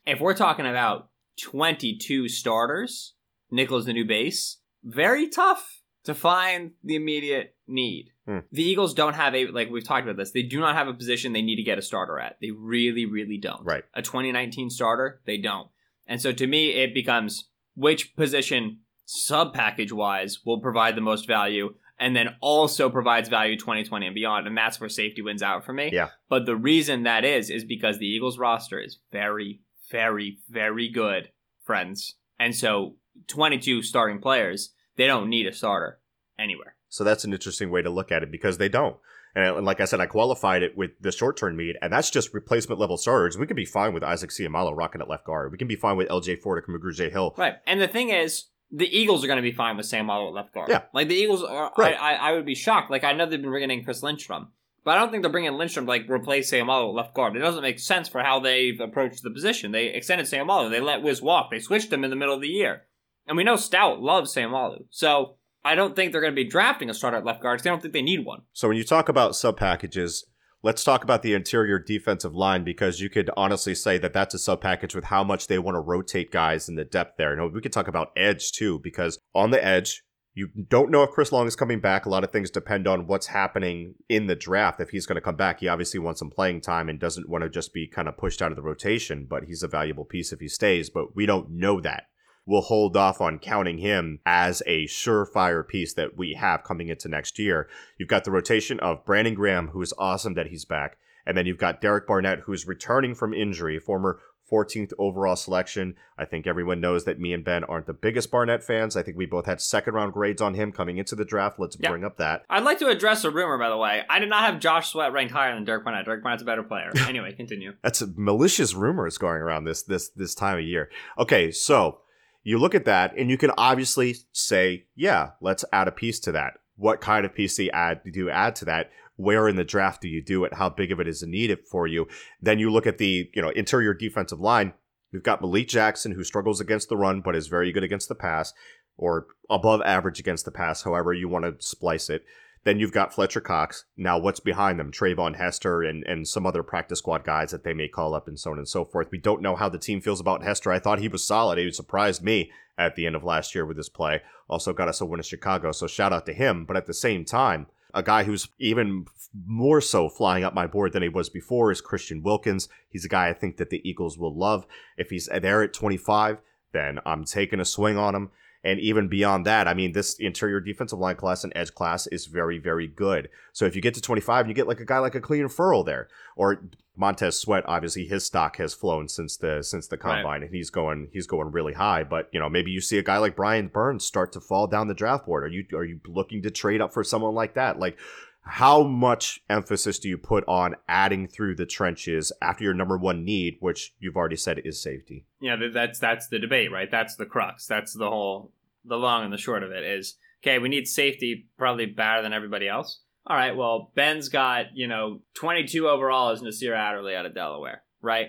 If 0.06 0.20
we're 0.20 0.35
talking 0.35 0.66
about 0.66 1.09
22 1.42 2.28
starters, 2.28 3.14
Nickel's 3.50 3.87
the 3.87 3.92
new 3.92 4.04
base. 4.04 4.59
Very 4.83 5.29
tough 5.29 5.83
to 6.05 6.14
find 6.14 6.73
the 6.83 6.97
immediate 6.97 7.55
need. 7.66 8.11
Hmm. 8.27 8.38
The 8.53 8.62
Eagles 8.62 8.95
don't 8.95 9.14
have 9.14 9.35
a 9.35 9.47
like 9.47 9.71
we've 9.71 9.85
talked 9.85 10.07
about 10.07 10.16
this. 10.16 10.33
They 10.33 10.43
do 10.43 10.61
not 10.61 10.75
have 10.75 10.88
a 10.88 10.95
position 10.95 11.33
they 11.33 11.43
need 11.43 11.57
to 11.57 11.62
get 11.62 11.79
a 11.79 11.83
starter 11.83 12.19
at. 12.19 12.37
They 12.40 12.51
really, 12.51 13.07
really 13.07 13.38
don't. 13.38 13.64
right. 13.64 13.85
A 13.95 14.03
2019 14.03 14.71
starter, 14.71 15.21
they 15.27 15.38
don't. 15.38 15.69
And 16.07 16.21
so 16.21 16.33
to 16.33 16.47
me, 16.47 16.71
it 16.71 16.95
becomes 16.95 17.49
which 17.75 18.16
position 18.16 18.81
sub 19.05 19.53
package 19.55 19.93
wise 19.93 20.40
will 20.45 20.61
provide 20.61 20.97
the 20.97 21.01
most 21.01 21.27
value 21.27 21.75
and 21.99 22.16
then 22.16 22.35
also 22.40 22.88
provides 22.88 23.29
value 23.29 23.57
2020 23.57 24.07
and 24.07 24.14
beyond. 24.14 24.47
And 24.47 24.57
that's 24.57 24.81
where 24.81 24.88
safety 24.88 25.21
wins 25.21 25.43
out 25.43 25.64
for 25.64 25.73
me. 25.73 25.90
Yeah. 25.93 26.09
But 26.29 26.47
the 26.47 26.57
reason 26.57 27.03
that 27.03 27.25
is, 27.25 27.51
is 27.51 27.64
because 27.64 27.99
the 27.99 28.07
Eagles 28.07 28.38
roster 28.38 28.81
is 28.81 28.99
very, 29.12 29.61
very, 29.90 30.38
very 30.49 30.88
good, 30.88 31.31
friends. 31.62 32.14
And 32.38 32.57
so 32.57 32.97
22 33.27 33.83
starting 33.83 34.20
players, 34.20 34.73
they 34.96 35.07
don't 35.07 35.29
need 35.29 35.46
a 35.46 35.53
starter 35.53 35.99
anywhere. 36.38 36.75
So 36.88 37.05
that's 37.05 37.25
an 37.25 37.33
interesting 37.33 37.70
way 37.70 37.83
to 37.83 37.90
look 37.90 38.11
at 38.11 38.23
it 38.23 38.31
because 38.31 38.59
they 38.59 38.68
don't. 38.68 38.96
And 39.35 39.64
like 39.64 39.81
I 39.81 39.85
said, 39.85 40.01
I 40.01 40.07
qualified 40.07 40.64
it 40.64 40.77
with 40.77 40.90
the 41.01 41.12
short 41.12 41.37
term 41.37 41.57
need, 41.57 41.77
and 41.81 41.92
that's 41.92 42.11
just 42.11 42.35
replacement 42.35 42.81
level 42.81 42.96
starters. 42.96 43.38
We 43.38 43.46
can 43.46 43.55
be 43.55 43.64
fine 43.64 43.94
with 43.94 44.03
Isaac 44.03 44.31
Seumalo 44.31 44.77
rocking 44.77 45.01
at 45.01 45.09
left 45.09 45.25
guard. 45.25 45.53
We 45.53 45.59
can 45.59 45.68
be 45.68 45.77
fine 45.77 45.96
with 45.96 46.09
LJ 46.09 46.40
Fort 46.40 46.59
or 46.59 46.62
Kamu 46.62 46.81
Grugier-Hill. 46.81 47.35
Right. 47.38 47.55
And 47.64 47.81
the 47.81 47.87
thing 47.87 48.09
is, 48.09 48.46
the 48.73 48.87
Eagles 48.87 49.23
are 49.23 49.29
going 49.29 49.37
to 49.37 49.42
be 49.42 49.53
fine 49.53 49.77
with 49.77 49.87
Seumalo 49.87 50.29
at 50.29 50.35
left 50.35 50.53
guard. 50.53 50.68
Yeah. 50.68 50.83
Like 50.92 51.09
the 51.09 51.14
Eagles 51.14 51.44
are, 51.44 51.73
Right. 51.79 51.94
I, 51.94 52.14
I, 52.14 52.31
I 52.31 52.33
would 52.33 52.46
be 52.46 52.57
shocked. 52.57 52.90
Like 52.90 53.05
I 53.05 53.12
know 53.12 53.27
they've 53.27 53.40
been 53.40 53.51
bringing 53.51 53.70
in 53.70 53.85
Chris 53.85 54.03
Lindstrom, 54.03 54.49
but 54.85 54.96
I 54.96 55.01
don't 55.01 55.11
think 55.12 55.23
they're 55.23 55.31
bringing 55.31 55.53
Lindstrom 55.53 55.87
to, 55.87 55.90
like 55.90 56.11
replace 56.11 56.51
Seumalo 56.51 56.88
at 56.88 56.94
left 56.94 57.14
guard. 57.14 57.37
It 57.37 57.40
doesn't 57.40 57.62
make 57.62 57.79
sense 57.79 58.09
for 58.09 58.23
how 58.23 58.40
they've 58.40 58.81
approached 58.81 59.23
the 59.23 59.31
position. 59.31 59.70
They 59.70 59.87
extended 59.87 60.27
Seumalo. 60.27 60.70
They 60.70 60.81
let 60.81 61.03
Wiz 61.03 61.23
walk. 61.23 61.51
They 61.53 61.61
switched 61.61 61.92
him 61.92 62.03
in 62.03 62.11
the 62.11 62.16
middle 62.16 62.35
of 62.35 62.40
the 62.40 62.49
year. 62.49 62.83
And 63.31 63.37
we 63.37 63.45
know 63.45 63.55
Stout 63.55 64.03
loves 64.03 64.35
Seumalo. 64.35 64.87
So 64.90 65.37
I 65.64 65.77
don't 65.77 65.95
think 65.95 66.11
they're 66.11 66.21
going 66.21 66.33
to 66.33 66.45
be 66.45 66.51
drafting 66.51 66.90
a 66.90 66.95
starter 66.95 67.19
at 67.19 67.25
left 67.25 67.40
guard 67.40 67.59
'cause 67.59 67.62
they 67.62 67.71
don't 67.71 67.81
think 67.81 67.95
they 67.95 68.03
need 68.03 68.25
one. 68.27 68.43
So 68.53 68.66
when 68.66 68.77
you 68.77 68.83
talk 68.83 69.09
about 69.09 69.37
sub 69.37 69.57
packages, 69.57 70.27
let's 70.64 70.83
talk 70.83 71.05
about 71.05 71.23
the 71.23 71.33
interior 71.33 71.79
defensive 71.79 72.35
line 72.35 72.64
because 72.64 73.01
you 73.01 73.09
could 73.09 73.31
honestly 73.37 73.77
say 73.77 73.99
that 73.99 74.12
that's 74.12 74.35
a 74.35 74.38
sub 74.38 74.61
package 74.61 74.97
with 74.97 75.05
how 75.05 75.23
much 75.23 75.47
they 75.47 75.61
want 75.61 75.77
to 75.77 75.81
rotate 75.81 76.33
guys 76.33 76.69
in 76.69 76.75
the 76.75 76.85
depth 76.85 77.19
there. 77.19 77.33
And 77.33 77.55
we 77.55 77.61
could 77.61 77.73
talk 77.73 77.87
about 77.87 78.11
edge 78.16 78.51
too 78.51 78.81
because 78.81 79.16
on 79.33 79.53
the 79.53 79.64
edge. 79.64 80.03
You 80.33 80.49
don't 80.69 80.90
know 80.90 81.03
if 81.03 81.11
Chris 81.11 81.33
Long 81.33 81.49
is 81.49 81.57
coming 81.57 81.81
back. 81.81 82.07
A 82.07 82.09
lot 82.09 82.23
of 82.23 82.31
things 82.31 82.51
depend 82.51 82.87
on 82.87 83.09
what's 83.09 83.27
happening 83.27 83.97
in 84.09 84.27
the 84.27 84.37
draft. 84.37 84.81
If 84.81 84.90
he's 84.90 85.05
going 85.05 85.16
to 85.16 85.21
come 85.21 85.35
back, 85.35 85.59
he 85.59 85.66
obviously 85.66 85.99
wants 85.99 86.21
some 86.21 86.31
playing 86.31 86.61
time 86.61 86.88
and 86.88 87.01
doesn't 87.01 87.29
want 87.29 87.43
to 87.43 87.51
just 87.51 87.75
be 87.75 87.88
kind 87.88 88.09
of 88.09 88.16
pushed 88.16 88.40
out 88.40 88.53
of 88.53 88.57
the 88.57 88.62
rotation, 88.62 89.27
but 89.29 89.45
he's 89.45 89.64
a 89.64 89.69
valuable 89.69 90.05
piece 90.05 90.33
if 90.33 90.38
he 90.38 90.49
stays. 90.49 90.88
But 90.88 91.16
we 91.16 91.27
don't 91.27 91.51
know 91.51 91.81
that. 91.81 92.05
We'll 92.46 92.62
hold 92.62 92.96
off 92.96 93.20
on 93.20 93.38
counting 93.38 93.79
him 93.79 94.18
as 94.26 94.62
a 94.66 94.87
surefire 94.87 95.66
piece 95.66 95.94
that 95.94 96.16
we 96.16 96.35
have 96.35 96.64
coming 96.64 96.88
into 96.88 97.09
next 97.09 97.38
year. 97.38 97.68
You've 97.98 98.09
got 98.09 98.24
the 98.24 98.31
rotation 98.31 98.81
of 98.81 99.05
Brandon 99.05 99.35
Graham, 99.35 99.68
who 99.68 99.83
is 99.83 99.94
awesome 99.98 100.35
that 100.35 100.48
he's 100.48 100.64
back. 100.64 100.96
And 101.26 101.37
then 101.37 101.46
you've 101.46 101.59
got 101.59 101.81
Derek 101.81 102.07
Barnett, 102.07 102.40
who's 102.40 102.66
returning 102.66 103.14
from 103.14 103.35
injury, 103.35 103.79
former 103.79 104.18
14th 104.50 104.92
overall 104.98 105.37
selection. 105.37 105.94
I 106.18 106.24
think 106.24 106.44
everyone 106.46 106.81
knows 106.81 107.05
that 107.05 107.20
me 107.20 107.33
and 107.33 107.44
Ben 107.44 107.62
aren't 107.62 107.87
the 107.87 107.92
biggest 107.92 108.33
Barnett 108.33 108.64
fans. 108.64 108.96
I 108.96 109.03
think 109.05 109.16
we 109.16 109.26
both 109.26 109.46
had 109.46 109.61
second 109.61 109.94
round 109.94 110.12
grades 110.12 110.42
on 110.42 110.55
him 110.55 110.72
coming 110.72 110.98
into 110.98 111.14
the 111.14 111.24
draft. 111.24 111.61
Let's 111.61 111.76
Yeah. 111.79 111.90
bring 111.90 112.05
up 112.05 112.16
that. 112.16 112.44
I'd 112.50 112.64
like 112.64 112.81
to 112.81 112.88
address 112.88 113.22
a 113.22 113.31
rumor, 113.31 113.59
by 113.59 113.68
the 113.68 113.76
way. 113.76 114.03
I 114.11 114.18
did 114.18 114.29
not 114.29 114.44
have 114.44 114.59
Josh 114.59 114.90
Sweat 114.90 115.12
ranked 115.12 115.33
higher 115.33 115.55
than 115.55 115.64
Derek 115.64 115.85
Barnett. 115.85 116.05
Derek 116.05 116.24
Barnett's 116.24 116.42
a 116.42 116.46
better 116.46 116.64
player. 116.64 116.90
Anyway, 117.09 117.33
continue. 117.33 117.74
That's 117.85 118.03
a 118.03 118.09
malicious 118.16 118.74
rumors 118.74 119.18
going 119.18 119.40
around 119.40 119.64
this 119.64 119.83
this 119.85 120.09
this 120.09 120.35
time 120.35 120.59
of 120.59 120.64
year. 120.64 120.90
Okay, 121.18 121.53
so 121.53 122.00
you 122.42 122.59
look 122.59 122.74
at 122.74 122.85
that 122.87 123.14
and 123.16 123.31
you 123.31 123.37
can 123.37 123.50
obviously 123.59 124.16
say, 124.33 124.87
yeah, 124.94 125.31
let's 125.40 125.64
add 125.72 125.88
a 125.88 125.92
piece 125.92 126.20
to 126.20 126.33
that. 126.33 126.55
what 126.81 127.00
kind 127.00 127.26
of 127.26 127.35
piece 127.35 127.57
do 127.57 127.64
you 127.64 127.70
add, 127.72 128.00
do 128.11 128.18
you 128.18 128.31
add 128.31 128.57
to 128.57 128.64
that? 128.64 128.90
Where 129.16 129.48
in 129.48 129.57
the 129.57 129.64
draft 129.64 130.00
do 130.00 130.09
you 130.09 130.22
do 130.22 130.44
it? 130.44 130.55
How 130.55 130.70
big 130.70 130.90
of 130.90 130.98
it 130.98 131.07
is 131.07 131.22
needed 131.22 131.59
for 131.70 131.87
you? 131.87 132.09
Then 132.40 132.59
you 132.59 132.70
look 132.70 132.87
at 132.87 132.96
the, 132.96 133.31
you 133.35 133.42
know, 133.42 133.50
interior 133.50 133.92
defensive 133.92 134.40
line. 134.40 134.72
We've 135.12 135.22
got 135.22 135.42
Malik 135.42 135.68
Jackson, 135.68 136.12
who 136.12 136.24
struggles 136.24 136.61
against 136.61 136.88
the 136.88 136.96
run, 136.96 137.20
but 137.20 137.37
is 137.37 137.48
very 137.48 137.70
good 137.70 137.85
against 137.85 138.09
the 138.09 138.14
pass, 138.14 138.55
or 138.96 139.26
above 139.50 139.83
average 139.83 140.18
against 140.20 140.46
the 140.46 140.50
pass, 140.50 140.83
however 140.83 141.12
you 141.12 141.29
want 141.29 141.44
to 141.44 141.55
splice 141.64 142.09
it. 142.09 142.24
Then 142.64 142.79
you've 142.79 142.92
got 142.92 143.14
Fletcher 143.14 143.40
Cox. 143.40 143.85
Now, 143.96 144.18
what's 144.18 144.40
behind 144.40 144.79
them? 144.79 144.92
Treyvon 144.92 145.37
Hester 145.37 145.83
and, 145.83 146.05
and 146.05 146.29
some 146.29 146.44
other 146.44 146.62
practice 146.62 146.99
squad 146.99 147.25
guys 147.25 147.51
that 147.53 147.64
they 147.64 147.73
may 147.73 147.88
call 147.88 148.14
up 148.14 148.29
and 148.29 148.38
so 148.38 148.51
on 148.51 148.59
and 148.59 148.68
so 148.68 148.85
forth. 148.85 149.09
We 149.11 149.18
don't 149.18 149.40
know 149.40 149.57
how 149.57 149.68
the 149.68 149.79
team 149.79 150.01
feels 150.01 150.20
about 150.20 150.42
Hester. 150.42 150.70
I 150.70 150.79
thought 150.79 150.99
he 150.99 151.09
was 151.09 151.25
solid. 151.25 151.59
He 151.59 151.70
surprised 151.73 152.23
me 152.23 152.51
at 152.77 152.96
the 152.96 153.07
end 153.07 153.16
of 153.16 153.25
last 153.25 153.55
year 153.55 153.64
with 153.64 153.77
his 153.77 153.88
play. 153.88 154.20
Also 154.49 154.73
got 154.73 154.88
us 154.88 155.01
a 155.01 155.07
win 155.07 155.20
in 155.20 155.25
Chicago, 155.25 155.73
so 155.73 155.87
shout 155.87 156.12
out 156.12 156.27
to 156.27 156.33
him. 156.33 156.64
But 156.64 156.77
at 156.77 156.87
the 156.87 156.94
same 156.94 157.25
time, 157.25 157.66
a 157.94 158.03
guy 158.03 158.25
who's 158.25 158.49
even 158.59 159.07
more 159.46 159.81
so 159.81 160.09
flying 160.09 160.44
up 160.44 160.55
my 160.55 160.66
board 160.66 160.92
than 160.92 161.03
he 161.03 161.09
was 161.09 161.29
before 161.29 161.70
is 161.70 161.81
Christian 161.81 162.23
Wilkins. 162.23 162.68
He's 162.88 163.05
a 163.05 163.09
guy 163.09 163.29
I 163.29 163.35
think 163.35 163.57
that 163.57 163.70
the 163.70 163.87
Eagles 163.88 164.18
will 164.18 164.37
love. 164.37 164.66
If 164.96 165.11
he's 165.11 165.29
there 165.40 165.62
at 165.62 165.73
25, 165.73 166.38
then 166.73 166.99
I'm 167.07 167.25
taking 167.25 167.61
a 167.61 167.64
swing 167.64 167.96
on 167.96 168.14
him. 168.14 168.31
And 168.62 168.79
even 168.79 169.09
beyond 169.09 169.46
that, 169.46 169.66
I 169.66 169.75
mean, 169.75 169.92
this 169.92 170.14
interior 170.18 170.61
defensive 170.61 170.99
line 170.99 171.16
class 171.16 171.44
and 171.44 171.53
edge 171.57 171.75
class 171.75 172.07
is 172.09 172.27
very, 172.27 172.59
very 172.59 172.87
good. 172.87 173.31
So 173.53 173.64
if 173.64 173.75
you 173.75 173.81
get 173.81 173.94
to 173.94 174.03
25 174.03 174.40
and 174.40 174.51
you 174.51 174.55
get 174.55 174.68
like 174.68 174.81
a 174.81 174.85
guy 174.85 174.99
like 174.99 175.14
a 175.14 175.20
Clelin 175.20 175.51
Ferrell 175.51 175.83
there, 175.83 176.09
or 176.37 176.62
Montez 176.94 177.40
Sweat, 177.40 177.64
obviously 177.66 178.07
his 178.07 178.25
stock 178.25 178.59
has 178.59 178.75
flown 178.75 179.09
since 179.09 179.38
the 179.38 179.62
since 179.62 179.88
the 179.88 179.96
combine, 179.96 180.25
right. 180.25 180.42
and 180.42 180.55
he's 180.55 180.68
going 180.68 181.09
he's 181.12 181.27
going 181.27 181.51
really 181.51 181.73
high. 181.73 182.05
But 182.05 182.29
you 182.33 182.38
know, 182.38 182.51
maybe 182.51 182.70
you 182.70 182.83
see 182.83 182.99
a 182.99 183.03
guy 183.03 183.16
like 183.16 183.35
Brian 183.35 183.68
Burns 183.68 184.05
start 184.05 184.33
to 184.33 184.40
fall 184.40 184.66
down 184.66 184.88
the 184.88 184.94
draft 184.94 185.25
board. 185.25 185.44
Are 185.44 185.49
you 185.49 185.64
are 185.75 185.85
you 185.85 186.01
looking 186.07 186.42
to 186.42 186.51
trade 186.51 186.83
up 186.83 186.92
for 186.92 187.03
someone 187.03 187.35
like 187.35 187.55
that? 187.55 187.79
Like 187.79 187.99
how 188.42 188.83
much 188.83 189.40
emphasis 189.48 189.98
do 189.98 190.09
you 190.09 190.18
put 190.18 190.44
on 190.48 190.74
adding 190.88 191.29
through 191.29 191.57
the 191.57 191.66
trenches 191.66 192.33
after 192.42 192.64
your 192.64 192.74
number 192.74 192.96
one 192.98 193.24
need, 193.24 193.57
which 193.61 193.94
you've 193.98 194.16
already 194.16 194.37
said 194.37 194.61
is 194.64 194.83
safety? 194.83 195.26
Yeah, 195.40 195.57
that's 195.72 195.98
that's 195.98 196.29
the 196.29 196.38
debate, 196.38 196.72
right? 196.72 196.90
That's 196.90 197.16
the 197.16 197.26
crux. 197.26 197.66
That's 197.66 197.94
the 197.94 198.09
whole 198.09 198.53
the 198.85 198.96
long 198.96 199.24
and 199.24 199.33
the 199.33 199.38
short 199.38 199.62
of 199.62 199.70
it 199.72 199.85
is 199.85 200.16
okay. 200.42 200.59
We 200.59 200.68
need 200.70 200.87
safety 200.88 201.46
probably 201.59 201.87
better 201.87 202.22
than 202.22 202.33
everybody 202.33 202.66
else. 202.66 203.00
All 203.26 203.37
right, 203.37 203.55
well 203.55 203.92
Ben's 203.94 204.29
got 204.31 204.74
you 204.74 204.87
know 204.87 205.20
22 205.35 205.87
overall 205.88 206.31
is 206.31 206.40
Nasir 206.42 206.74
Adderley 206.74 207.14
out 207.14 207.26
of 207.26 207.35
Delaware, 207.35 207.83
right? 208.00 208.29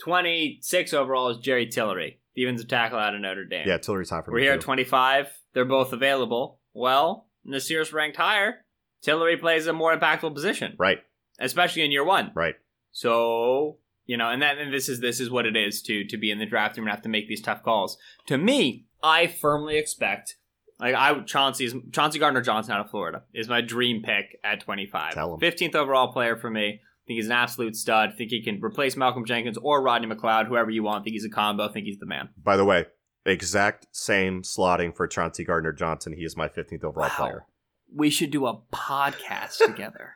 26 0.00 0.92
overall 0.92 1.30
is 1.30 1.38
Jerry 1.38 1.66
Tillery, 1.66 2.18
defensive 2.34 2.68
tackle 2.68 2.98
out 2.98 3.14
of 3.14 3.20
Notre 3.20 3.44
Dame. 3.44 3.66
Yeah, 3.68 3.78
Tillery's 3.78 4.10
high 4.10 4.22
for 4.22 4.32
We're 4.32 4.40
here 4.40 4.52
too. 4.54 4.58
at 4.58 4.64
25. 4.64 5.28
They're 5.52 5.64
both 5.64 5.92
available. 5.92 6.58
Well, 6.72 7.28
Nasir's 7.44 7.92
ranked 7.92 8.16
higher. 8.16 8.63
Tillery 9.04 9.36
plays 9.36 9.66
a 9.66 9.72
more 9.72 9.96
impactful 9.96 10.34
position. 10.34 10.74
Right. 10.78 10.98
Especially 11.38 11.82
in 11.84 11.90
year 11.92 12.04
one. 12.04 12.32
Right. 12.34 12.54
So, 12.92 13.78
you 14.06 14.16
know, 14.16 14.30
and 14.30 14.40
that 14.42 14.58
and 14.58 14.72
this 14.72 14.88
is 14.88 15.00
this 15.00 15.20
is 15.20 15.30
what 15.30 15.46
it 15.46 15.56
is 15.56 15.82
to 15.82 16.04
to 16.06 16.16
be 16.16 16.30
in 16.30 16.38
the 16.38 16.46
draft 16.46 16.76
room 16.76 16.86
and 16.86 16.94
have 16.94 17.02
to 17.02 17.08
make 17.08 17.28
these 17.28 17.42
tough 17.42 17.62
calls. 17.62 17.98
To 18.26 18.38
me, 18.38 18.86
I 19.02 19.26
firmly 19.26 19.76
expect 19.76 20.36
like 20.80 20.94
I 20.94 21.20
Chauncey's 21.20 21.74
Chauncey 21.92 22.18
Gardner 22.18 22.40
Johnson 22.40 22.72
out 22.74 22.80
of 22.80 22.90
Florida 22.90 23.22
is 23.34 23.48
my 23.48 23.60
dream 23.60 24.02
pick 24.02 24.38
at 24.44 24.60
25. 24.60 25.14
Tell 25.14 25.34
him. 25.34 25.40
15th 25.40 25.74
overall 25.74 26.12
player 26.12 26.36
for 26.36 26.50
me. 26.50 26.80
I 26.80 27.06
think 27.06 27.16
he's 27.18 27.26
an 27.26 27.32
absolute 27.32 27.76
stud. 27.76 28.10
I 28.10 28.16
think 28.16 28.30
he 28.30 28.42
can 28.42 28.60
replace 28.62 28.96
Malcolm 28.96 29.26
Jenkins 29.26 29.58
or 29.58 29.82
Rodney 29.82 30.08
McLeod, 30.08 30.46
whoever 30.48 30.70
you 30.70 30.82
want. 30.82 31.02
I 31.02 31.04
think 31.04 31.12
he's 31.14 31.24
a 31.26 31.28
combo. 31.30 31.68
I 31.68 31.72
think 31.72 31.84
he's 31.84 31.98
the 31.98 32.06
man. 32.06 32.30
By 32.42 32.56
the 32.56 32.64
way, 32.64 32.86
exact 33.26 33.88
same 33.92 34.40
slotting 34.42 34.96
for 34.96 35.06
Chauncey 35.06 35.44
Gardner 35.44 35.72
Johnson. 35.72 36.14
He 36.14 36.24
is 36.24 36.34
my 36.36 36.48
15th 36.48 36.82
overall 36.82 37.08
Wow. 37.08 37.14
player. 37.16 37.46
We 37.92 38.10
should 38.10 38.30
do 38.30 38.46
a 38.46 38.60
podcast 38.72 39.58
together. 39.66 40.14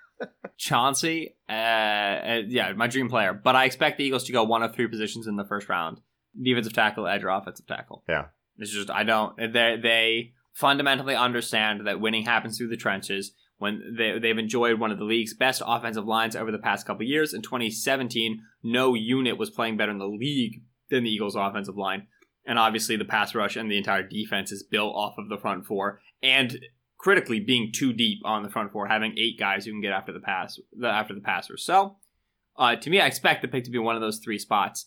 Chauncey, 0.57 1.37
uh, 1.49 1.53
uh, 1.53 2.43
yeah, 2.49 2.73
my 2.73 2.89
dream 2.89 3.09
player. 3.09 3.33
But 3.33 3.55
I 3.55 3.65
expect 3.65 3.99
the 3.99 4.05
Eagles 4.05 4.25
to 4.25 4.33
go 4.33 4.43
one 4.43 4.63
of 4.63 4.75
three 4.75 4.89
positions 4.89 5.27
in 5.27 5.37
the 5.37 5.45
first 5.45 5.69
round: 5.69 6.01
defensive 6.41 6.73
tackle, 6.73 7.07
edge, 7.07 7.23
or 7.23 7.29
offensive 7.29 7.67
tackle. 7.67 8.03
Yeah. 8.09 8.27
It's 8.59 8.73
just 8.73 8.91
I 8.91 9.05
don't. 9.05 9.37
They 9.37 9.79
they 9.81 10.33
fundamentally 10.53 11.15
understand 11.15 11.87
that 11.87 12.01
winning 12.01 12.25
happens 12.25 12.59
through 12.59 12.69
the 12.69 12.77
trenches. 12.77 13.33
When 13.59 13.97
they 13.97 14.19
they've 14.19 14.39
enjoyed 14.39 14.79
one 14.79 14.91
of 14.91 14.99
the 14.99 15.05
league's 15.05 15.35
best 15.35 15.63
offensive 15.65 16.07
lines 16.07 16.37
over 16.37 16.51
the 16.51 16.59
past 16.59 16.87
couple 16.87 17.05
years. 17.05 17.35
In 17.35 17.43
2017, 17.43 18.41
no 18.63 18.95
unit 18.95 19.39
was 19.39 19.51
playing 19.51 19.77
better 19.77 19.93
in 19.93 19.99
the 19.99 20.07
league 20.07 20.63
than 20.91 21.05
the 21.05 21.11
Eagles' 21.11 21.37
offensive 21.37 21.77
line. 21.77 22.07
And 22.45 22.59
obviously, 22.59 22.97
the 22.97 23.05
pass 23.05 23.35
rush 23.35 23.57
and 23.57 23.71
the 23.71 23.79
entire 23.79 24.03
defense 24.03 24.53
is 24.53 24.63
built 24.63 24.95
off 24.95 25.15
of 25.19 25.29
the 25.29 25.39
front 25.39 25.67
four, 25.67 26.01
and 26.23 26.59
critically 26.99 27.41
being 27.41 27.71
too 27.73 27.93
deep 27.93 28.21
on 28.25 28.43
the 28.43 28.51
front 28.51 28.73
four, 28.73 28.87
having 28.87 29.15
eight 29.17 29.39
guys 29.39 29.65
who 29.65 29.71
can 29.71 29.81
get 29.81 29.93
after 29.93 30.13
the 30.13 30.21
pass, 30.21 30.59
the, 30.77 30.89
after 30.89 31.15
the 31.15 31.21
passer. 31.21 31.57
So, 31.57 31.97
uh, 32.57 32.77
to 32.77 32.91
me, 32.91 33.01
I 33.01 33.07
expect 33.07 33.41
the 33.43 33.49
pick 33.49 33.65
to 33.65 33.71
be 33.71 33.79
one 33.79 33.95
of 33.95 34.03
those 34.03 34.19
three 34.19 34.39
spots. 34.39 34.87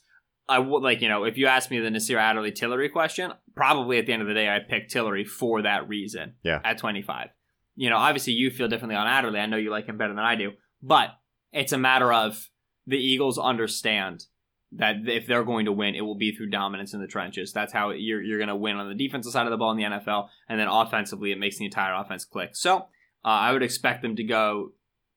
I 0.50 0.60
would 0.60 0.84
like, 0.84 1.02
you 1.02 1.08
know, 1.08 1.24
if 1.24 1.38
you 1.38 1.48
ask 1.48 1.72
me 1.72 1.80
the 1.80 1.90
Nasir 1.90 2.18
Adderley 2.18 2.52
Tillery 2.52 2.90
question, 2.90 3.32
probably 3.56 3.98
at 3.98 4.06
the 4.06 4.14
end 4.14 4.22
of 4.22 4.28
the 4.28 4.34
day, 4.34 4.50
I'd 4.50 4.68
pick 4.68 4.90
Tillery 4.90 5.24
for 5.24 5.62
that 5.62 5.88
reason. 5.88 6.34
Yeah. 6.44 6.60
At 6.66 6.78
25. 6.78 7.30
You 7.78 7.90
know, 7.90 7.98
obviously 7.98 8.34
you 8.34 8.50
feel 8.50 8.68
differently 8.68 8.98
on 8.98 9.08
Adderley. 9.08 9.40
I 9.40 9.46
know 9.46 9.56
you 9.56 9.72
like 9.72 9.86
him 9.86 9.98
better 9.98 10.14
than 10.14 10.24
I 10.24 10.36
do, 10.36 10.52
but 10.82 11.12
it's 11.54 11.72
a 11.72 11.78
matter 11.78 12.12
of 12.12 12.50
the 12.86 12.98
Eagles 12.98 13.38
understand 13.38 14.26
that 14.74 14.96
if 15.06 15.28
they're 15.28 15.44
going 15.44 15.66
to 15.66 15.72
win, 15.72 15.96
it 15.96 16.02
will 16.02 16.18
be 16.18 16.32
through 16.32 16.50
dominance 16.50 16.94
in 16.94 17.02
the 17.02 17.08
trenches. 17.08 17.52
That's 17.52 17.74
how 17.74 17.92
you're 17.92 18.22
you're 18.22 18.40
going 18.40 18.48
to 18.48 18.56
win 18.56 18.78
on 18.78 18.88
the 18.88 18.96
defensive 18.96 19.32
side 19.32 19.46
of 19.46 19.52
the 19.52 19.58
ball 19.58 19.72
in 19.72 19.78
the 19.78 19.84
NFL, 19.84 20.28
and 20.48 20.60
then 20.60 20.68
offensively, 20.68 21.32
it 21.32 21.40
makes 21.40 21.58
the 21.58 21.66
entire 21.66 21.94
offense 21.94 22.26
click. 22.26 22.56
So 22.56 22.78
uh, 22.78 22.84
I 23.24 23.52
would 23.52 23.64
expect 23.64 24.02
them 24.02 24.16
to 24.16 24.24
go 24.24 24.72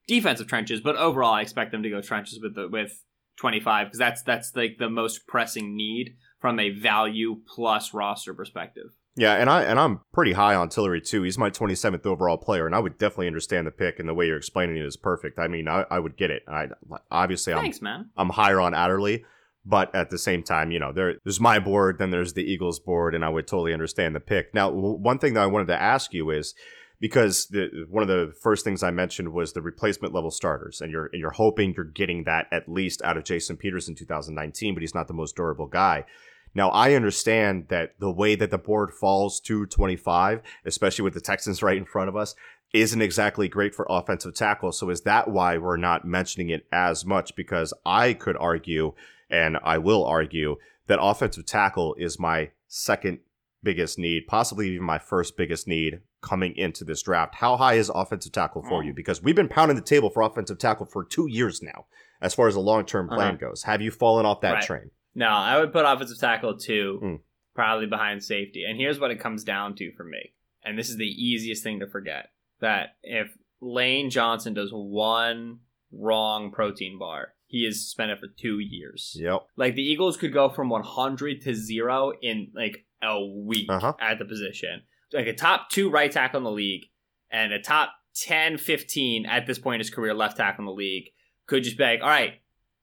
defensive 0.07 0.47
trenches, 0.47 0.81
but 0.81 0.95
overall, 0.95 1.33
I 1.33 1.41
expect 1.41 1.71
them 1.71 1.83
to 1.83 1.89
go 1.89 2.01
trenches 2.01 2.39
with 2.41 2.55
the 2.55 2.67
with 2.67 3.01
25 3.37 3.87
because 3.87 3.99
that's 3.99 4.23
that's 4.23 4.55
like 4.55 4.77
the 4.77 4.89
most 4.89 5.27
pressing 5.27 5.75
need 5.75 6.15
from 6.39 6.59
a 6.59 6.69
value 6.69 7.41
plus 7.47 7.93
roster 7.93 8.33
perspective. 8.33 8.91
Yeah, 9.17 9.35
and 9.35 9.49
I 9.49 9.63
and 9.63 9.79
I'm 9.79 10.01
pretty 10.13 10.33
high 10.33 10.55
on 10.55 10.67
Tillery 10.67 11.01
too. 11.01 11.23
He's 11.23 11.37
my 11.37 11.49
27th 11.49 12.05
overall 12.05 12.37
player, 12.37 12.65
and 12.65 12.75
I 12.75 12.79
would 12.79 12.97
definitely 12.97 13.27
understand 13.27 13.65
the 13.65 13.71
pick. 13.71 13.97
And 13.97 14.09
the 14.09 14.13
way 14.13 14.27
you're 14.27 14.37
explaining 14.37 14.75
it 14.75 14.85
is 14.85 14.97
perfect. 14.97 15.39
I 15.39 15.47
mean, 15.47 15.69
I, 15.69 15.85
I 15.89 15.99
would 15.99 16.17
get 16.17 16.31
it. 16.31 16.43
I 16.47 16.67
obviously 17.09 17.53
Thanks, 17.53 17.77
I'm 17.77 17.83
man. 17.83 18.09
I'm 18.17 18.29
higher 18.29 18.59
on 18.59 18.73
Adderley, 18.73 19.23
but 19.65 19.93
at 19.95 20.09
the 20.09 20.17
same 20.17 20.43
time, 20.43 20.71
you 20.71 20.79
know, 20.79 20.91
there 20.91 21.15
there's 21.23 21.39
my 21.39 21.59
board, 21.59 21.97
then 21.97 22.11
there's 22.11 22.33
the 22.33 22.43
Eagles 22.43 22.79
board, 22.79 23.15
and 23.15 23.25
I 23.25 23.29
would 23.29 23.47
totally 23.47 23.73
understand 23.73 24.15
the 24.15 24.19
pick. 24.19 24.53
Now, 24.53 24.69
one 24.69 25.19
thing 25.19 25.33
that 25.33 25.43
I 25.43 25.47
wanted 25.47 25.67
to 25.67 25.81
ask 25.81 26.13
you 26.13 26.29
is 26.29 26.53
because 26.99 27.47
the 27.47 27.85
one 27.89 28.03
of 28.03 28.07
the 28.07 28.33
first 28.41 28.63
things 28.63 28.83
I 28.83 28.91
mentioned 28.91 29.33
was 29.33 29.53
the 29.53 29.61
replacement 29.61 30.13
level 30.13 30.31
starters, 30.31 30.81
and 30.81 30.91
you're 30.91 31.07
and 31.07 31.19
you're 31.19 31.31
hoping 31.31 31.73
you're 31.75 31.85
getting 31.85 32.23
that 32.25 32.47
at 32.51 32.69
least 32.69 33.01
out 33.03 33.17
of 33.17 33.23
Jason 33.23 33.57
Peters 33.57 33.89
in 33.89 33.95
2019, 33.95 34.73
but 34.73 34.81
he's 34.81 34.95
not 34.95 35.07
the 35.07 35.13
most 35.13 35.35
durable 35.35 35.67
guy. 35.67 36.05
Now, 36.53 36.69
I 36.69 36.93
understand 36.93 37.67
that 37.67 37.99
the 37.99 38.11
way 38.11 38.35
that 38.35 38.49
the 38.49 38.57
board 38.57 38.93
falls 38.93 39.41
to 39.41 39.65
25, 39.65 40.41
especially 40.65 41.03
with 41.03 41.13
the 41.13 41.21
Texans 41.21 41.61
right 41.63 41.77
in 41.77 41.85
front 41.85 42.07
of 42.07 42.15
us, 42.15 42.33
isn't 42.73 43.01
exactly 43.01 43.47
great 43.47 43.75
for 43.75 43.85
offensive 43.89 44.35
tackle. 44.35 44.71
So, 44.71 44.89
is 44.89 45.01
that 45.01 45.29
why 45.29 45.57
we're 45.57 45.77
not 45.77 46.05
mentioning 46.05 46.49
it 46.49 46.65
as 46.71 47.05
much? 47.05 47.35
Because 47.35 47.73
I 47.85 48.13
could 48.13 48.37
argue, 48.37 48.93
and 49.29 49.57
I 49.63 49.77
will 49.77 50.05
argue, 50.05 50.57
that 50.87 50.99
offensive 51.01 51.45
tackle 51.45 51.95
is 51.97 52.19
my 52.19 52.51
second 52.67 53.19
biggest 53.63 53.97
need, 53.97 54.27
possibly 54.27 54.69
even 54.71 54.85
my 54.85 54.99
first 54.99 55.35
biggest 55.37 55.67
need 55.67 56.01
coming 56.21 56.55
into 56.55 56.83
this 56.83 57.01
draft. 57.01 57.35
How 57.35 57.57
high 57.57 57.73
is 57.75 57.89
offensive 57.93 58.31
tackle 58.31 58.63
for 58.63 58.83
you? 58.83 58.93
Because 58.93 59.21
we've 59.23 59.35
been 59.35 59.47
pounding 59.49 59.75
the 59.75 59.81
table 59.83 60.09
for 60.09 60.21
offensive 60.21 60.59
tackle 60.59 60.85
for 60.85 61.03
two 61.03 61.27
years 61.29 61.61
now, 61.63 61.85
as 62.21 62.33
far 62.35 62.47
as 62.47 62.55
a 62.55 62.59
long 62.59 62.85
term 62.85 63.07
plan 63.07 63.37
goes. 63.37 63.63
Have 63.63 63.81
you 63.81 63.91
fallen 63.91 64.25
off 64.25 64.41
that 64.41 64.53
Right. 64.53 64.63
train? 64.63 64.91
No, 65.15 65.27
I 65.29 65.59
would 65.59 65.71
put 65.71 65.85
offensive 65.85 66.19
tackle 66.19 66.57
two, 66.57 66.99
Mm. 67.03 67.19
probably 67.53 67.85
behind 67.87 68.23
safety. 68.23 68.63
And 68.63 68.77
here's 68.79 68.99
what 68.99 69.11
it 69.11 69.19
comes 69.19 69.43
down 69.43 69.75
to 69.75 69.91
for 69.93 70.03
me. 70.03 70.33
And 70.63 70.77
this 70.77 70.89
is 70.89 70.97
the 70.97 71.05
easiest 71.05 71.63
thing 71.63 71.79
to 71.79 71.87
forget 71.87 72.31
that 72.59 72.97
if 73.03 73.35
Lane 73.61 74.09
Johnson 74.09 74.53
does 74.53 74.71
one 74.73 75.59
wrong 75.91 76.51
protein 76.51 76.97
bar, 76.99 77.33
he 77.55 77.65
is 77.65 77.83
suspended 77.85 78.19
for 78.19 78.27
two 78.27 78.59
years. 78.59 79.15
Yep. 79.19 79.41
Like 79.55 79.75
the 79.75 79.81
Eagles 79.83 80.17
could 80.17 80.33
go 80.33 80.49
from 80.49 80.69
100 80.69 81.41
to 81.43 81.55
zero 81.55 82.11
in 82.21 82.51
like 82.55 82.85
a 83.01 83.23
week 83.25 83.67
Uh-huh. 83.69 83.93
at 83.99 84.19
the 84.19 84.25
position. 84.25 84.81
Like 85.13 85.27
a 85.27 85.33
top 85.33 85.69
two 85.69 85.89
right 85.89 86.11
tackle 86.11 86.39
in 86.39 86.43
the 86.43 86.51
league 86.51 86.85
and 87.31 87.53
a 87.53 87.61
top 87.61 87.91
10, 88.15 88.57
15 88.57 89.25
at 89.25 89.45
this 89.45 89.59
point 89.59 89.75
in 89.75 89.79
his 89.79 89.89
career 89.89 90.13
left 90.13 90.37
tackle 90.37 90.61
in 90.63 90.65
the 90.65 90.71
league 90.73 91.05
could 91.47 91.63
just 91.63 91.77
be 91.77 91.83
like, 91.83 92.01
all 92.01 92.09
right, 92.09 92.33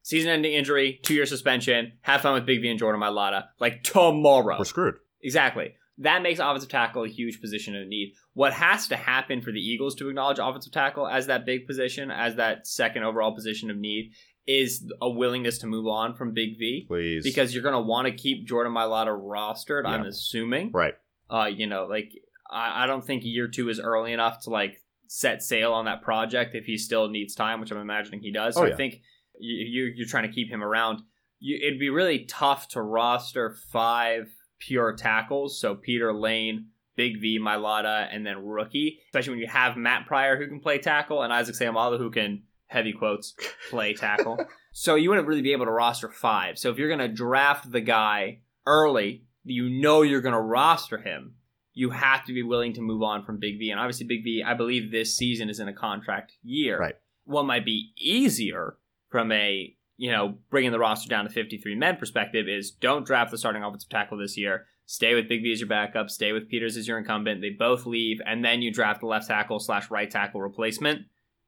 season 0.03 0.31
ending 0.31 0.53
injury, 0.53 1.01
two 1.03 1.15
year 1.15 1.27
suspension, 1.27 1.93
have 2.03 2.21
fun 2.23 2.35
with 2.35 2.47
Big 2.47 2.61
V 2.63 2.69
and 2.69 2.79
Jordan 2.79 3.01
Mailata, 3.01 3.45
like 3.61 3.83
tomorrow. 3.83 4.57
We're 4.59 4.65
screwed. 4.65 4.95
Exactly. 5.23 5.75
That 5.99 6.23
makes 6.23 6.41
offensive 6.41 6.71
tackle 6.71 7.05
a 7.05 7.09
huge 7.09 7.41
position 7.41 7.77
of 7.77 7.87
need. 7.87 8.15
What 8.33 8.55
has 8.55 8.89
to 8.89 8.97
happen 8.97 9.43
for 9.43 9.53
the 9.53 9.61
Eagles 9.61 9.95
to 9.97 10.09
acknowledge 10.09 10.39
offensive 10.39 10.73
tackle 10.73 11.07
as 11.07 11.27
that 11.27 11.45
big 11.45 11.67
position, 11.67 12.11
as 12.11 12.37
that 12.37 12.67
second 12.67 13.05
overall 13.05 13.35
position 13.35 13.71
of 13.71 13.77
need, 13.77 14.13
is 14.47 14.91
a 15.01 15.09
willingness 15.09 15.59
to 15.59 15.67
move 15.67 15.87
on 15.87 16.15
from 16.15 16.33
Big 16.33 16.59
V. 16.59 16.85
Please. 16.89 17.23
Because 17.25 17.55
you're 17.55 17.63
going 17.63 17.75
to 17.75 17.81
want 17.81 18.07
to 18.09 18.13
keep 18.13 18.47
Jordan 18.47 18.73
Mailata 18.73 19.09
rostered, 19.17 19.87
I'm 19.87 20.05
assuming. 20.05 20.71
right. 20.73 20.95
Uh, 21.31 21.47
you 21.47 21.67
know, 21.67 21.87
like, 21.89 22.11
I, 22.51 22.85
I 22.85 22.87
don't 22.87 23.05
think 23.05 23.23
year 23.25 23.49
two 23.49 23.69
is 23.71 23.81
early 23.81 24.13
enough 24.13 24.41
to, 24.45 24.51
like, 24.51 24.83
set 25.07 25.43
sail 25.43 25.73
on 25.73 25.85
that 25.87 26.03
project 26.03 26.55
if 26.55 26.65
he 26.65 26.77
still 26.77 27.09
needs 27.09 27.35
time, 27.35 27.61
which 27.61 27.71
I'm 27.71 27.79
imagining 27.79 28.21
he 28.21 28.33
does. 28.33 28.55
So 28.55 28.63
Oh, 28.63 28.67
I 28.67 28.75
think 28.75 29.01
you, 29.39 29.57
you 29.87 29.93
you're 29.97 30.09
trying 30.09 30.27
to 30.27 30.33
keep 30.33 30.51
him 30.51 30.63
around. 30.63 31.03
You, 31.39 31.59
it'd 31.67 31.79
be 31.81 31.91
really 31.91 32.25
tough 32.25 32.69
to 32.69 32.83
roster 32.83 33.57
five 33.71 34.29
pure 34.59 34.95
tackles. 34.95 35.61
So 35.61 35.75
Peter 35.75 36.13
Lane, 36.13 36.69
Big 36.97 37.21
V, 37.21 37.39
Mailata, 37.39 38.09
and 38.11 38.27
then 38.27 38.45
rookie. 38.45 39.01
Especially 39.09 39.31
when 39.33 39.41
you 39.41 39.49
have 39.49 39.77
Matt 39.77 40.07
Pryor 40.07 40.37
who 40.39 40.47
can 40.49 40.61
play 40.61 40.79
tackle 40.79 41.23
and 41.23 41.33
Isaac 41.33 41.57
Seumalo 41.57 41.99
who 41.99 42.11
can 42.11 42.45
heavy 42.73 42.93
quotes 42.93 43.35
play 43.71 43.95
tackle. 43.95 44.39
so 44.73 44.95
you 44.95 45.09
wouldn't 45.09 45.29
really 45.29 45.43
be 45.43 45.53
able 45.53 45.67
to 45.67 45.71
roster 45.71 46.09
five. 46.09 46.59
So 46.59 46.71
if 46.71 46.79
you're 46.79 46.89
gonna 46.89 47.09
draft 47.09 47.71
the 47.71 47.81
guy 47.81 48.41
early, 48.67 49.25
you 49.45 49.69
know 49.69 50.03
you're 50.03 50.21
gonna 50.21 50.41
roster 50.41 50.99
him. 50.99 51.35
You 51.75 51.91
have 51.91 52.25
to 52.27 52.35
be 52.35 52.43
willing 52.43 52.75
to 52.75 52.83
move 52.83 53.03
on 53.03 53.25
from 53.25 53.39
Big 53.39 53.59
V, 53.59 53.71
and 53.71 53.81
obviously 53.81 54.07
Big 54.07 54.25
V, 54.25 54.43
I 54.47 54.55
believe 54.55 54.91
this 54.91 55.17
season 55.17 55.49
is 55.49 55.61
in 55.61 55.69
a 55.69 55.73
contract 55.73 56.33
year. 56.43 56.79
Right. 56.79 56.97
What 57.25 57.45
might 57.45 57.65
be 57.65 57.93
easier 57.97 58.77
from 59.09 59.31
a 59.33 59.75
you 59.97 60.11
know 60.11 60.39
bringing 60.51 60.73
the 60.73 60.79
roster 60.79 61.09
down 61.09 61.25
to 61.25 61.31
53 61.31 61.75
men 61.77 61.97
perspective 61.97 62.49
is 62.49 62.71
don't 62.71 63.07
draft 63.07 63.31
the 63.31 63.39
starting 63.39 63.63
offensive 63.63 63.91
tackle 63.91 64.19
this 64.19 64.37
year. 64.37 64.67
Stay 64.87 65.15
with 65.15 65.29
Big 65.29 65.43
V 65.43 65.53
as 65.53 65.61
your 65.61 65.69
backup. 65.69 66.11
Stay 66.11 66.33
with 66.33 66.49
Peters 66.49 66.77
as 66.77 66.89
your 66.89 66.99
incumbent. 66.99 67.41
They 67.41 67.51
both 67.51 67.87
leave, 67.87 68.21
and 68.27 68.45
then 68.45 68.63
you 68.63 68.73
draft 68.73 69.01
the 69.01 69.07
left 69.07 69.29
tackle 69.29 69.59
slash 69.59 69.91
right 69.91 70.11
tackle 70.11 70.41
replacement 70.41 71.03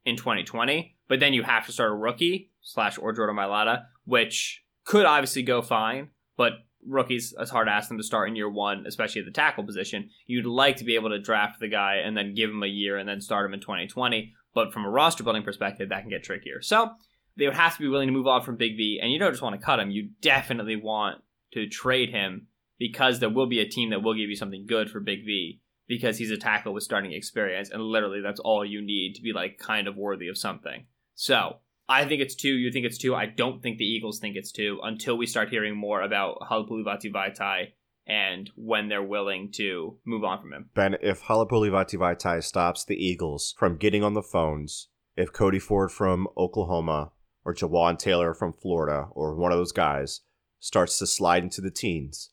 in 0.05 0.17
2020. 0.17 0.94
But 1.09 1.21
then 1.21 1.35
you 1.35 1.43
have 1.43 1.67
to 1.67 1.73
start 1.73 1.93
a 1.93 1.95
rookie 1.95 2.51
slash 2.63 2.99
or 2.99 3.13
Jordan 3.13 3.37
Mailata, 3.37 3.85
which 4.05 4.63
could 4.85 5.07
obviously 5.07 5.43
go 5.43 5.63
fine, 5.63 6.11
but 6.37 6.53
rookies 6.87 7.35
it's 7.39 7.51
hard 7.51 7.67
to 7.67 7.73
ask 7.73 7.89
them 7.89 7.99
to 7.99 8.05
start 8.05 8.29
in 8.29 8.37
year 8.37 8.51
one, 8.51 8.85
especially 8.87 9.21
at 9.21 9.27
the 9.27 9.33
tackle 9.33 9.65
position. 9.65 10.11
You'd 10.27 10.47
like 10.47 10.77
to 10.77 10.85
be 10.85 10.95
able 10.95 11.11
to 11.11 11.21
draft 11.21 11.61
the 11.61 11.69
guy 11.69 11.97
and 12.05 12.17
then 12.17 12.35
give 12.35 12.51
him 12.51 12.63
a 12.63 12.69
year 12.69 12.99
and 12.99 13.09
then 13.09 13.21
start 13.21 13.47
him 13.47 13.55
in 13.55 13.61
2020. 13.61 14.33
But 14.55 14.73
from 14.73 14.85
a 14.85 14.91
roster 14.91 15.25
building 15.25 15.43
perspective, 15.43 15.89
that 15.89 16.03
can 16.03 16.11
get 16.11 16.23
trickier. 16.23 16.63
So 16.63 16.91
they 17.37 17.47
would 17.47 17.57
have 17.57 17.75
to 17.75 17.83
be 17.83 17.89
willing 17.89 18.09
to 18.09 18.13
move 18.13 18.27
on 18.27 18.43
from 18.43 18.57
Big 18.57 18.77
V, 18.77 19.01
and 19.03 19.11
you 19.11 19.19
don't 19.19 19.33
just 19.33 19.43
want 19.43 19.59
to 19.59 19.65
cut 19.65 19.81
him. 19.81 19.91
You 19.91 20.11
definitely 20.21 20.77
want 20.77 21.23
to 21.53 21.69
trade 21.69 22.11
him 22.11 22.47
because 22.79 23.19
there 23.19 23.31
will 23.31 23.47
be 23.47 23.61
a 23.61 23.69
team 23.69 23.91
that 23.91 24.03
will 24.03 24.15
give 24.15 24.31
you 24.31 24.37
something 24.37 24.67
good 24.67 24.91
for 24.91 25.01
Big 25.01 25.25
V 25.25 25.61
because 25.87 26.19
he's 26.19 26.31
a 26.31 26.37
tackle 26.37 26.73
with 26.73 26.83
starting 26.83 27.13
experience, 27.13 27.71
and 27.71 27.83
literally 27.83 28.21
that's 28.21 28.41
all 28.41 28.65
you 28.65 28.81
need 28.81 29.15
to 29.15 29.23
be 29.23 29.33
like 29.33 29.59
kind 29.59 29.89
of 29.89 29.97
worthy 29.97 30.29
of 30.29 30.39
something. 30.39 30.87
So 31.15 31.57
I 31.89 32.05
think 32.05 32.21
it's 32.21 32.35
two. 32.35 32.55
You 32.55 32.71
think 32.73 32.87
it's 32.87 32.99
two. 32.99 33.15
I 33.15 33.27
don't 33.27 33.63
think 33.63 33.79
the 33.79 33.85
Eagles 33.85 34.19
think 34.19 34.37
it's 34.37 34.53
two 34.53 34.81
until 34.83 35.17
we 35.17 35.27
start 35.27 35.51
hearing 35.51 35.77
more 35.77 36.03
about 36.03 36.39
Halapoulivaati 36.51 37.13
Vaitai 37.13 37.73
and 38.07 38.51
when 38.55 38.89
they're 38.89 39.03
willing 39.03 39.51
to 39.53 39.99
move 40.05 40.25
on 40.25 40.41
from 40.41 40.53
him. 40.53 40.71
Ben, 40.75 40.97
if 41.01 41.23
Halapoulivaati 41.23 41.99
Vaitai 41.99 42.43
stops 42.43 42.85
the 42.85 42.97
Eagles 42.97 43.55
from 43.59 43.77
getting 43.77 44.03
on 44.03 44.15
the 44.15 44.23
phones, 44.23 44.89
if 45.17 45.33
Cody 45.33 45.59
Ford 45.59 45.91
from 45.91 46.27
Oklahoma 46.37 47.13
or 47.45 47.55
Jawaan 47.55 47.99
Taylor 47.99 48.35
from 48.35 48.53
Florida 48.53 49.09
or 49.13 49.37
one 49.37 49.53
of 49.53 49.59
those 49.59 49.73
guys 49.73 50.21
starts 50.61 50.99
to 50.99 51.07
slide 51.07 51.43
into 51.43 51.61
the 51.61 51.71
teens, 51.71 52.31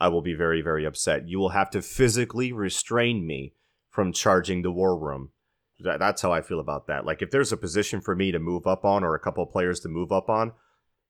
I 0.00 0.08
will 0.08 0.22
be 0.22 0.34
very, 0.34 0.62
very 0.62 0.84
upset. 0.84 1.28
You 1.28 1.38
will 1.38 1.50
have 1.50 1.70
to 1.70 1.82
physically 1.82 2.52
restrain 2.52 3.26
me 3.26 3.54
from 3.90 4.12
charging 4.12 4.62
the 4.62 4.70
war 4.70 4.96
room. 4.98 5.30
That, 5.80 5.98
that's 6.00 6.22
how 6.22 6.32
I 6.32 6.40
feel 6.42 6.60
about 6.60 6.86
that. 6.88 7.06
Like, 7.06 7.22
if 7.22 7.30
there's 7.30 7.52
a 7.52 7.56
position 7.56 8.00
for 8.00 8.16
me 8.16 8.32
to 8.32 8.38
move 8.38 8.66
up 8.66 8.84
on 8.84 9.04
or 9.04 9.14
a 9.14 9.20
couple 9.20 9.44
of 9.44 9.52
players 9.52 9.80
to 9.80 9.88
move 9.88 10.10
up 10.10 10.28
on, 10.28 10.52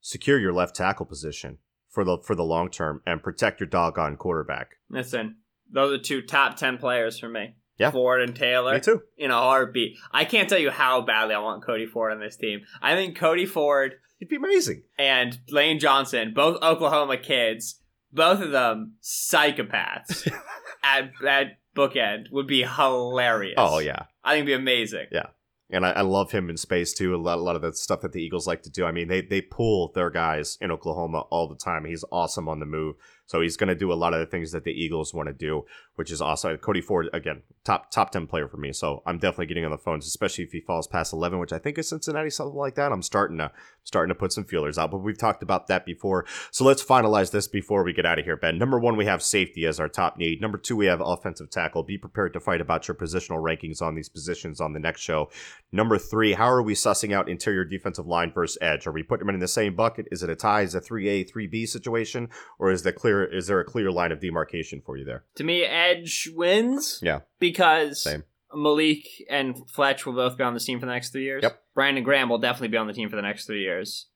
secure 0.00 0.38
your 0.38 0.52
left 0.52 0.76
tackle 0.76 1.06
position 1.06 1.58
for 1.88 2.04
the 2.04 2.18
for 2.18 2.34
the 2.34 2.44
long 2.44 2.70
term 2.70 3.00
and 3.06 3.22
protect 3.22 3.60
your 3.60 3.66
doggone 3.68 4.16
quarterback. 4.16 4.72
Listen, 4.90 5.36
those 5.72 5.98
are 5.98 6.02
two 6.02 6.22
top 6.22 6.56
10 6.56 6.78
players 6.78 7.18
for 7.18 7.28
me. 7.28 7.54
Yeah. 7.78 7.92
Ford 7.92 8.20
and 8.20 8.34
Taylor. 8.34 8.74
Me 8.74 8.80
too. 8.80 9.02
In 9.16 9.30
a 9.30 9.34
heartbeat. 9.38 9.96
I 10.10 10.24
can't 10.24 10.48
tell 10.48 10.58
you 10.58 10.70
how 10.70 11.00
badly 11.02 11.34
I 11.34 11.38
want 11.38 11.64
Cody 11.64 11.86
Ford 11.86 12.12
on 12.12 12.20
this 12.20 12.36
team. 12.36 12.62
I 12.82 12.94
think 12.94 13.16
Cody 13.16 13.46
Ford 13.46 13.94
It'd 14.20 14.28
be 14.28 14.36
amazing. 14.36 14.82
and 14.98 15.38
Lane 15.48 15.78
Johnson, 15.78 16.32
both 16.34 16.60
Oklahoma 16.60 17.18
kids, 17.18 17.80
both 18.12 18.40
of 18.40 18.50
them 18.50 18.96
psychopaths 19.02 20.28
at, 20.82 21.10
at 21.24 21.58
bookend 21.76 22.32
would 22.32 22.48
be 22.48 22.64
hilarious. 22.64 23.54
Oh 23.58 23.78
yeah. 23.78 24.04
I 24.28 24.32
think 24.32 24.46
it'd 24.46 24.58
be 24.58 24.62
amazing. 24.62 25.06
Yeah. 25.10 25.28
And 25.70 25.84
I, 25.84 25.90
I 25.90 26.00
love 26.02 26.30
him 26.32 26.50
in 26.50 26.56
space 26.56 26.92
too. 26.92 27.14
A 27.14 27.16
lot, 27.16 27.38
a 27.38 27.42
lot 27.42 27.56
of 27.56 27.62
the 27.62 27.72
stuff 27.72 28.02
that 28.02 28.12
the 28.12 28.22
Eagles 28.22 28.46
like 28.46 28.62
to 28.62 28.70
do. 28.70 28.84
I 28.84 28.92
mean, 28.92 29.08
they 29.08 29.22
they 29.22 29.40
pull 29.40 29.92
their 29.94 30.10
guys 30.10 30.58
in 30.60 30.70
Oklahoma 30.70 31.20
all 31.30 31.48
the 31.48 31.56
time. 31.56 31.84
He's 31.84 32.04
awesome 32.12 32.48
on 32.48 32.60
the 32.60 32.66
move, 32.66 32.96
so 33.28 33.42
he's 33.42 33.58
going 33.58 33.68
to 33.68 33.74
do 33.74 33.92
a 33.92 33.94
lot 33.94 34.14
of 34.14 34.20
the 34.20 34.26
things 34.26 34.52
that 34.52 34.64
the 34.64 34.72
Eagles 34.72 35.12
want 35.12 35.28
to 35.28 35.34
do, 35.34 35.66
which 35.96 36.10
is 36.10 36.22
awesome. 36.22 36.56
Cody 36.56 36.80
Ford 36.80 37.10
again, 37.12 37.42
top 37.62 37.90
top 37.90 38.10
ten 38.10 38.26
player 38.26 38.48
for 38.48 38.56
me. 38.56 38.72
So 38.72 39.02
I'm 39.04 39.18
definitely 39.18 39.46
getting 39.46 39.66
on 39.66 39.70
the 39.70 39.76
phones, 39.76 40.06
especially 40.06 40.44
if 40.44 40.52
he 40.52 40.60
falls 40.60 40.86
past 40.86 41.12
11, 41.12 41.38
which 41.38 41.52
I 41.52 41.58
think 41.58 41.76
is 41.76 41.90
Cincinnati, 41.90 42.30
something 42.30 42.56
like 42.56 42.74
that. 42.76 42.90
I'm 42.90 43.02
starting 43.02 43.36
to 43.36 43.52
starting 43.84 44.08
to 44.08 44.18
put 44.18 44.32
some 44.32 44.44
feelers 44.44 44.78
out, 44.78 44.90
but 44.90 44.98
we've 44.98 45.18
talked 45.18 45.42
about 45.42 45.66
that 45.66 45.84
before. 45.84 46.24
So 46.50 46.64
let's 46.64 46.82
finalize 46.82 47.30
this 47.30 47.48
before 47.48 47.84
we 47.84 47.92
get 47.92 48.06
out 48.06 48.18
of 48.18 48.24
here, 48.24 48.36
Ben. 48.36 48.58
Number 48.58 48.78
one, 48.78 48.96
we 48.96 49.04
have 49.04 49.22
safety 49.22 49.66
as 49.66 49.78
our 49.78 49.88
top 49.88 50.16
need. 50.16 50.40
Number 50.40 50.58
two, 50.58 50.76
we 50.76 50.86
have 50.86 51.00
offensive 51.00 51.50
tackle. 51.50 51.82
Be 51.82 51.98
prepared 51.98 52.32
to 52.32 52.40
fight 52.40 52.60
about 52.60 52.88
your 52.88 52.94
positional 52.94 53.42
rankings 53.42 53.82
on 53.82 53.94
these 53.94 54.08
positions 54.08 54.60
on 54.60 54.72
the 54.72 54.80
next 54.80 55.00
show. 55.00 55.30
Number 55.72 55.98
three, 55.98 56.32
how 56.32 56.48
are 56.50 56.62
we 56.62 56.74
sussing 56.74 57.12
out 57.12 57.28
interior 57.28 57.64
defensive 57.64 58.06
line 58.06 58.32
versus 58.32 58.58
edge? 58.60 58.86
Are 58.86 58.92
we 58.92 59.02
putting 59.02 59.26
them 59.26 59.34
in 59.34 59.40
the 59.40 59.48
same 59.48 59.74
bucket? 59.74 60.06
Is 60.10 60.22
it 60.22 60.30
a 60.30 60.36
tie? 60.36 60.62
Is 60.62 60.74
it 60.74 60.84
a 60.84 60.92
3A, 60.92 61.30
3B 61.30 61.68
situation? 61.68 62.28
Or 62.58 62.70
is 62.70 62.82
the 62.82 62.92
clear 62.92 63.17
is 63.24 63.46
there 63.46 63.60
a 63.60 63.64
clear 63.64 63.90
line 63.90 64.12
of 64.12 64.20
demarcation 64.20 64.82
for 64.84 64.96
you 64.96 65.04
there? 65.04 65.24
To 65.36 65.44
me, 65.44 65.64
Edge 65.64 66.30
wins. 66.34 67.00
Yeah. 67.02 67.20
Because 67.38 68.02
Same. 68.02 68.24
Malik 68.54 69.06
and 69.28 69.68
Fletch 69.70 70.06
will 70.06 70.14
both 70.14 70.36
be 70.36 70.44
on 70.44 70.54
the 70.54 70.60
team 70.60 70.80
for 70.80 70.86
the 70.86 70.92
next 70.92 71.10
three 71.10 71.24
years. 71.24 71.42
Yep. 71.42 71.60
Brandon 71.74 72.04
Graham 72.04 72.28
will 72.28 72.38
definitely 72.38 72.68
be 72.68 72.76
on 72.78 72.86
the 72.86 72.92
team 72.92 73.10
for 73.10 73.16
the 73.16 73.22
next 73.22 73.46
three 73.46 73.62
years. 73.62 74.08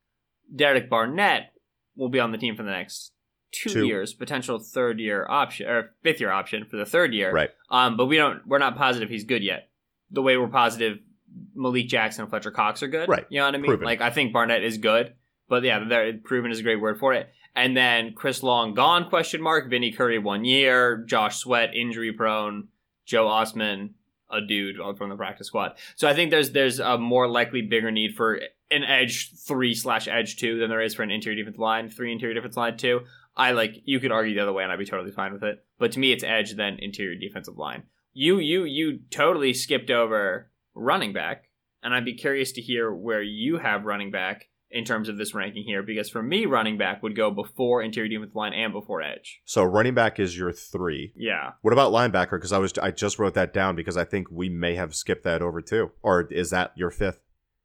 Derek 0.53 0.89
Barnett 0.89 1.53
will 1.95 2.09
be 2.09 2.19
on 2.19 2.31
the 2.31 2.37
team 2.37 2.55
for 2.55 2.63
the 2.63 2.71
next 2.71 3.11
two, 3.51 3.69
Two. 3.69 3.85
years, 3.85 4.13
potential 4.13 4.59
third 4.59 4.99
year 4.99 5.25
option 5.29 5.67
or 5.67 5.91
fifth 6.01 6.19
year 6.19 6.31
option 6.31 6.65
for 6.65 6.77
the 6.77 6.85
third 6.85 7.13
year. 7.13 7.31
Right. 7.31 7.51
Um, 7.69 7.95
but 7.97 8.07
we 8.07 8.17
don't 8.17 8.45
we're 8.47 8.57
not 8.57 8.75
positive 8.75 9.09
he's 9.09 9.23
good 9.23 9.43
yet. 9.43 9.69
The 10.11 10.21
way 10.21 10.37
we're 10.37 10.47
positive 10.47 10.97
Malik 11.55 11.87
Jackson 11.87 12.23
and 12.23 12.29
Fletcher 12.29 12.51
Cox 12.51 12.83
are 12.83 12.87
good. 12.87 13.07
Right. 13.07 13.25
You 13.29 13.39
know 13.39 13.45
what 13.45 13.55
I 13.55 13.57
mean? 13.57 13.67
Proven. 13.67 13.85
Like 13.85 14.01
I 14.01 14.09
think 14.09 14.33
Barnett 14.33 14.63
is 14.63 14.77
good. 14.77 15.13
But 15.47 15.63
yeah, 15.63 16.11
proven 16.23 16.51
is 16.51 16.59
a 16.59 16.63
great 16.63 16.81
word 16.81 16.99
for 16.99 17.13
it. 17.13 17.29
And 17.55 17.77
then 17.77 18.13
Chris 18.13 18.41
Long 18.41 18.73
gone 18.73 19.09
question 19.09 19.41
mark, 19.41 19.69
Vinny 19.69 19.91
Curry 19.91 20.17
one 20.17 20.43
year, 20.43 21.03
Josh 21.07 21.37
Sweat 21.37 21.75
injury 21.75 22.11
prone, 22.11 22.69
Joe 23.05 23.25
Ostman 23.25 23.91
a 24.33 24.41
dude 24.41 24.77
from 24.97 25.09
the 25.09 25.15
practice 25.15 25.47
squad. 25.47 25.73
So 25.95 26.07
I 26.07 26.13
think 26.13 26.31
there's 26.31 26.51
there's 26.51 26.79
a 26.79 26.97
more 26.97 27.27
likely 27.27 27.61
bigger 27.61 27.91
need 27.91 28.15
for 28.15 28.39
an 28.71 28.83
edge 28.83 29.31
three 29.47 29.75
slash 29.75 30.07
edge 30.07 30.37
two 30.37 30.59
than 30.59 30.69
there 30.69 30.81
is 30.81 30.95
for 30.95 31.03
an 31.03 31.11
interior 31.11 31.37
defensive 31.37 31.59
line 31.59 31.89
three 31.89 32.11
interior 32.11 32.33
defensive 32.33 32.57
line 32.57 32.77
two. 32.77 33.01
I 33.35 33.51
like 33.51 33.75
you 33.85 33.99
could 33.99 34.11
argue 34.11 34.33
the 34.33 34.41
other 34.41 34.53
way 34.53 34.63
and 34.63 34.71
I'd 34.71 34.79
be 34.79 34.85
totally 34.85 35.11
fine 35.11 35.33
with 35.33 35.43
it. 35.43 35.63
But 35.77 35.91
to 35.93 35.99
me 35.99 36.11
it's 36.11 36.23
edge 36.23 36.55
then 36.55 36.77
interior 36.79 37.15
defensive 37.15 37.57
line. 37.57 37.83
You 38.13 38.39
you 38.39 38.63
you 38.63 38.99
totally 39.11 39.53
skipped 39.53 39.91
over 39.91 40.49
running 40.75 41.13
back, 41.13 41.49
and 41.83 41.93
I'd 41.93 42.05
be 42.05 42.15
curious 42.15 42.51
to 42.53 42.61
hear 42.61 42.91
where 42.91 43.21
you 43.21 43.57
have 43.57 43.85
running 43.85 44.11
back 44.11 44.49
in 44.73 44.83
terms 44.85 45.09
of 45.09 45.17
this 45.17 45.33
ranking 45.33 45.63
here, 45.63 45.83
because 45.83 46.09
for 46.09 46.21
me 46.23 46.45
running 46.45 46.77
back 46.77 47.01
would 47.03 47.15
go 47.15 47.31
before 47.31 47.81
interior 47.81 48.09
defensive 48.09 48.35
line 48.35 48.53
and 48.53 48.73
before 48.73 49.01
edge. 49.01 49.41
So 49.45 49.63
running 49.63 49.93
back 49.93 50.19
is 50.19 50.37
your 50.37 50.51
three. 50.51 51.13
Yeah. 51.15 51.51
What 51.61 51.73
about 51.73 51.91
linebacker? 51.91 52.31
Because 52.31 52.51
I 52.51 52.57
was 52.57 52.73
I 52.81 52.91
just 52.91 53.19
wrote 53.19 53.33
that 53.35 53.53
down 53.53 53.75
because 53.75 53.97
I 53.97 54.03
think 54.03 54.27
we 54.31 54.49
may 54.49 54.75
have 54.75 54.95
skipped 54.95 55.23
that 55.23 55.41
over 55.41 55.61
too. 55.61 55.91
Or 56.01 56.27
is 56.29 56.49
that 56.49 56.71
your 56.75 56.89
fifth 56.91 57.19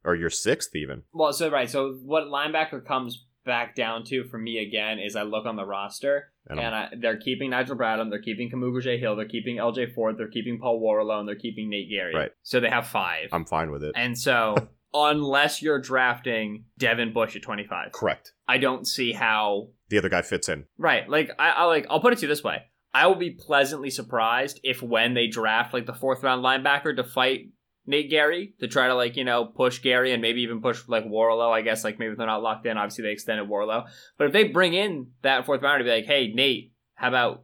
or 0.05 0.15
your 0.15 0.29
sixth 0.29 0.75
even? 0.75 1.03
Well, 1.13 1.33
so 1.33 1.49
right. 1.49 1.69
So 1.69 1.97
what 2.03 2.25
linebacker 2.25 2.85
comes 2.85 3.25
back 3.45 3.73
down 3.73 4.03
to 4.03 4.23
for 4.25 4.37
me 4.37 4.59
again 4.59 4.99
is 4.99 5.15
I 5.15 5.23
look 5.23 5.45
on 5.47 5.55
the 5.55 5.65
roster 5.65 6.25
And 6.47 6.59
and 6.59 6.75
I, 6.75 6.89
they're 6.99 7.17
keeping 7.17 7.49
Nigel 7.49 7.75
Bradham, 7.75 8.09
they're 8.11 8.21
keeping 8.21 8.51
Kamu 8.51 8.71
Grugier-Hill, 8.71 9.15
they're 9.15 9.27
keeping 9.27 9.57
LJ 9.57 9.95
Fort, 9.95 10.17
they're 10.17 10.27
keeping 10.27 10.59
Paul 10.59 10.79
Worrilow, 10.81 11.19
and 11.19 11.27
they're 11.27 11.35
keeping 11.35 11.69
Nate 11.69 11.89
Gerry. 11.89 12.13
Right. 12.13 12.31
So 12.43 12.59
they 12.59 12.69
have 12.69 12.87
five. 12.87 13.29
I'm 13.31 13.45
fine 13.45 13.71
with 13.71 13.83
it. 13.83 13.93
and 13.95 14.15
so 14.17 14.55
unless 14.93 15.61
you're 15.61 15.79
drafting 15.79 16.65
Devin 16.77 17.13
Bush 17.13 17.35
at 17.35 17.41
25, 17.41 17.91
Correct. 17.91 18.33
I 18.47 18.57
don't 18.57 18.87
see 18.87 19.11
how 19.13 19.69
The 19.89 19.97
other 19.97 20.09
guy 20.09 20.21
fits 20.21 20.49
in. 20.49 20.65
Right. 20.77 21.07
Like 21.07 21.31
I, 21.39 21.49
I 21.51 21.63
like 21.65 21.87
I'll 21.89 22.01
put 22.01 22.13
it 22.13 22.17
to 22.17 22.21
you 22.23 22.27
this 22.27 22.43
way. 22.43 22.63
I 22.93 23.07
will 23.07 23.15
be 23.15 23.31
pleasantly 23.31 23.91
surprised 23.91 24.59
if 24.63 24.81
when 24.81 25.13
they 25.13 25.27
draft 25.27 25.73
like 25.73 25.85
the 25.85 25.93
fourth 25.93 26.23
round 26.23 26.43
linebacker 26.43 26.95
to 26.95 27.03
fight 27.03 27.49
Nate 27.85 28.09
Gerry 28.09 28.53
to 28.59 28.67
try 28.67 28.87
to 28.87 28.95
like, 28.95 29.15
you 29.15 29.23
know, 29.23 29.45
push 29.45 29.79
Gerry 29.79 30.11
and 30.11 30.21
maybe 30.21 30.41
even 30.41 30.61
push 30.61 30.81
like 30.87 31.05
Worrilow. 31.05 31.51
I 31.51 31.61
guess 31.61 31.83
like 31.83 31.99
maybe 31.99 32.15
they're 32.15 32.27
not 32.27 32.43
locked 32.43 32.65
in. 32.65 32.77
Obviously 32.77 33.03
they 33.03 33.11
extended 33.11 33.47
Worrilow. 33.47 33.87
But 34.17 34.27
if 34.27 34.33
they 34.33 34.45
bring 34.45 34.73
in 34.73 35.11
that 35.21 35.45
fourth 35.45 35.61
rounder 35.61 35.79
to 35.79 35.83
be 35.83 35.95
like, 35.95 36.05
hey, 36.05 36.31
Nate, 36.33 36.73
how 36.95 37.09
about 37.09 37.43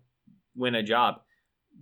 win 0.55 0.75
a 0.75 0.83
job? 0.83 1.15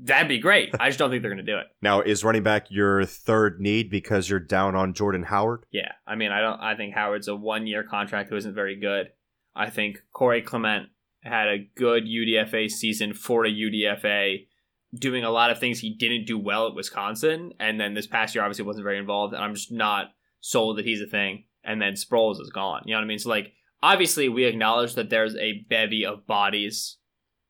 That'd 0.02 0.28
be 0.28 0.39
great. 0.39 0.74
I 0.80 0.89
just 0.89 1.00
don't 1.00 1.10
think 1.10 1.22
they're 1.22 1.32
gonna 1.32 1.44
do 1.44 1.58
it. 1.58 1.68
Now, 1.82 2.02
is 2.02 2.24
running 2.24 2.44
back 2.44 2.68
your 2.70 3.06
third 3.06 3.60
need 3.60 3.89
because 3.89 4.30
you're 4.30 4.39
down 4.39 4.76
on 4.76 4.94
Jordan 4.94 5.24
Howard? 5.24 5.66
Yeah. 5.72 5.91
I 6.08 6.16
mean 6.16 6.32
I 6.32 6.41
don't 6.41 6.60
I 6.60 6.76
think 6.76 6.94
Howard's 6.94 7.28
a 7.28 7.36
one 7.36 7.68
year 7.68 7.84
contract 7.84 8.30
who 8.30 8.36
isn't 8.36 8.56
very 8.56 8.76
good. 8.80 9.12
I 9.56 9.70
think 9.70 10.02
Corey 10.12 10.41
Clement 10.41 10.89
had 11.22 11.48
a 11.48 11.70
good 11.76 12.04
UDFA 12.06 12.70
season 12.70 13.14
for 13.14 13.46
a 13.46 13.50
UDFA. 13.52 14.48
doing 14.96 15.24
a 15.24 15.30
lot 15.32 15.52
of 15.52 15.60
things 15.60 15.80
he 15.80 15.94
didn't 15.96 16.26
do 16.26 16.38
well 16.38 16.68
at 16.68 16.76
Wisconsin, 16.76 17.54
and 17.60 17.80
then 17.80 17.94
this 17.94 18.08
past 18.08 18.36
year 18.36 18.44
obviously 18.44 18.66
wasn't 18.66 18.84
very 18.84 18.98
involved, 18.98 19.34
and 19.34 19.44
I'm 19.44 19.56
just 19.56 19.72
not 19.72 20.12
sold 20.41 20.78
that 20.78 20.86
he's 20.86 21.02
a 21.02 21.08
thing. 21.08 21.46
And 21.64 21.82
then 21.82 21.94
Sproles 21.94 22.41
is 22.41 22.50
gone. 22.50 22.84
You 22.86 22.94
know 22.94 23.00
what 23.00 23.06
I 23.06 23.08
mean? 23.08 23.20
So 23.20 23.30
like, 23.30 23.54
obviously 23.82 24.28
we 24.28 24.44
acknowledge 24.46 24.96
that 24.96 25.10
there's 25.10 25.36
a 25.38 25.66
bevy 25.70 26.06
of 26.06 26.28
bodies 26.28 26.98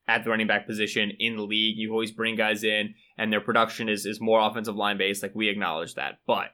at 0.06 0.24
the 0.24 0.30
running 0.30 0.46
back 0.46 0.66
position 0.66 1.12
in 1.18 1.36
the 1.36 1.42
league. 1.42 1.76
You 1.76 1.92
always 1.92 2.12
bring 2.12 2.36
guys 2.36 2.64
in, 2.64 2.94
and 3.16 3.32
their 3.32 3.40
production 3.40 3.88
is 3.88 4.06
is 4.06 4.20
more 4.20 4.40
offensive 4.40 4.76
line 4.76 4.98
based. 4.98 5.22
Like 5.22 5.34
we 5.34 5.48
acknowledge 5.48 5.94
that, 5.94 6.18
but 6.26 6.48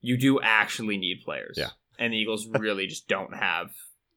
you 0.00 0.16
do 0.16 0.40
actually 0.42 0.96
need 0.96 1.22
players. 1.24 1.56
Yeah. 1.56 1.70
And 1.98 2.12
the 2.12 2.18
Eagles 2.18 2.46
really 2.58 2.86
just 2.86 3.08
don't 3.08 3.34
have 3.34 3.70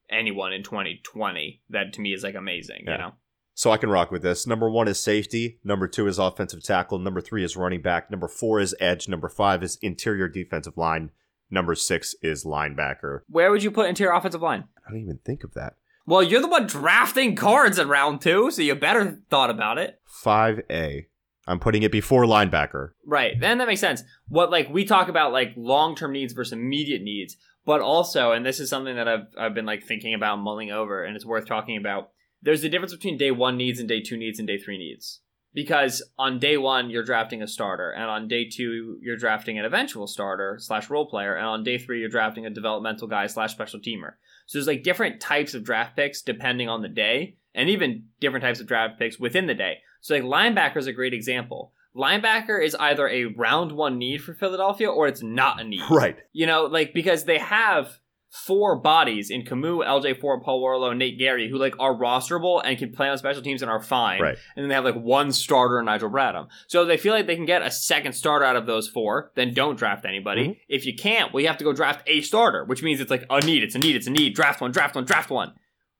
anyone 0.09 0.53
in 0.53 0.63
2020 0.63 1.61
that 1.69 1.93
to 1.93 2.01
me 2.01 2.13
is 2.13 2.23
like 2.23 2.35
amazing. 2.35 2.83
Yeah. 2.85 2.91
You 2.91 2.97
know. 2.97 3.11
So 3.53 3.71
I 3.71 3.77
can 3.77 3.89
rock 3.89 4.11
with 4.11 4.21
this. 4.21 4.45
Number 4.45 4.69
one 4.69 4.87
is 4.87 4.99
safety. 4.99 5.57
Number 5.63 5.87
two 5.87 6.05
is 6.05 6.19
offensive 6.19 6.63
tackle. 6.63 6.99
Number 6.99 7.21
three 7.21 7.43
is 7.43 7.57
running 7.57 7.81
back. 7.81 8.11
Number 8.11 8.27
four 8.27 8.59
is 8.59 8.75
edge. 8.79 9.07
Number 9.07 9.29
five 9.29 9.63
is 9.63 9.79
interior 9.81 10.27
defensive 10.27 10.77
line. 10.77 11.09
Number 11.49 11.73
six 11.73 12.13
is 12.21 12.45
linebacker. 12.45 13.21
Where 13.27 13.49
would 13.49 13.63
you 13.63 13.71
put 13.71 13.89
interior 13.89 14.13
offensive 14.13 14.43
line? 14.43 14.65
I 14.85 14.91
don't 14.91 15.01
even 15.01 15.19
think 15.25 15.43
of 15.43 15.55
that. 15.55 15.73
Well, 16.07 16.23
you're 16.23 16.41
the 16.41 16.47
one 16.47 16.67
drafting 16.67 17.35
cards 17.35 17.77
in 17.77 17.89
round 17.89 18.21
two, 18.21 18.49
so 18.49 18.61
you 18.61 18.73
better 18.75 19.19
thought 19.29 19.49
about 19.49 19.77
it. 19.77 19.99
5A. 20.23 21.07
I'm 21.45 21.59
putting 21.59 21.83
it 21.83 21.91
before 21.91 22.23
linebacker. 22.23 22.91
Right. 23.05 23.39
Then 23.39 23.57
that 23.57 23.67
makes 23.67 23.81
sense. 23.81 24.03
What 24.29 24.49
like 24.49 24.69
we 24.69 24.85
talk 24.85 25.09
about 25.09 25.33
like 25.33 25.53
long 25.57 25.95
term 25.95 26.13
needs 26.13 26.31
versus 26.31 26.53
immediate 26.53 27.01
needs, 27.01 27.35
but 27.65 27.81
also, 27.81 28.31
and 28.31 28.45
this 28.45 28.61
is 28.61 28.69
something 28.69 28.95
that 28.95 29.07
I've 29.07 29.27
I've 29.37 29.53
been 29.53 29.65
like 29.65 29.83
thinking 29.83 30.13
about 30.13 30.37
mulling 30.37 30.71
over, 30.71 31.03
and 31.03 31.15
it's 31.15 31.25
worth 31.25 31.45
talking 31.45 31.77
about. 31.77 32.11
There's 32.41 32.63
a 32.63 32.69
difference 32.69 32.93
between 32.93 33.17
day 33.17 33.31
one 33.31 33.57
needs 33.57 33.79
and 33.79 33.89
day 33.89 34.01
two 34.01 34.15
needs 34.15 34.39
and 34.39 34.47
day 34.47 34.57
three 34.57 34.77
needs. 34.77 35.21
Because 35.57 36.03
on 36.19 36.37
day 36.37 36.55
one 36.55 36.91
you're 36.91 37.01
drafting 37.01 37.41
a 37.41 37.47
starter, 37.47 37.89
and 37.89 38.03
on 38.03 38.27
day 38.27 38.47
two 38.47 38.99
you're 39.01 39.17
drafting 39.17 39.57
an 39.57 39.65
eventual 39.65 40.05
starter 40.05 40.57
slash 40.59 40.87
role 40.87 41.07
player, 41.07 41.35
and 41.35 41.47
on 41.47 41.63
day 41.63 41.79
three 41.79 41.99
you're 41.99 42.09
drafting 42.09 42.45
a 42.45 42.51
developmental 42.51 43.07
guy 43.07 43.25
slash 43.25 43.53
special 43.53 43.79
teamer. 43.79 44.11
So 44.45 44.59
there's 44.59 44.67
like 44.67 44.83
different 44.83 45.19
types 45.19 45.55
of 45.55 45.63
draft 45.63 45.95
picks 45.95 46.21
depending 46.21 46.69
on 46.69 46.83
the 46.83 46.87
day, 46.87 47.37
and 47.55 47.71
even 47.71 48.03
different 48.19 48.43
types 48.43 48.59
of 48.59 48.67
draft 48.67 48.99
picks 48.99 49.17
within 49.17 49.47
the 49.47 49.55
day. 49.55 49.77
So 49.99 50.13
like 50.13 50.23
linebacker 50.23 50.77
is 50.77 50.85
a 50.85 50.93
great 50.93 51.15
example. 51.15 51.73
Linebacker 51.95 52.63
is 52.63 52.75
either 52.79 53.09
a 53.09 53.25
round 53.25 53.71
one 53.71 53.97
need 53.97 54.21
for 54.21 54.35
Philadelphia 54.35 54.87
or 54.91 55.07
it's 55.07 55.23
not 55.23 55.59
a 55.59 55.63
need. 55.63 55.81
Right. 55.89 56.17
You 56.33 56.45
know, 56.45 56.65
like 56.65 56.93
because 56.93 57.23
they 57.23 57.39
have 57.39 57.97
four 58.29 58.75
bodies 58.79 59.29
in 59.29 59.45
Camus, 59.45 59.85
LJ 59.85 60.19
Fort, 60.19 60.43
Paul 60.43 60.61
Worrilow, 60.61 60.89
and 60.89 60.99
Nate 60.99 61.17
Gerry 61.17 61.49
who 61.49 61.57
like 61.57 61.75
are 61.79 61.95
rosterable 61.95 62.61
and 62.63 62.77
can 62.77 62.91
play 62.91 63.07
on 63.07 63.17
special 63.17 63.41
teams 63.41 63.61
and 63.61 63.71
are 63.71 63.81
fine. 63.81 64.21
Right. 64.21 64.37
And 64.55 64.63
then 64.63 64.67
they 64.69 64.75
have 64.75 64.83
like 64.83 64.95
one 64.95 65.31
starter, 65.31 65.81
Nigel 65.81 66.09
Bradham. 66.09 66.47
So 66.67 66.85
they 66.85 66.97
feel 66.97 67.13
like 67.13 67.25
they 67.27 67.35
can 67.35 67.45
get 67.45 67.61
a 67.61 67.71
second 67.71 68.13
starter 68.13 68.45
out 68.45 68.55
of 68.55 68.65
those 68.65 68.87
four, 68.87 69.31
then 69.35 69.53
don't 69.53 69.77
draft 69.77 70.05
anybody. 70.05 70.49
Mhm. 70.49 70.57
If 70.67 70.85
you 70.85 70.95
can't, 70.95 71.33
well, 71.33 71.41
you 71.41 71.47
have 71.47 71.57
to 71.57 71.63
go 71.63 71.73
draft 71.73 72.07
a 72.07 72.21
starter, 72.21 72.65
which 72.65 72.83
means 72.83 72.99
it's 72.99 73.11
like 73.11 73.25
a 73.29 73.39
need, 73.41 73.63
it's 73.63 73.75
a 73.75 73.79
need, 73.79 73.95
it's 73.95 74.07
a 74.07 74.11
need. 74.11 74.35
Draft 74.35 74.61
one, 74.61 74.71
draft 74.71 74.95
one, 74.95 75.05
draft 75.05 75.29
one. 75.29 75.53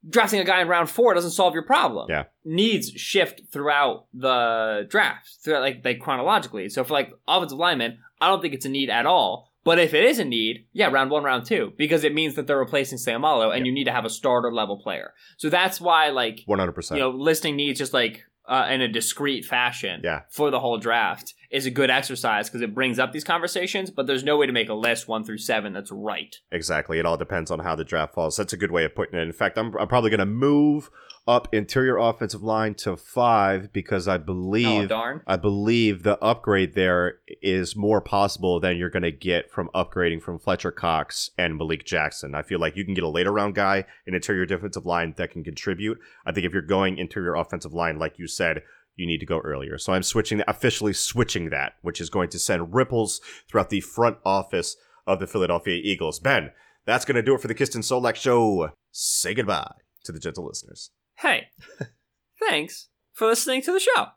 Drafting 0.07 0.39
a 0.39 0.45
guy 0.45 0.61
in 0.61 0.67
round 0.67 0.89
four 0.89 1.13
doesn't 1.13 1.31
solve 1.31 1.53
your 1.53 1.63
problem. 1.65 2.07
Yeah. 2.09 2.25
Needs 2.45 2.91
shift 2.91 3.41
throughout 3.51 4.05
the 4.13 4.85
draft, 4.89 5.37
throughout 5.43 5.61
like 5.61 5.81
like 5.83 5.99
chronologically. 5.99 6.69
So 6.69 6.83
for 6.83 6.93
like 6.93 7.11
offensive 7.27 7.57
linemen, 7.57 7.97
I 8.21 8.27
don't 8.29 8.41
think 8.41 8.53
it's 8.53 8.65
a 8.65 8.69
need 8.69 8.89
at 8.89 9.05
all. 9.05 9.46
But 9.67 9.79
if 9.79 9.93
it 9.93 10.05
is 10.05 10.17
a 10.17 10.23
need, 10.25 10.65
yeah, 10.71 10.87
round 10.87 11.11
one, 11.11 11.23
round 11.23 11.45
two, 11.45 11.73
because 11.77 12.05
it 12.05 12.13
means 12.13 12.35
that 12.35 12.47
they're 12.47 12.57
replacing 12.57 12.97
Seumalo, 12.97 13.53
and 13.53 13.65
you 13.65 13.71
need 13.73 13.83
to 13.83 13.91
have 13.91 14.05
a 14.05 14.09
starter 14.09 14.51
level 14.51 14.77
player. 14.77 15.13
So 15.35 15.49
that's 15.49 15.81
why, 15.81 16.09
like, 16.09 16.45
100%. 16.47 16.91
you 16.91 16.99
know, 16.99 17.09
listing 17.09 17.57
needs 17.57 17.77
just 17.77 17.93
like 17.93 18.23
uh, 18.47 18.67
in 18.69 18.79
a 18.79 18.87
discrete 18.87 19.43
fashion 19.43 19.99
Yeah. 20.05 20.21
for 20.29 20.51
the 20.51 20.59
whole 20.61 20.77
draft 20.77 21.33
is 21.49 21.65
a 21.65 21.71
good 21.71 21.89
exercise 21.89 22.49
because 22.49 22.61
it 22.61 22.73
brings 22.73 22.99
up 22.99 23.11
these 23.11 23.23
conversations. 23.23 23.89
But 23.89 24.07
there's 24.07 24.23
no 24.23 24.37
way 24.37 24.45
to 24.45 24.53
make 24.53 24.69
a 24.69 24.73
list 24.73 25.07
one 25.07 25.23
through 25.23 25.39
seven 25.39 25.73
that's 25.73 25.91
right. 25.91 26.35
Exactly. 26.51 26.99
It 26.99 27.05
all 27.05 27.17
depends 27.17 27.51
on 27.51 27.59
how 27.59 27.75
the 27.75 27.85
draft 27.85 28.13
falls. 28.13 28.37
That's 28.37 28.53
a 28.53 28.57
good 28.57 28.71
way 28.71 28.85
of 28.85 28.95
putting 28.95 29.19
it. 29.19 29.23
In 29.23 29.33
fact, 29.33 29.57
I'm, 29.57 29.75
I'm 29.77 29.87
probably 29.87 30.09
going 30.09 30.19
to 30.19 30.25
move 30.25 30.89
up 31.27 31.53
interior 31.53 31.97
offensive 31.97 32.41
line 32.41 32.73
to 32.73 32.95
five 32.95 33.73
because 33.73 34.07
I 34.07 34.15
Oh 34.15 34.19
believe 34.19 34.89
darn! 34.89 35.21
I 35.27 35.35
believe 35.35 36.03
the 36.03 36.17
upgrade 36.19 36.73
there 36.73 37.19
is 37.41 37.75
more 37.75 37.99
possible 37.99 38.59
than 38.59 38.77
you're 38.77 38.89
going 38.89 39.03
to 39.03 39.11
get 39.11 39.51
from 39.51 39.69
upgrading 39.75 40.21
from 40.21 40.39
Fletcher 40.39 40.71
Cox 40.71 41.31
and 41.37 41.57
Malik 41.57 41.85
Jackson. 41.85 42.33
I 42.33 42.43
feel 42.43 42.59
like 42.59 42.77
you 42.77 42.85
can 42.85 42.93
get 42.93 43.03
a 43.03 43.09
later 43.09 43.33
round 43.33 43.55
guy 43.55 43.85
in 44.05 44.15
interior 44.15 44.45
defensive 44.45 44.85
line 44.85 45.13
that 45.17 45.31
can 45.31 45.43
contribute. 45.43 45.99
I 46.25 46.31
think 46.31 46.45
if 46.45 46.53
you're 46.53 46.61
going 46.61 46.97
interior 46.97 47.35
offensive 47.35 47.73
line, 47.73 47.99
like 47.99 48.17
you 48.17 48.27
said, 48.27 48.63
you 48.97 49.07
need 49.07 49.19
to 49.19 49.25
go 49.25 49.39
earlier. 49.39 49.77
So 49.77 49.93
I'm 49.93 50.03
switching, 50.03 50.41
officially 50.47 50.93
switching 50.93 51.49
that, 51.51 51.73
which 51.81 52.01
is 52.01 52.09
going 52.09 52.29
to 52.29 52.39
send 52.39 52.73
ripples 52.73 53.21
throughout 53.47 53.69
the 53.69 53.79
front 53.79 54.17
office 54.25 54.75
of 55.05 55.19
the 55.19 55.27
Philadelphia 55.27 55.79
Eagles. 55.81 56.19
Ben, 56.19 56.51
that's 56.85 57.05
going 57.05 57.15
to 57.15 57.21
do 57.21 57.35
it 57.35 57.41
for 57.41 57.47
the 57.47 57.55
Kiston 57.55 57.81
Solak 57.81 58.15
Show. 58.15 58.71
Say 58.91 59.33
goodbye 59.33 59.71
to 60.03 60.11
the 60.11 60.19
gentle 60.19 60.45
listeners. 60.45 60.91
Hey, 61.15 61.47
thanks 62.39 62.89
for 63.13 63.27
listening 63.27 63.61
to 63.61 63.71
the 63.71 63.79
show. 63.79 64.07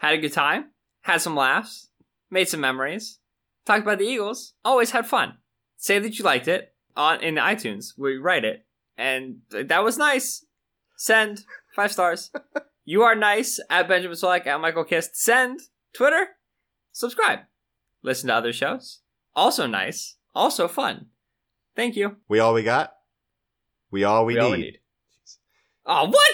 Had 0.00 0.14
a 0.14 0.18
good 0.18 0.32
time, 0.32 0.70
had 1.02 1.20
some 1.20 1.36
laughs, 1.36 1.88
made 2.30 2.48
some 2.48 2.60
memories, 2.60 3.18
talked 3.64 3.82
about 3.82 3.98
the 3.98 4.04
Eagles. 4.04 4.54
Always 4.64 4.90
had 4.90 5.06
fun. 5.06 5.34
Say 5.76 5.98
that 5.98 6.18
you 6.18 6.24
liked 6.24 6.48
it 6.48 6.74
on 6.96 7.22
in 7.22 7.36
the 7.36 7.40
iTunes. 7.40 7.92
We 7.96 8.16
write 8.16 8.44
it, 8.44 8.66
and 8.96 9.38
that 9.50 9.84
was 9.84 9.96
nice. 9.98 10.44
Send 10.96 11.44
five 11.74 11.92
stars. 11.92 12.30
you 12.84 13.02
are 13.02 13.14
nice 13.14 13.60
at 13.70 13.88
Benjamin 13.88 14.16
Solak 14.16 14.46
at 14.46 14.60
Michael 14.60 14.84
Kist. 14.84 15.16
Send 15.16 15.60
Twitter. 15.94 16.28
Subscribe. 16.92 17.40
Listen 18.02 18.28
to 18.28 18.34
other 18.34 18.52
shows. 18.52 19.00
Also 19.34 19.66
nice. 19.66 20.16
Also 20.34 20.68
fun. 20.68 21.06
Thank 21.76 21.96
you. 21.96 22.16
We 22.28 22.40
all 22.40 22.54
we 22.54 22.62
got? 22.62 22.92
We 23.90 24.04
all 24.04 24.24
we, 24.24 24.34
We 24.34 24.40
all 24.40 24.50
need. 24.50 24.56
we 24.56 24.62
need. 24.62 24.78
Oh, 25.86 26.08
what? 26.08 26.30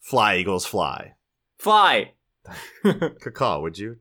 Fly, 0.00 0.36
Eagles, 0.36 0.66
fly. 0.66 1.14
Fly. 1.58 2.12
Cacaw, 2.84 3.60
would 3.62 3.78
you? 3.78 3.98